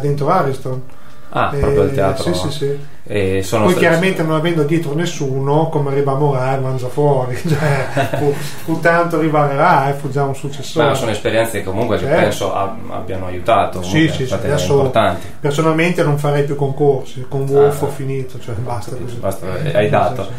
dentro 0.00 0.28
Ariston. 0.28 0.82
ah 1.30 1.50
Eh, 1.54 1.58
proprio 1.58 1.82
al 1.82 1.92
teatro 1.92 2.22
Sì, 2.22 2.34
sì, 2.34 2.50
sì. 2.50 2.78
E 3.04 3.42
sono 3.42 3.64
Poi 3.64 3.74
chiaramente 3.74 4.22
non 4.22 4.36
avendo 4.36 4.62
dietro 4.62 4.94
nessuno, 4.94 5.68
come 5.68 5.90
arrivavamo 5.90 6.34
là 6.34 6.56
e 6.56 6.60
mangia 6.60 6.86
fuori, 6.88 7.36
cioè, 7.44 7.88
fu, 8.16 8.32
fu 8.32 8.78
tanto 8.78 9.16
arrivare 9.18 9.56
là 9.56 9.90
e 9.90 9.94
fu 9.94 10.08
già 10.08 10.22
un 10.22 10.36
successore. 10.36 10.86
ma 10.86 10.94
sono 10.94 11.10
esperienze 11.10 11.58
che 11.58 11.64
comunque 11.64 11.96
che 11.98 12.04
Certo. 12.04 12.20
penso 12.22 12.54
ab- 12.54 12.90
abbiano 12.92 13.26
aiutato 13.26 13.82
Sì, 13.82 14.08
sì, 14.08 14.24
sì, 14.26 14.32
adesso 14.32 14.72
importanti 14.74 15.26
personalmente 15.40 16.04
non 16.04 16.16
farei 16.16 16.44
più 16.44 16.54
concorsi, 16.54 17.24
con 17.28 17.40
Wolf 17.48 17.82
Ah, 17.82 17.86
ho 17.86 17.88
finito, 17.88 18.38
cioè 18.38 18.54
basta 18.54 18.94
così. 18.94 19.16
basta, 19.16 19.46
hai 19.74 19.88
dato 19.88 20.22
Sì, 20.22 20.28
sì. 20.28 20.34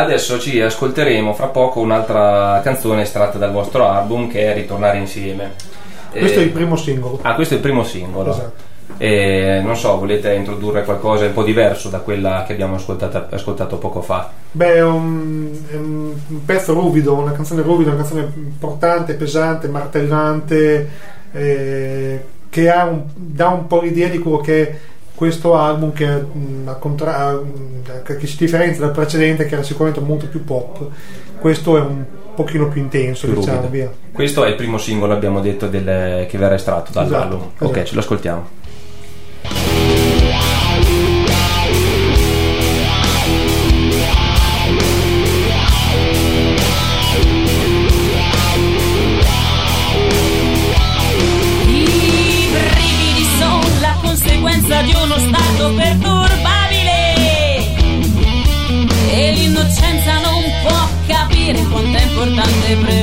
Adesso 0.00 0.38
ci 0.38 0.60
ascolteremo 0.60 1.34
fra 1.34 1.46
poco 1.46 1.80
un'altra 1.80 2.60
canzone 2.62 3.02
estratta 3.02 3.36
dal 3.36 3.50
vostro 3.50 3.88
album 3.88 4.28
che 4.28 4.52
è 4.52 4.54
Ritornare 4.54 4.98
insieme. 4.98 5.54
Questo 6.12 6.38
Eh, 6.38 6.42
è 6.42 6.44
il 6.46 6.52
primo 6.52 6.76
singolo. 6.76 7.18
Ah, 7.22 7.34
questo 7.34 7.54
è 7.54 7.56
il 7.56 7.62
primo 7.64 7.82
singolo. 7.82 8.30
Esatto. 8.30 8.66
E 8.96 9.60
non 9.60 9.76
so, 9.76 9.98
volete 9.98 10.32
introdurre 10.34 10.84
qualcosa 10.84 11.24
un 11.26 11.32
po' 11.32 11.42
diverso 11.42 11.88
da 11.88 11.98
quella 11.98 12.44
che 12.46 12.52
abbiamo 12.52 12.76
ascoltato 12.76 13.76
poco 13.78 14.00
fa? 14.00 14.30
Beh, 14.52 14.74
è 14.76 14.82
un, 14.84 15.50
è 15.68 15.74
un 15.74 16.12
pezzo 16.44 16.74
ruvido, 16.74 17.14
una 17.14 17.32
canzone 17.32 17.62
ruvida, 17.62 17.90
una 17.90 17.98
canzone 17.98 18.32
importante, 18.36 19.14
pesante, 19.14 19.66
martellante, 19.66 20.88
eh, 21.32 22.24
che 22.48 22.70
ha 22.70 22.84
un- 22.84 23.02
dà 23.14 23.48
un 23.48 23.66
po' 23.66 23.80
l'idea 23.80 24.08
di 24.08 24.18
quello 24.20 24.38
che 24.38 24.78
questo 25.18 25.56
album 25.56 25.92
che, 25.92 26.06
mh, 26.06 26.68
a 26.68 26.74
contra- 26.74 27.32
mh, 27.32 28.02
che 28.04 28.24
si 28.24 28.36
differenzia 28.36 28.82
dal 28.84 28.92
precedente 28.92 29.46
che 29.46 29.54
era 29.54 29.64
sicuramente 29.64 30.00
molto 30.00 30.28
più 30.28 30.44
pop. 30.44 30.86
Questo 31.40 31.76
è 31.76 31.80
un 31.80 32.04
pochino 32.36 32.68
più 32.68 32.80
intenso, 32.80 33.26
Più 33.26 33.34
diciamo. 33.34 33.68
Questo 34.12 34.44
è 34.44 34.48
il 34.48 34.54
primo 34.54 34.78
singolo, 34.78 35.12
abbiamo 35.12 35.40
detto, 35.40 35.66
del- 35.66 36.26
che 36.28 36.38
verrà 36.38 36.54
estratto 36.54 36.92
dall'album. 36.92 37.38
Esatto, 37.40 37.64
Ok, 37.64 37.70
esatto. 37.72 37.86
ce 37.88 37.94
lo 37.94 38.00
ascoltiamo. 38.00 38.48
Importante 62.72 62.97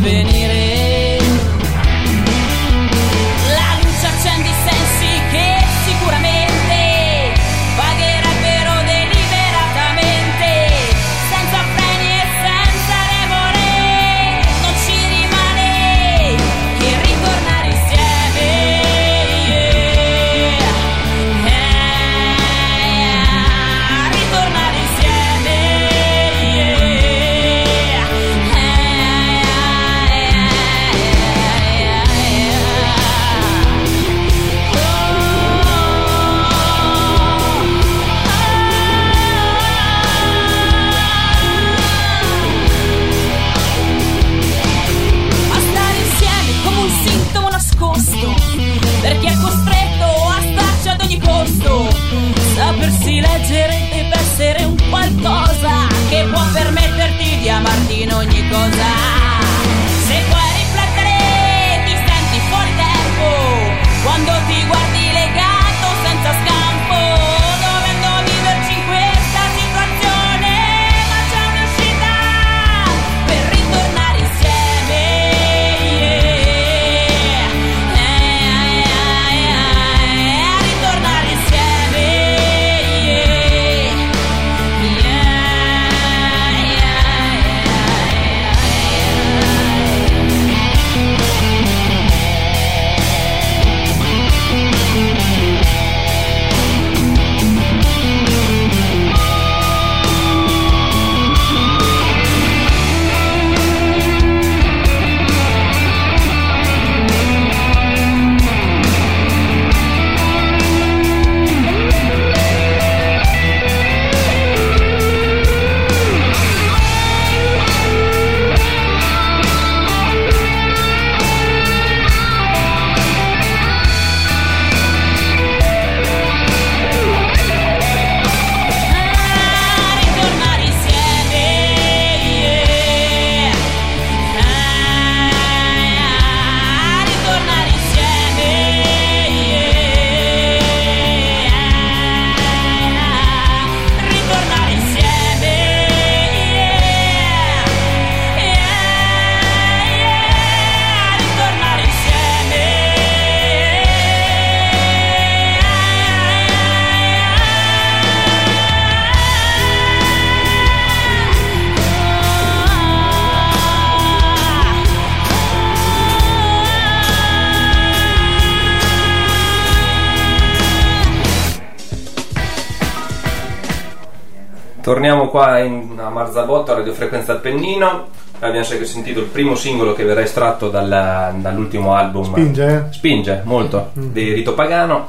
Torniamo 174.89 175.29
qua 175.29 175.57
in, 175.61 175.97
a 175.99 176.09
Marzabotto, 176.09 176.71
a 176.71 176.75
radiofrequenza 176.75 177.31
Appennino. 177.33 178.05
Abbiamo 178.37 178.63
sempre 178.63 178.85
sentito 178.85 179.19
il 179.19 179.25
primo 179.25 179.55
singolo 179.55 179.93
che 179.93 180.03
verrà 180.03 180.21
estratto 180.21 180.69
dalla- 180.69 181.33
dall'ultimo 181.35 181.95
album. 181.95 182.25
Spinge, 182.25 182.65
eh? 182.67 182.93
Spinge 182.93 183.41
molto, 183.45 183.89
di 183.93 184.31
Rito 184.31 184.53
Pagano. 184.53 185.07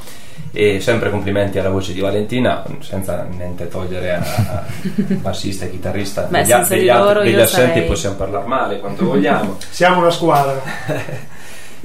E 0.51 0.81
sempre 0.81 1.11
complimenti 1.11 1.59
alla 1.59 1.69
voce 1.69 1.93
di 1.93 2.01
Valentina, 2.01 2.65
senza 2.81 3.27
niente 3.31 3.69
togliere 3.69 4.15
a, 4.15 4.21
a 4.21 4.65
bassista 5.17 5.67
e 5.67 5.71
chitarrista. 5.73 6.23
Beh, 6.23 6.39
degli, 6.39 6.47
senza 6.47 6.69
degli 6.75 6.83
di 6.85 6.89
altri- 6.89 7.31
degli 7.31 7.41
assenti 7.41 7.73
sarei- 7.75 7.87
possiamo 7.87 8.17
parlare 8.17 8.47
male 8.47 8.81
quanto 8.81 9.05
vogliamo. 9.05 9.59
Siamo 9.69 10.01
una 10.01 10.11
squadra. 10.11 10.59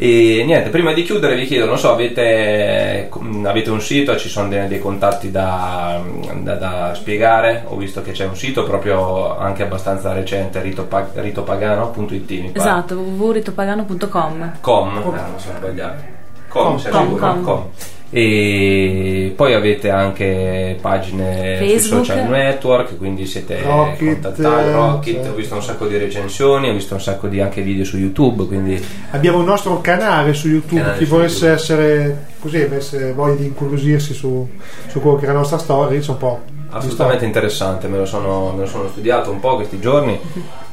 E 0.04 0.42
niente, 0.48 0.70
prima 0.72 0.94
di 0.94 1.04
chiudere 1.04 1.36
vi 1.36 1.46
chiedo, 1.46 1.66
non 1.68 1.78
so, 1.78 1.92
avete, 1.92 3.08
mh, 3.16 3.46
avete 3.46 3.70
un 3.70 3.80
sito, 3.82 4.18
ci 4.18 4.30
sono 4.30 4.48
dei, 4.50 4.68
dei 4.68 4.80
contatti 4.80 5.30
da, 5.30 6.02
da- 6.38 6.56
da 6.56 6.92
spiegare? 6.96 7.66
Ho 7.68 7.76
visto 7.76 8.02
che 8.02 8.12
c'è 8.12 8.26
un 8.26 8.36
sito 8.36 8.64
proprio 8.64 9.38
anche 9.38 9.62
abbastanza 9.62 10.12
recente, 10.12 10.60
ritopag- 10.60 11.20
ritopagano.it. 11.20 12.50
Esatto, 12.58 12.96
www.ritopagano.com. 12.96 14.54
Com, 14.60 14.88
eh, 14.90 15.02
non 15.04 15.34
sono 15.38 15.58
sbagliato. 15.58 16.04
Com, 16.48 16.82
Com, 16.82 16.92
com, 16.92 17.20
com. 17.20 17.44
Com. 17.44 17.70
E 18.14 19.32
poi 19.38 19.54
avete 19.54 19.90
anche 19.90 20.78
pagine 20.82 21.58
sui 21.58 21.70
Facebook. 21.70 22.06
social 22.06 22.28
network, 22.28 22.98
quindi 22.98 23.26
siete 23.26 23.62
Rocket, 23.62 24.22
contattati. 24.22 24.72
Rocket, 24.72 25.14
certo. 25.14 25.30
ho 25.30 25.34
visto 25.34 25.56
un 25.56 25.64
sacco 25.64 25.88
di 25.88 25.98
recensioni, 25.98 26.70
ho 26.70 26.74
visto 26.74 26.94
un 26.94 27.02
sacco 27.02 27.28
di 27.28 27.40
anche 27.40 27.62
video 27.62 27.86
su 27.86 27.98
YouTube, 27.98 28.46
quindi 28.48 28.84
Abbiamo 29.12 29.40
il 29.40 29.46
nostro 29.46 29.80
canale 29.80 30.34
su 30.34 30.50
YouTube, 30.50 30.82
Canale 30.82 30.98
chi 30.98 31.06
su 31.06 31.12
volesse 31.12 31.46
YouTube. 31.46 31.62
essere 31.62 32.26
così, 32.40 32.62
avesse 32.62 33.14
voglia 33.14 33.36
di 33.36 33.46
incuriosirsi 33.46 34.14
su, 34.14 34.46
su 34.88 35.00
quello 35.00 35.16
che 35.16 35.24
è 35.24 35.28
la 35.28 35.34
nostra 35.34 35.58
storia, 35.58 35.98
dice 35.98 36.12
un 36.12 36.18
po'. 36.18 36.42
Assolutamente 36.70 37.24
interessante, 37.26 37.88
me 37.88 37.98
lo, 37.98 38.06
sono, 38.06 38.52
me 38.52 38.62
lo 38.62 38.68
sono 38.68 38.90
studiato 38.90 39.32
un 39.32 39.40
po' 39.40 39.56
questi 39.56 39.80
giorni 39.80 40.20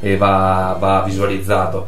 e 0.00 0.16
va, 0.16 0.76
va 0.78 1.02
visualizzato. 1.04 1.86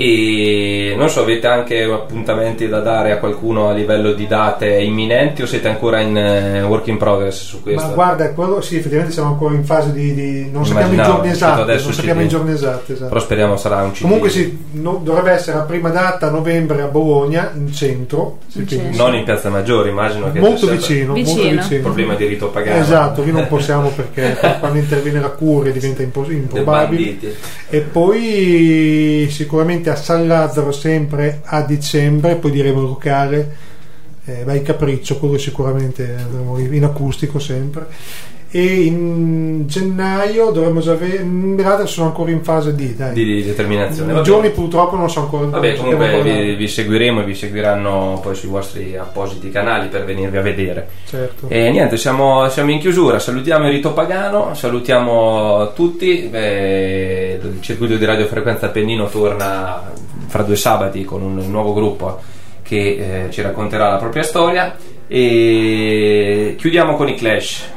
E 0.00 0.94
non 0.96 1.10
so, 1.10 1.22
avete 1.22 1.48
anche 1.48 1.82
appuntamenti 1.82 2.68
da 2.68 2.78
dare 2.78 3.10
a 3.10 3.18
qualcuno 3.18 3.68
a 3.68 3.72
livello 3.72 4.12
di 4.12 4.28
date 4.28 4.68
imminenti 4.80 5.42
o 5.42 5.46
siete 5.46 5.66
ancora 5.66 5.98
in 5.98 6.16
eh, 6.16 6.62
work 6.62 6.86
in 6.86 6.98
progress 6.98 7.42
su 7.42 7.60
questo? 7.64 7.88
Ma 7.88 7.94
guarda, 7.94 8.30
quello 8.30 8.60
sì, 8.60 8.76
effettivamente 8.76 9.12
siamo 9.12 9.30
ancora 9.30 9.56
in 9.56 9.64
fase 9.64 9.90
di. 9.92 10.14
di- 10.14 10.50
non 10.52 10.64
sappiamo 10.64 10.92
i 10.92 10.96
giorni 11.04 11.30
uscito 11.30 11.44
esatti. 11.64 11.82
Non 11.82 11.92
sappiamo 11.94 12.20
i 12.22 12.28
giorni 12.28 12.52
esatti. 12.52 12.92
esatto. 12.92 13.08
Però 13.08 13.20
speriamo 13.20 13.56
sarà 13.56 13.82
un 13.82 13.90
CD. 13.90 14.02
Comunque 14.02 14.30
sì, 14.30 14.66
no- 14.74 15.00
dovrebbe 15.02 15.32
essere 15.32 15.56
la 15.56 15.64
prima 15.64 15.88
data 15.88 16.28
a 16.28 16.30
novembre 16.30 16.80
a 16.82 16.86
Bologna, 16.86 17.50
in 17.56 17.72
centro. 17.72 18.38
In 18.52 18.68
centro. 18.68 19.04
Non 19.04 19.16
in 19.16 19.24
Piazza 19.24 19.50
Maggiore, 19.50 19.88
immagino 19.88 20.30
che 20.30 20.38
molto 20.38 20.58
sia 20.66 20.76
vicino, 20.76 21.12
Vicino. 21.14 21.42
molto 21.42 21.60
vicino. 21.62 21.82
problema 21.82 22.14
di 22.14 22.24
rito 22.26 22.50
pagano. 22.50 22.80
Esatto, 22.80 23.24
lì 23.24 23.32
non 23.32 23.46
possiamo 23.50 23.88
perché 23.88 24.36
quando 24.60 24.78
interviene 24.78 25.18
la 25.18 25.30
curia 25.30 25.72
diventa 25.72 26.02
impos- 26.02 26.30
improbabile. 26.30 27.16
E 27.68 27.80
poi 27.80 29.26
sicuramente 29.28 29.86
a 29.88 29.96
San 29.96 30.26
Lazzaro 30.26 30.72
sempre 30.72 31.40
a 31.44 31.62
dicembre, 31.62 32.36
poi 32.36 32.50
diremo 32.50 32.80
locale, 32.80 33.56
eh, 34.24 34.44
vai 34.44 34.62
Capriccio, 34.62 35.18
quello 35.18 35.38
sicuramente 35.38 36.14
andremo 36.14 36.58
in 36.58 36.84
acustico 36.84 37.38
sempre. 37.38 37.86
E 38.50 38.84
in 38.84 39.66
gennaio 39.66 40.50
dovremmo 40.52 40.80
già 40.80 40.92
avere, 40.92 41.18
in 41.18 41.54
realtà 41.58 41.84
sono 41.84 42.06
ancora 42.06 42.30
in 42.30 42.42
fase 42.42 42.74
di, 42.74 42.96
dai. 42.96 43.12
Di, 43.12 43.44
determinazione. 43.44 44.18
I 44.18 44.22
giorni 44.22 44.48
purtroppo 44.50 44.96
non 44.96 45.10
so 45.10 45.20
ancora. 45.20 45.46
Vabbè, 45.48 45.76
comunque 45.76 46.22
vi, 46.22 46.54
vi 46.54 46.66
seguiremo 46.66 47.20
e 47.20 47.24
vi 47.24 47.34
seguiranno 47.34 48.20
poi 48.22 48.34
sui 48.34 48.48
vostri 48.48 48.96
appositi 48.96 49.50
canali 49.50 49.88
per 49.88 50.06
venirvi 50.06 50.38
a 50.38 50.40
vedere. 50.40 50.88
certo. 51.06 51.46
E 51.48 51.70
niente, 51.70 51.98
siamo, 51.98 52.48
siamo 52.48 52.70
in 52.70 52.78
chiusura. 52.78 53.18
Salutiamo 53.18 53.66
il 53.66 53.72
rito 53.72 53.92
pagano, 53.92 54.54
salutiamo 54.54 55.72
tutti. 55.74 56.30
eh, 56.30 57.38
il 57.42 57.60
circuito 57.60 57.96
di 57.96 58.04
radiofrequenza 58.06 58.66
Appennino 58.66 59.08
torna 59.08 59.92
fra 60.26 60.42
due 60.42 60.56
sabati 60.56 61.04
con 61.04 61.20
un 61.20 61.50
nuovo 61.50 61.74
gruppo 61.74 62.18
che 62.62 63.24
eh, 63.26 63.30
ci 63.30 63.42
racconterà 63.42 63.90
la 63.90 63.96
propria 63.96 64.22
storia. 64.22 64.74
E 65.06 66.54
chiudiamo 66.58 66.96
con 66.96 67.08
i 67.08 67.14
Clash. 67.14 67.76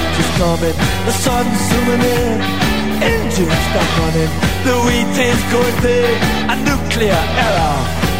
is 0.19 0.29
coming, 0.37 0.75
the 1.05 1.11
sun's 1.11 1.59
zooming 1.69 2.03
in, 2.03 2.37
engines 3.01 3.61
stop 3.69 3.89
running, 3.99 4.31
the 4.67 4.75
wheat 4.85 5.15
is 5.29 5.41
going 5.53 5.77
big, 5.81 6.17
a 6.53 6.55
nuclear 6.67 7.21
error. 7.45 7.77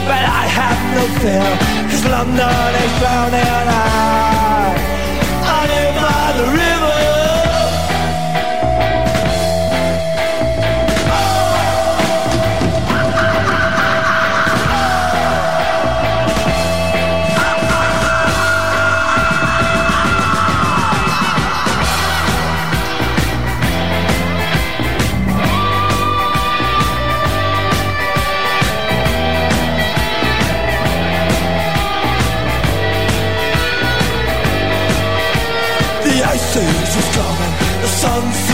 But 0.10 0.24
I 0.42 0.44
have 0.60 0.80
no 0.98 1.04
fear, 1.22 1.50
cause 1.90 2.06
London 2.06 2.72
is 2.84 2.94
drowning. 3.00 3.68
I, 3.70 4.76
I 5.56 5.60
live 5.72 5.96
by 6.02 6.26
the 6.40 6.48
river. 6.58 7.01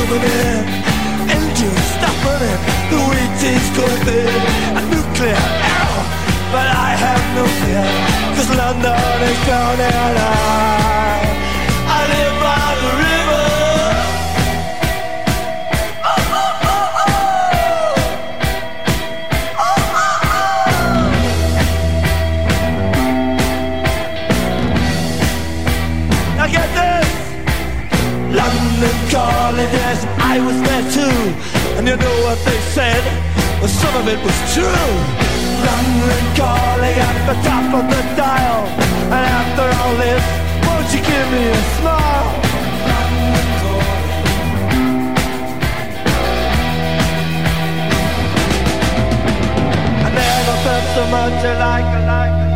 Zooming 0.08 0.24
in, 0.24 0.64
engines 1.30 1.86
stop 1.97 2.16
running, 2.24 2.60
the 2.91 2.99
wheat 3.10 3.43
is 3.43 3.66
going 3.76 4.03
a 4.76 4.84
nuclear 4.88 5.36
arrow, 5.36 6.03
but 6.51 6.68
I 6.68 6.95
have 6.95 7.24
no 7.36 7.45
fear, 7.60 7.86
cause 8.36 8.49
London 8.55 9.22
is 9.30 9.38
drowning. 9.45 10.18
I 10.18 11.47
I 30.38 30.40
was 30.40 30.62
there 30.62 30.86
too. 30.94 31.18
And 31.78 31.88
you 31.88 31.96
know 31.98 32.18
what 32.22 32.38
they 32.46 32.60
said? 32.78 33.02
Well, 33.60 33.74
some 33.82 33.96
of 33.98 34.08
it 34.08 34.20
was 34.22 34.38
true. 34.54 34.86
London 35.66 36.26
calling 36.38 36.98
at 37.10 37.18
the 37.26 37.36
top 37.42 37.68
of 37.74 37.86
the 37.90 38.02
dial. 38.14 38.68
And 39.18 39.26
after 39.42 39.66
all 39.82 39.96
this, 39.98 40.24
won't 40.62 40.90
you 40.94 41.02
give 41.02 41.28
me 41.34 41.44
a 41.50 41.62
smile? 41.78 42.30
I 50.06 50.10
never 50.22 50.56
felt 50.66 50.86
so 50.94 51.04
much 51.18 51.44
like 51.66 52.47